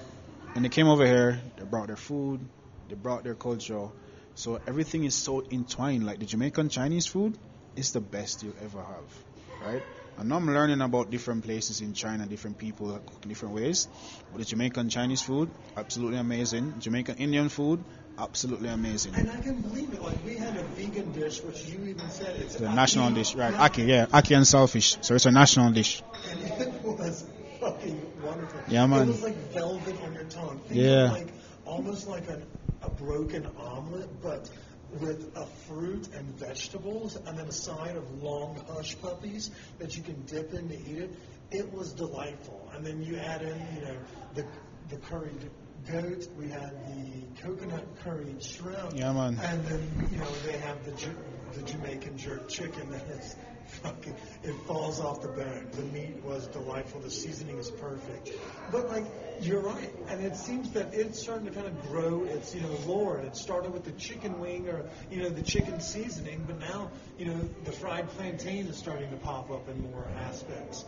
when 0.54 0.64
they 0.64 0.70
came 0.70 0.88
over 0.88 1.06
here, 1.06 1.40
they 1.58 1.64
brought 1.64 1.88
their 1.88 1.96
food, 1.96 2.40
they 2.90 2.96
brought 2.96 3.24
their 3.24 3.36
culture. 3.36 3.88
So 4.36 4.60
everything 4.68 5.04
is 5.04 5.16
so 5.16 5.44
entwined. 5.52 6.06
Like 6.06 6.20
the 6.20 6.26
Jamaican 6.26 6.70
Chinese 6.70 7.08
food 7.08 7.38
is 7.76 7.92
the 7.92 8.02
best 8.02 8.44
you'll 8.44 8.56
ever 8.62 8.82
have, 8.82 9.66
right? 9.66 9.84
And 10.18 10.28
now 10.30 10.36
I'm 10.36 10.48
learning 10.48 10.82
about 10.82 11.12
different 11.12 11.46
places 11.46 11.80
in 11.82 11.94
China, 11.94 12.26
different 12.26 12.58
people 12.58 12.88
that 12.88 13.06
cook 13.06 13.20
in 13.24 13.30
different 13.30 13.56
ways. 13.56 13.88
But 14.32 14.40
the 14.40 14.46
Jamaican 14.46 14.90
Chinese 14.90 15.22
food, 15.22 15.50
absolutely 15.78 16.18
amazing. 16.18 16.80
Jamaican 16.80 17.16
Indian 17.18 17.48
food, 17.48 17.84
absolutely 18.18 18.70
amazing. 18.70 19.16
And 19.16 19.32
I 19.32 19.40
can 19.40 19.62
believe 19.62 19.94
it. 19.94 20.02
Like 20.02 20.24
we 20.26 20.36
had 20.36 20.58
a 20.58 20.64
vegan 20.64 21.12
dish, 21.14 21.42
which 21.42 21.66
you 21.66 21.86
even 21.86 22.10
said 22.10 22.36
it's 22.38 22.56
The 22.56 22.70
national 22.70 23.12
dish, 23.12 23.34
right? 23.36 23.54
Ackee, 23.54 23.88
yeah, 23.88 24.08
Ackee 24.08 24.36
and 24.36 24.46
saltfish. 24.46 25.04
So 25.04 25.16
it's 25.16 25.26
a 25.26 25.32
national 25.32 25.72
dish. 25.72 26.02
And 26.30 26.44
it 26.44 26.74
was 26.84 27.26
fucking 27.60 28.12
wonderful. 28.22 28.62
Yeah, 28.68 28.88
man. 28.88 29.04
It 29.04 29.12
was 29.12 29.24
like 29.24 29.36
velvet 29.54 30.02
on 30.02 30.14
your 30.14 30.24
tongue. 30.24 30.60
Think 30.68 30.82
Yeah. 30.82 31.12
Like 31.12 31.28
almost 31.70 32.08
like 32.08 32.28
an, 32.30 32.44
a 32.82 32.90
broken 32.90 33.48
omelet, 33.58 34.10
but 34.22 34.50
with 35.00 35.32
a 35.36 35.46
fruit 35.68 36.10
and 36.16 36.26
vegetables, 36.40 37.16
and 37.16 37.38
then 37.38 37.46
a 37.48 37.52
side 37.52 37.96
of 37.96 38.24
long 38.24 38.60
hush 38.74 39.00
puppies 39.00 39.52
that 39.78 39.96
you 39.96 40.02
can 40.02 40.20
dip 40.26 40.54
in 40.54 40.68
to 40.68 40.76
eat 40.76 40.98
it. 40.98 41.12
It 41.52 41.72
was 41.72 41.94
delightful. 41.94 42.70
And 42.74 42.86
then 42.86 43.02
you 43.02 43.18
add 43.18 43.44
in, 43.44 43.58
you 43.76 43.82
know, 43.86 43.98
the 44.34 44.46
the 44.90 44.98
curried 44.98 45.50
goat. 45.92 46.28
We 46.38 46.50
had 46.50 46.74
the 46.88 47.42
coconut 47.42 47.86
curried 48.04 48.44
shrimp. 48.44 48.96
Yeah, 48.96 49.14
man. 49.14 49.40
And 49.44 49.64
then 49.66 50.10
you 50.12 50.18
know 50.18 50.32
they 50.46 50.58
have 50.58 50.84
the 50.86 50.92
the 51.54 51.62
Jamaican 51.64 52.18
jerk 52.18 52.50
chicken 52.50 52.90
that 52.92 53.08
is 53.10 53.36
fucking 53.84 54.16
it 54.44 54.56
falls 54.68 55.00
off 55.00 55.22
the 55.22 55.28
bone. 55.28 55.68
The 55.72 55.84
meat 55.84 56.24
was 56.24 56.48
delightful. 56.48 57.02
The 57.02 57.12
seasoning 57.12 57.58
is 57.58 57.72
perfect. 57.72 58.32
But 58.72 58.90
like 58.90 59.06
you're 59.42 59.62
right, 59.62 59.94
and 60.10 60.24
it 60.24 60.36
seems 60.36 60.72
that 60.72 60.94
it's 60.94 61.20
starting 61.20 61.46
to 61.46 61.52
kind 61.52 61.68
of 61.68 61.82
grow 61.84 62.24
its 62.24 62.54
you 62.54 62.62
know 62.62 62.76
lore. 62.86 63.18
And 63.18 63.28
it 63.28 63.36
started 63.36 63.72
with 63.72 63.86
the 63.86 63.92
chicken 63.94 64.40
wing 64.40 64.68
or 64.68 64.86
you 65.12 65.22
know 65.22 65.30
the 65.30 65.44
chicken 65.44 65.80
seasoning, 65.80 66.44
but 66.48 66.60
now 66.60 66.92
you 67.18 67.26
know 67.26 67.40
the 67.64 67.72
fried 67.72 68.10
plantain 68.10 68.68
is 68.68 68.78
starting 68.78 69.10
to 69.12 69.18
pop 69.18 69.52
up 69.52 69.68
in 69.70 69.92
more 69.92 70.08
aspects. 70.28 70.86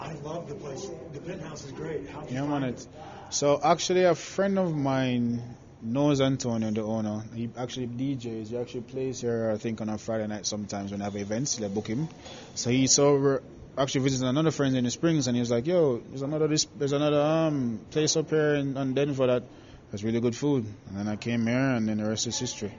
I 0.00 0.12
love 0.14 0.48
the 0.48 0.54
place. 0.54 0.86
The 1.12 1.20
penthouse 1.20 1.64
is 1.64 1.72
great. 1.72 2.08
How 2.08 2.24
Yeah, 2.28 2.46
man. 2.46 2.64
It. 2.64 2.86
So 3.30 3.60
actually, 3.62 4.04
a 4.04 4.14
friend 4.14 4.58
of 4.58 4.74
mine 4.74 5.42
knows 5.84 6.20
Antonio, 6.20 6.70
the 6.70 6.82
owner. 6.82 7.22
He 7.34 7.50
actually 7.56 7.86
DJs. 7.86 8.48
He 8.48 8.56
actually 8.56 8.82
plays 8.82 9.20
here, 9.20 9.50
I 9.52 9.58
think, 9.58 9.80
on 9.80 9.88
a 9.88 9.98
Friday 9.98 10.26
night 10.26 10.46
sometimes 10.46 10.90
when 10.90 11.00
I 11.00 11.04
have 11.04 11.16
events. 11.16 11.56
They 11.56 11.68
book 11.68 11.86
him. 11.86 12.08
So 12.54 12.70
he 12.70 12.86
saw 12.86 13.38
actually 13.76 14.02
visiting 14.02 14.28
another 14.28 14.50
friend 14.50 14.76
in 14.76 14.84
the 14.84 14.90
Springs, 14.90 15.26
and 15.26 15.36
he 15.36 15.40
was 15.40 15.50
like, 15.50 15.66
"Yo, 15.66 15.98
there's 15.98 16.22
another 16.22 16.48
this, 16.48 16.66
there's 16.78 16.92
another 16.92 17.20
um 17.20 17.80
place 17.90 18.16
up 18.16 18.30
here 18.30 18.54
in, 18.54 18.76
in 18.76 18.94
Denver 18.94 19.26
that 19.26 19.44
has 19.90 20.02
really 20.02 20.20
good 20.20 20.36
food." 20.36 20.64
And 20.88 20.98
then 20.98 21.08
I 21.08 21.16
came 21.16 21.46
here, 21.46 21.70
and 21.76 21.88
then 21.88 21.98
the 21.98 22.08
rest 22.08 22.26
is 22.26 22.38
history. 22.38 22.72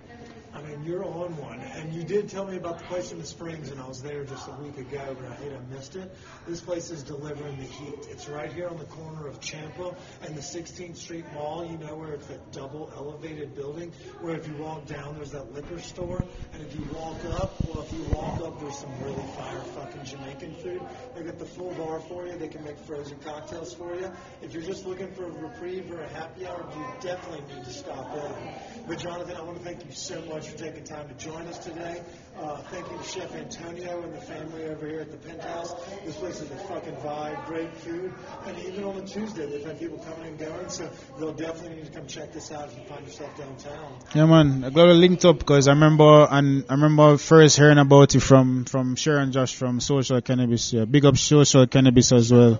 You're 0.86 1.04
on 1.04 1.36
one, 1.38 1.60
and 1.62 1.92
you 1.92 2.04
did 2.04 2.30
tell 2.30 2.46
me 2.46 2.58
about 2.58 2.78
the 2.78 2.84
place 2.86 3.12
in 3.12 3.18
the 3.18 3.26
Springs, 3.26 3.72
and 3.72 3.82
I 3.82 3.88
was 3.88 4.04
there 4.04 4.24
just 4.24 4.48
a 4.48 4.52
week 4.62 4.78
ago, 4.78 5.18
but 5.20 5.32
I 5.32 5.34
hate 5.34 5.52
I 5.52 5.74
missed 5.74 5.96
it. 5.96 6.16
This 6.48 6.62
place 6.62 6.92
is 6.92 7.02
delivering 7.02 7.58
the 7.58 7.64
heat. 7.64 8.06
It's 8.12 8.30
right 8.30 8.54
here 8.54 8.68
on 8.68 8.78
the 8.78 8.86
corner 8.86 9.26
of 9.26 9.40
Champa 9.40 9.96
and 10.22 10.36
the 10.36 10.42
16th 10.42 10.96
Street 10.96 11.26
Mall. 11.34 11.66
You 11.66 11.80
know 11.80 11.96
where 11.96 12.14
it's 12.14 12.28
that 12.28 12.52
double 12.52 12.92
elevated 12.96 13.56
building, 13.56 13.94
where 14.22 14.36
if 14.36 14.48
you 14.48 14.54
walk 14.58 14.86
down, 14.86 15.16
there's 15.16 15.32
that 15.32 15.56
liquor 15.56 15.80
store, 15.80 16.24
and 16.54 16.62
if 16.62 16.76
you 16.76 16.86
walk 16.94 17.18
up, 17.42 17.56
well, 17.66 17.84
if 17.84 17.92
you 17.92 18.04
walk 18.16 18.42
up, 18.42 18.60
there's 18.60 18.78
some 18.78 18.94
really 19.02 19.26
fire 19.36 19.62
fucking 19.74 20.04
Jamaican 20.04 20.54
food. 20.58 20.82
They 21.16 21.24
got 21.24 21.40
the 21.40 21.46
full 21.46 21.74
bar 21.74 22.00
for 22.02 22.28
you. 22.28 22.38
They 22.38 22.48
can 22.48 22.64
make 22.64 22.78
frozen 22.78 23.18
cocktails 23.26 23.74
for 23.74 23.96
you. 23.96 24.12
If 24.44 24.54
you're 24.54 24.62
just 24.62 24.86
looking 24.86 25.12
for 25.14 25.26
a 25.26 25.32
reprieve 25.32 25.92
or 25.92 26.02
a 26.02 26.10
happy 26.10 26.46
hour, 26.46 26.64
you 26.76 26.86
definitely 27.02 27.56
need 27.56 27.66
to 27.66 27.74
stop 27.74 28.14
in. 28.14 28.84
But 28.88 29.00
Jonathan, 29.00 29.36
I 29.36 29.42
want 29.42 29.58
to 29.58 29.64
thank 29.64 29.84
you 29.84 29.92
so 29.92 30.22
much 30.26 30.50
for 30.50 30.58
taking 30.60 30.75
time 30.82 31.08
to 31.08 31.14
join 31.16 31.48
us 31.48 31.58
today. 31.60 32.02
Uh, 32.38 32.58
thank 32.64 32.90
you 32.92 32.98
to 32.98 33.04
Chef 33.04 33.34
Antonio 33.34 34.04
and 34.04 34.14
the 34.14 34.20
family 34.20 34.66
over 34.66 34.88
here 34.88 35.00
at 35.00 35.12
the 35.12 35.18
Penthouse. 35.18 35.74
This 36.04 36.16
place 36.18 36.42
is 36.42 36.52
a 36.52 36.56
fucking 36.56 36.96
vibe, 36.96 37.46
great 37.46 37.74
food, 37.78 38.14
and 38.46 38.60
even 38.60 38.84
on 38.84 38.98
a 38.98 39.06
Tuesday 39.06 39.46
they've 39.46 39.66
had 39.66 39.80
people 39.80 39.98
coming 40.00 40.28
and 40.28 40.40
going, 40.40 40.70
so 40.70 40.90
they'll 41.18 41.34
definitely 41.34 41.78
need 41.78 41.86
to 41.86 41.92
come 41.92 42.08
check 42.08 42.34
this 42.34 42.52
out 42.52 42.68
if 42.68 42.78
you 42.78 42.84
find 42.86 43.06
yourself 43.06 43.38
downtown. 43.38 44.00
Yeah, 44.14 44.26
man. 44.26 44.64
I 44.66 44.70
got 44.70 44.90
it 44.90 44.96
linked 44.96 45.24
up 45.24 45.40
because 45.40 45.68
I 45.68 45.72
remember 45.72 46.28
and 46.30 46.66
I 46.68 46.74
remember 46.74 47.18
first 47.18 47.58
hearing 47.58 47.78
about 47.78 48.16
it 48.16 48.22
from 48.22 48.66
from 48.66 48.96
Sharon 48.96 49.32
Josh 49.32 49.56
from 49.56 49.80
Social 49.80 50.22
Cannabis. 50.22 50.74
Yeah, 50.74 50.86
big 50.86 51.06
up 51.06 51.18
Social 51.18 51.68
Cannabis 51.68 52.12
as 52.12 52.34
well. 52.34 52.60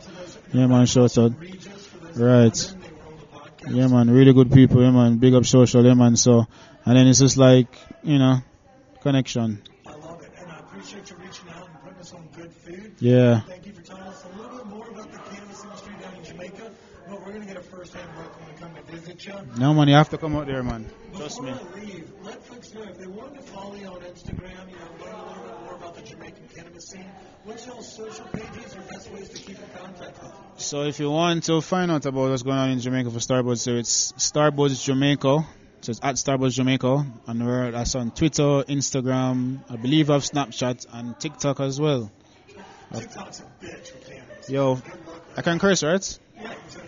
Yeah, 0.54 0.68
man. 0.68 0.86
Shout 0.86 1.18
out. 1.18 1.34
Right. 2.16 2.74
Yeah, 3.68 3.88
man. 3.88 4.10
Really 4.10 4.32
good 4.32 4.52
people. 4.52 4.82
Yeah, 4.82 4.92
man. 4.92 5.18
Big 5.18 5.34
up 5.34 5.46
Social. 5.46 5.86
Yeah, 5.86 5.96
man. 5.96 6.16
So 6.16 6.48
and 6.86 6.98
then 6.98 7.08
it's 7.08 7.20
just 7.20 7.38
like 7.38 7.68
you 8.06 8.20
know 8.20 8.38
connection. 9.02 9.62
I 9.86 9.92
love 9.96 10.22
it, 10.22 10.32
and 10.40 10.52
I 10.52 10.60
appreciate 10.60 11.10
you 11.10 11.16
reaching 11.18 11.50
out 11.50 11.68
and 11.68 11.82
putting 11.84 12.00
us 12.00 12.14
on 12.14 12.28
good 12.36 12.52
food. 12.52 12.94
Yeah. 13.00 13.42
Thank 13.42 13.66
you 13.66 13.74
for 13.74 13.82
telling 13.82 14.04
us 14.04 14.26
a 14.26 14.38
little 14.42 14.58
bit 14.58 14.68
more 14.68 14.88
about 14.90 15.12
the 15.12 15.18
cannabis 15.20 15.64
industry 15.64 15.94
down 16.02 16.16
in 16.16 16.24
Jamaica, 16.24 16.72
but 17.10 17.20
we're 17.22 17.32
going 17.34 17.42
to 17.42 17.48
get 17.48 17.58
a 17.58 17.62
first-hand 17.62 18.10
look 18.18 18.40
when 18.40 18.50
we 18.54 18.60
come 18.60 18.74
to 18.76 18.92
visit 18.92 19.26
you. 19.26 19.34
No, 19.58 19.74
money, 19.74 19.92
You 19.92 19.98
have 19.98 20.10
to 20.10 20.18
come 20.18 20.36
out 20.36 20.48
there, 20.48 20.64
man. 20.64 20.90
Trust 21.16 21.42
Before 21.42 21.56
me. 21.56 21.60
I 21.60 21.80
leave, 21.80 22.12
let 22.24 22.44
folks 22.46 22.74
know 22.74 22.84
if 22.84 22.98
they 22.98 23.08
wanted 23.08 23.36
to 23.36 23.42
follow 23.44 23.76
you 23.76 23.88
on 23.88 24.02
Instagram, 24.02 24.70
you 24.70 24.76
know, 24.76 25.06
learn 25.06 25.14
a 25.14 25.28
little 25.28 25.44
bit 25.44 25.62
more 25.62 25.76
about 25.76 25.96
the 25.96 26.02
Jamaican 26.02 26.48
cannabis 26.56 26.88
scene. 26.88 27.06
What's 27.44 27.68
y'all's 27.68 27.92
social 27.96 28.26
pages 28.26 28.76
or 28.76 28.82
best 28.82 29.12
ways 29.12 29.30
to 29.30 29.38
keep 29.38 29.60
in 29.60 29.70
contact 29.80 30.24
with 30.24 30.32
you? 30.32 30.38
So 30.58 30.82
if 30.84 31.00
you 31.00 31.12
want 31.12 31.44
to 31.44 31.62
find 31.62 31.92
out 31.92 32.06
about 32.06 32.30
what's 32.30 32.42
going 32.44 32.58
on 32.58 32.72
in 32.72 32.80
Jamaica 32.80 33.12
for 33.12 33.20
Starbuds, 33.20 33.60
so 33.60 33.74
it's 33.74 34.14
Starbuds 34.14 34.84
Jamaica. 34.84 35.46
So 35.86 35.92
it's 35.92 36.00
at 36.02 36.16
Starbuds 36.16 36.56
Jamaica, 36.56 37.06
and 37.28 37.46
we're 37.46 37.70
that's 37.70 37.94
on 37.94 38.10
Twitter, 38.10 38.64
Instagram, 38.68 39.60
I 39.70 39.76
believe 39.76 40.10
I 40.10 40.14
have 40.14 40.24
Snapchat 40.24 40.88
and 40.92 41.20
TikTok 41.20 41.60
as 41.60 41.80
well. 41.80 42.12
TikTok's 42.92 43.42
a 43.42 43.64
bitch. 43.64 44.50
Yo, 44.50 44.82
I 45.38 45.44
can 45.44 45.60
curse, 45.60 45.84
right? 45.84 46.20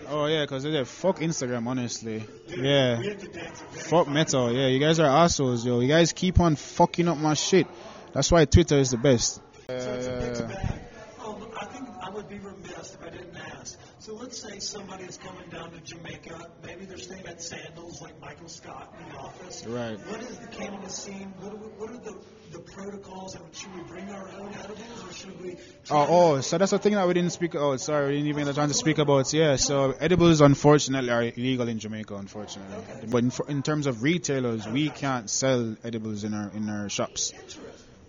Oh 0.10 0.26
yeah, 0.26 0.48
cause 0.48 0.64
they 0.64 0.84
fuck 0.84 1.20
Instagram, 1.20 1.68
honestly. 1.68 2.26
Yeah, 2.48 2.98
we 2.98 3.10
have 3.10 3.20
to 3.20 3.28
dance 3.28 3.62
a 3.62 3.80
fuck 3.82 4.08
Meta. 4.08 4.50
Yeah, 4.52 4.66
you 4.66 4.80
guys 4.80 5.00
are 5.00 5.06
assholes, 5.06 5.64
yo. 5.64 5.80
You 5.80 5.88
guys 5.88 6.12
keep 6.12 6.40
on 6.40 6.56
fucking 6.56 7.08
up 7.08 7.20
my 7.20 7.36
shit. 7.36 7.68
That's 8.14 8.32
why 8.32 8.46
Twitter 8.46 8.80
is 8.80 8.90
the 8.90 8.98
best. 8.98 9.36
So 9.68 9.74
it's 9.76 10.08
a 10.08 10.20
mixed 10.20 10.48
bag. 10.48 10.80
Um, 11.24 11.48
I 11.56 11.66
think 11.66 11.88
I 12.02 12.10
would 12.10 12.28
be 12.28 12.40
remiss 12.40 12.96
if 12.96 13.04
I 13.06 13.12
didn't 13.12 13.38
ask. 13.38 13.78
So 14.08 14.14
let's 14.14 14.42
say 14.42 14.60
somebody 14.60 15.04
is 15.04 15.18
coming 15.18 15.50
down 15.50 15.70
to 15.72 15.82
Jamaica. 15.82 16.50
Maybe 16.66 16.86
they're 16.86 16.98
staying 16.98 17.28
at 17.28 17.42
Sandals 17.42 18.02
like 18.02 18.18
Michael 18.22 18.48
Scott 18.48 18.96
in 19.04 19.12
the 19.12 19.20
office. 19.20 19.66
Right. 19.68 20.00
What 20.08 20.22
is 20.22 20.38
the 20.38 20.48
cannabis 20.48 20.96
scene? 20.96 21.34
What 21.42 21.52
are, 21.52 21.58
what 21.58 21.90
are 21.90 21.98
the, 21.98 22.18
the 22.54 22.60
protocols? 22.60 23.36
And 23.36 23.44
should 23.54 23.76
we 23.76 23.82
bring 23.82 24.10
our 24.10 24.30
own 24.30 24.54
edibles 24.54 25.04
or 25.04 25.12
should 25.12 25.42
we? 25.42 25.58
Oh, 25.92 26.08
oh, 26.10 26.40
so 26.40 26.58
that's 26.58 26.72
the 26.72 26.80
thing 26.80 26.94
that 26.94 27.06
we 27.06 27.16
didn't 27.16 27.32
speak. 27.32 27.54
Oh, 27.56 27.76
sorry, 27.76 28.08
we 28.08 28.14
didn't 28.14 28.30
even 28.30 28.48
a 28.48 28.54
chance 28.54 28.72
to 28.72 28.78
speak 28.78 28.98
about. 28.98 29.34
Yeah, 29.34 29.58
so 29.58 29.92
edibles 30.00 30.40
unfortunately 30.40 31.10
are 31.10 31.24
illegal 31.24 31.68
in 31.68 31.78
Jamaica, 31.78 32.16
unfortunately. 32.16 32.78
But 33.10 33.24
in, 33.26 33.32
in 33.50 33.62
terms 33.62 33.88
of 33.88 34.04
retailers, 34.04 34.66
we 34.70 34.90
can't 34.90 35.30
sell 35.30 35.76
edibles 35.84 36.24
in 36.24 36.34
our 36.34 36.50
in 36.56 36.70
our 36.70 36.88
shops. 36.88 37.34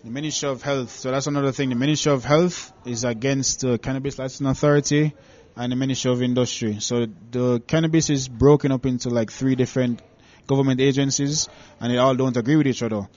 The 0.05 0.11
Ministry 0.11 0.47
of 0.47 0.61
Health. 0.61 0.91
So 0.91 1.11
that's 1.11 1.27
another 1.27 1.51
thing. 1.51 1.67
The 1.67 1.75
Ministry 1.75 2.13
of 2.13 2.23
Health 2.23 2.71
is 2.85 3.03
against 3.03 3.59
the 3.59 3.77
Cannabis 3.77 4.17
Licensing 4.17 4.47
Authority 4.47 5.13
and 5.59 5.73
the 5.73 5.75
Ministry 5.75 6.09
of 6.09 6.21
Industry. 6.23 6.79
So 6.79 7.05
the 7.31 7.59
cannabis 7.59 8.09
is 8.09 8.29
broken 8.29 8.71
up 8.71 8.85
into 8.85 9.09
like 9.09 9.29
three 9.29 9.55
different 9.55 10.01
government 10.47 10.79
agencies, 10.79 11.49
and 11.81 11.91
they 11.91 11.97
all 11.97 12.15
don't 12.15 12.35
agree 12.37 12.55
with 12.55 12.65
each 12.65 12.81
other. 12.81 13.09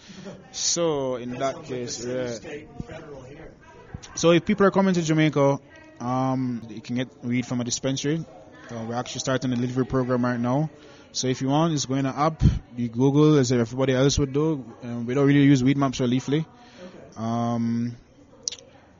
So 0.50 1.16
in 1.16 1.30
that 1.34 1.62
case, 1.62 2.04
yeah. 2.04 2.26
State 2.32 2.68
and 2.68 2.84
federal 2.84 3.22
here. 3.22 3.52
So 4.16 4.32
if 4.32 4.44
people 4.44 4.66
are 4.66 4.72
coming 4.72 4.92
to 4.94 5.02
Jamaica, 5.02 5.60
um, 6.00 6.66
you 6.68 6.80
can 6.80 6.96
get 6.96 7.24
weed 7.24 7.46
from 7.46 7.60
a 7.60 7.64
dispensary. 7.64 8.26
Uh, 8.68 8.86
we're 8.88 8.96
actually 8.96 9.20
starting 9.20 9.52
a 9.52 9.56
delivery 9.56 9.86
program 9.86 10.24
right 10.24 10.40
now. 10.40 10.68
So 11.12 11.28
if 11.28 11.42
you 11.42 11.48
want, 11.48 11.74
it's 11.74 11.86
going 11.86 12.04
to 12.04 12.18
app. 12.18 12.42
You 12.76 12.88
Google 12.88 13.38
as 13.38 13.52
everybody 13.52 13.92
else 13.92 14.18
would 14.18 14.32
do. 14.32 14.64
Um, 14.82 15.06
we 15.06 15.14
don't 15.14 15.28
really 15.28 15.42
use 15.42 15.62
Weedmaps 15.62 16.00
or 16.00 16.08
Leafly. 16.08 16.44
Um, 17.16 17.96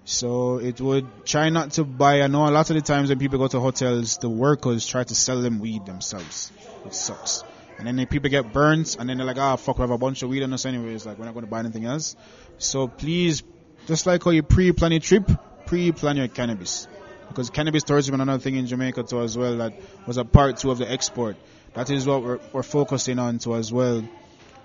so 0.05 0.59
it 0.59 0.81
would 0.81 1.27
try 1.27 1.49
not 1.51 1.73
to 1.73 1.85
buy. 1.85 2.23
I 2.23 2.27
know 2.27 2.47
a 2.47 2.51
lot 2.51 2.69
of 2.71 2.77
the 2.77 2.83
times 2.83 3.09
when 3.09 3.19
people 3.19 3.39
go 3.39 3.49
to 3.49 3.61
hotels, 3.61 4.19
the 4.19 4.29
workers 4.29 4.87
try 4.87 5.05
to 5.05 5.15
sell 5.15 5.41
them 5.41 5.61
weed 5.61 5.87
themselves. 5.87 6.51
It 6.85 6.95
sucks. 6.95 7.45
And 7.79 7.87
then 7.87 7.97
the 7.97 8.07
people 8.07 8.31
get 8.31 8.53
burnt, 8.53 8.97
and 8.99 9.09
then 9.09 9.17
they're 9.17 9.27
like, 9.27 9.39
ah, 9.39 9.57
fuck, 9.57 9.79
we 9.79 9.83
have 9.83 9.91
a 9.91 9.99
bunch 9.99 10.23
of 10.23 10.29
weed 10.31 10.43
on 10.43 10.53
us 10.53 10.67
anyways. 10.67 11.07
Like, 11.07 11.19
we're 11.19 11.25
not 11.25 11.35
going 11.35 11.45
to 11.45 11.51
buy 11.51 11.61
anything 11.61 11.85
else. 11.85 12.17
So 12.59 12.87
please, 12.87 13.43
just 13.87 14.07
like 14.07 14.23
how 14.25 14.31
you 14.31 14.43
pre-plan 14.43 14.93
your 14.93 15.01
trip, 15.01 15.31
pre-plan 15.67 16.17
your 16.17 16.29
cannabis. 16.29 16.87
Because 17.29 17.51
cannabis 17.51 17.83
tourism 17.83 18.15
is 18.15 18.21
another 18.21 18.43
thing 18.43 18.57
in 18.57 18.67
Jamaica 18.67 19.05
too 19.05 19.21
as 19.23 19.39
well 19.39 19.57
that 19.57 19.73
was 20.07 20.19
a 20.19 20.25
part 20.25 20.59
two 20.59 20.71
of 20.71 20.79
the 20.79 20.91
export. 20.91 21.37
That 21.75 21.89
is 21.91 22.07
what 22.07 22.23
we're, 22.23 22.41
we're 22.53 22.63
focusing 22.63 23.19
on 23.19 23.39
too 23.39 23.55
as 23.55 23.73
well. 23.73 24.07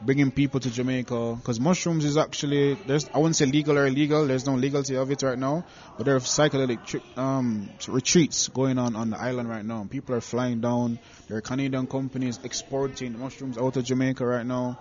Bringing 0.02 0.32
people 0.32 0.60
to 0.60 0.70
Jamaica 0.70 1.36
because 1.38 1.60
mushrooms 1.60 2.06
is 2.06 2.18
actually 2.18 2.76
there's 2.86 3.10
I 3.14 3.18
wouldn't 3.18 3.36
say 3.36 3.46
legal 3.46 3.78
or 3.78 3.86
illegal. 3.88 4.28
There's 4.28 4.46
no 4.46 4.56
legality 4.56 4.96
of 4.96 5.10
it 5.12 5.24
right 5.24 5.38
now, 5.38 5.64
but 5.98 6.06
there 6.06 6.16
are 6.16 6.20
psychedelic 6.20 6.84
tri- 6.86 7.02
um, 7.16 7.70
retreats 7.88 8.48
going 8.50 8.78
on 8.78 8.96
on 8.96 9.10
the 9.10 9.20
island 9.20 9.50
right 9.50 9.66
now. 9.66 9.86
People 9.90 10.16
are 10.16 10.22
flying 10.22 10.62
down. 10.62 11.00
There 11.28 11.38
are 11.38 11.42
Canadian 11.42 11.88
companies 11.88 12.40
exporting 12.44 13.18
mushrooms 13.18 13.58
out 13.58 13.76
of 13.78 13.84
Jamaica 13.84 14.26
right 14.26 14.46
now. 14.46 14.78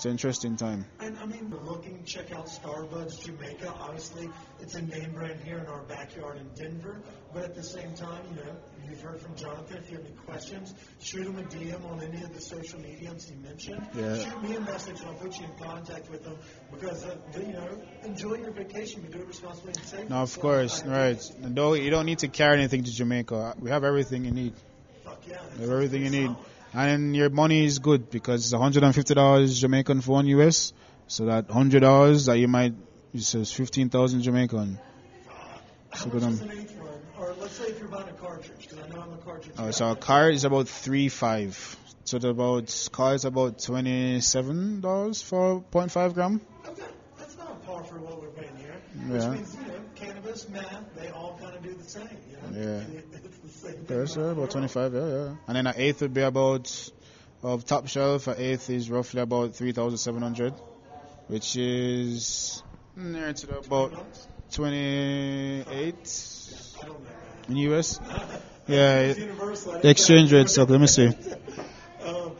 It's 0.00 0.06
an 0.06 0.12
interesting 0.12 0.56
time. 0.56 0.86
And 1.00 1.14
I 1.18 1.26
mean, 1.26 1.50
we're 1.50 1.60
looking, 1.60 2.02
check 2.04 2.32
out 2.32 2.46
Starbuds 2.46 3.22
Jamaica. 3.22 3.70
Obviously, 3.80 4.30
it's 4.58 4.74
a 4.74 4.80
name 4.80 5.12
brand 5.12 5.40
here 5.44 5.58
in 5.58 5.66
our 5.66 5.82
backyard 5.82 6.38
in 6.38 6.48
Denver. 6.54 7.02
But 7.34 7.42
at 7.44 7.54
the 7.54 7.62
same 7.62 7.92
time, 7.92 8.22
you 8.30 8.36
know, 8.36 8.56
you've 8.88 9.02
heard 9.02 9.20
from 9.20 9.36
Jonathan. 9.36 9.76
If 9.76 9.90
you 9.90 9.98
have 9.98 10.06
any 10.06 10.14
questions, 10.14 10.72
shoot 11.00 11.26
him 11.26 11.36
a 11.38 11.42
DM 11.42 11.84
on 11.84 12.00
any 12.00 12.22
of 12.22 12.32
the 12.32 12.40
social 12.40 12.80
mediums 12.80 13.28
he 13.28 13.34
mentioned. 13.46 13.86
Yeah. 13.94 14.16
Shoot 14.16 14.42
me 14.42 14.56
a 14.56 14.60
message 14.60 15.00
and 15.00 15.08
I'll 15.10 15.16
put 15.16 15.38
you 15.38 15.44
in 15.44 15.52
contact 15.62 16.10
with 16.10 16.24
them 16.24 16.38
because, 16.72 17.04
uh, 17.04 17.16
you 17.38 17.52
know, 17.52 17.82
enjoy 18.02 18.36
your 18.36 18.52
vacation, 18.52 19.02
but 19.02 19.10
do 19.10 19.18
it 19.18 19.26
responsibly 19.28 19.72
and 19.76 19.84
safely. 19.84 20.08
No, 20.08 20.22
of 20.22 20.30
So, 20.30 20.40
course, 20.40 20.82
right. 20.82 21.22
And 21.42 21.54
though 21.54 21.74
you 21.74 21.90
don't 21.90 22.06
need 22.06 22.20
to 22.20 22.28
carry 22.28 22.56
anything 22.56 22.84
to 22.84 22.90
Jamaica. 22.90 23.56
We 23.60 23.68
have 23.68 23.84
everything 23.84 24.24
you 24.24 24.30
need. 24.30 24.54
Fuck 25.04 25.28
yeah. 25.28 25.42
We 25.56 25.64
have 25.64 25.70
everything 25.72 26.04
you 26.04 26.10
need. 26.10 26.34
And 26.72 27.16
your 27.16 27.30
money 27.30 27.64
is 27.64 27.78
good 27.80 28.10
because 28.10 28.44
it's 28.44 28.54
$150 28.54 29.58
Jamaican 29.60 30.00
for 30.02 30.12
one 30.12 30.26
US. 30.26 30.72
So 31.08 31.26
that 31.26 31.48
$100 31.48 32.26
that 32.26 32.38
you 32.38 32.46
might, 32.48 32.74
it 33.12 33.22
says 33.22 33.52
15,000 33.52 34.22
Jamaican. 34.22 34.78
How 35.90 35.96
So 35.96 36.08
much 36.08 36.16
is 36.22 36.40
an 36.40 36.50
eighth 36.52 36.76
run? 36.78 36.88
Or 37.18 37.34
let's 37.40 37.54
say 37.54 37.64
if 37.64 37.80
you're 37.80 37.88
buying 37.88 38.08
a 38.08 38.12
cartridge, 38.12 38.52
because 38.60 38.78
I 38.78 38.88
know 38.94 39.00
I'm 39.02 39.12
a 39.12 39.16
cartridge 39.16 39.54
oh, 39.58 39.64
guy. 39.64 39.70
so 39.72 39.90
a 39.90 39.96
car 39.96 40.30
is 40.30 40.44
about 40.44 40.68
three 40.68 41.08
five. 41.08 41.76
So 42.04 42.16
it's 42.16 42.24
about 42.24 42.88
car 42.92 43.14
is 43.14 43.24
about 43.24 43.58
twenty 43.58 44.20
seven 44.20 44.80
dollars 44.80 45.20
for 45.20 45.62
0.5 45.72 46.14
gram. 46.14 46.40
Okay, 46.66 46.82
that's 47.18 47.36
not 47.36 47.66
par 47.66 47.82
for 47.82 47.98
what 47.98 48.20
we're 48.22 48.28
paying 48.28 48.56
here. 48.56 48.76
Which 49.08 49.22
Yeah. 49.22 49.30
means, 49.30 49.56
cannabis, 50.22 50.48
meth, 50.48 50.94
they 50.96 51.08
all 51.10 51.38
kind 51.40 51.56
of 51.56 51.62
do 51.62 51.74
the 51.74 51.84
same, 51.84 52.08
you 52.52 52.60
know? 52.60 52.78
Yeah. 52.78 52.84
It's 53.24 53.38
the 53.38 53.68
same 53.68 53.86
yeah, 53.88 53.96
around 53.96 54.06
the 54.08 54.22
about 54.22 54.36
world. 54.36 54.50
twenty 54.50 54.68
five. 54.68 54.94
Yeah, 54.94 55.06
yeah. 55.06 55.34
And 55.46 55.56
then 55.56 55.66
an 55.66 55.74
eighth 55.76 56.00
would 56.02 56.14
be 56.14 56.22
about 56.22 56.90
of 57.42 57.64
top 57.64 57.88
shelf. 57.88 58.26
An 58.26 58.36
eighth 58.38 58.70
is 58.70 58.90
roughly 58.90 59.20
about 59.20 59.54
three 59.54 59.72
thousand 59.72 59.98
seven 59.98 60.22
hundred, 60.22 60.54
which 61.28 61.56
is 61.56 62.62
near 62.96 63.32
to 63.32 63.46
the 63.46 63.58
about 63.58 63.92
twenty 64.52 65.64
eight 65.70 66.04
I 66.82 66.86
don't 66.86 67.02
know. 67.02 67.10
in 67.48 67.56
US. 67.72 68.00
Yeah, 68.66 69.00
It's 69.00 69.18
it- 69.18 69.82
the 69.82 69.90
exchange 69.90 70.32
rate 70.32 70.48
stuff. 70.48 70.68
Let 70.70 70.80
me 70.80 70.86
see. 70.86 71.10
Um, 72.06 72.32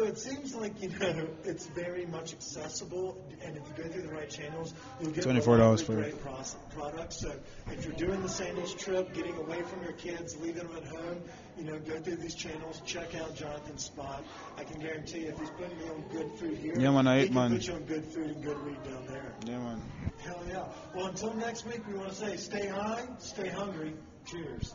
so 0.00 0.06
it 0.06 0.16
seems 0.18 0.54
like 0.54 0.80
you 0.82 0.88
know 0.98 1.28
it's 1.44 1.66
very 1.66 2.06
much 2.06 2.32
accessible, 2.32 3.22
and 3.44 3.54
if 3.54 3.62
you 3.68 3.84
go 3.84 3.90
through 3.90 4.00
the 4.02 4.08
right 4.08 4.30
channels, 4.30 4.72
you'll 4.98 5.10
get 5.10 5.26
lot 5.26 5.36
$24 5.36 5.84
for 5.84 5.94
great 5.96 6.06
it. 6.14 6.22
products. 6.22 7.20
So 7.20 7.30
if 7.70 7.84
you're 7.84 7.94
doing 7.96 8.22
the 8.22 8.28
sandals 8.28 8.72
trip, 8.74 9.12
getting 9.12 9.36
away 9.36 9.60
from 9.62 9.82
your 9.82 9.92
kids, 9.92 10.38
leaving 10.40 10.66
them 10.66 10.74
at 10.78 10.86
home, 10.86 11.20
you 11.58 11.64
know, 11.64 11.78
go 11.80 12.00
through 12.00 12.16
these 12.16 12.34
channels, 12.34 12.80
check 12.86 13.14
out 13.14 13.34
Jonathan's 13.36 13.84
spot. 13.84 14.24
I 14.56 14.64
can 14.64 14.80
guarantee 14.80 15.26
if 15.26 15.38
he's 15.38 15.50
putting 15.50 15.76
me 15.78 15.84
on 15.90 16.02
good 16.10 16.32
food 16.38 16.56
here, 16.56 16.74
Yeah, 16.78 16.92
man, 16.92 17.06
I 17.06 17.16
he 17.18 17.22
ate, 17.24 17.26
can 17.26 17.34
man. 17.34 17.50
put 17.52 17.66
you 17.66 17.74
on 17.74 17.82
good 17.84 18.04
food 18.06 18.26
and 18.30 18.42
good 18.42 18.64
weed 18.64 18.82
down 18.82 19.06
there. 19.06 19.32
Yeah, 19.46 19.58
man. 19.58 19.82
Hell 20.24 20.42
yeah. 20.48 20.64
Well, 20.94 21.06
until 21.08 21.34
next 21.34 21.66
week, 21.66 21.86
we 21.86 21.92
want 21.92 22.08
to 22.08 22.14
say 22.14 22.36
stay 22.38 22.68
high, 22.68 23.06
stay 23.18 23.48
hungry. 23.48 23.92
Cheers. 24.24 24.74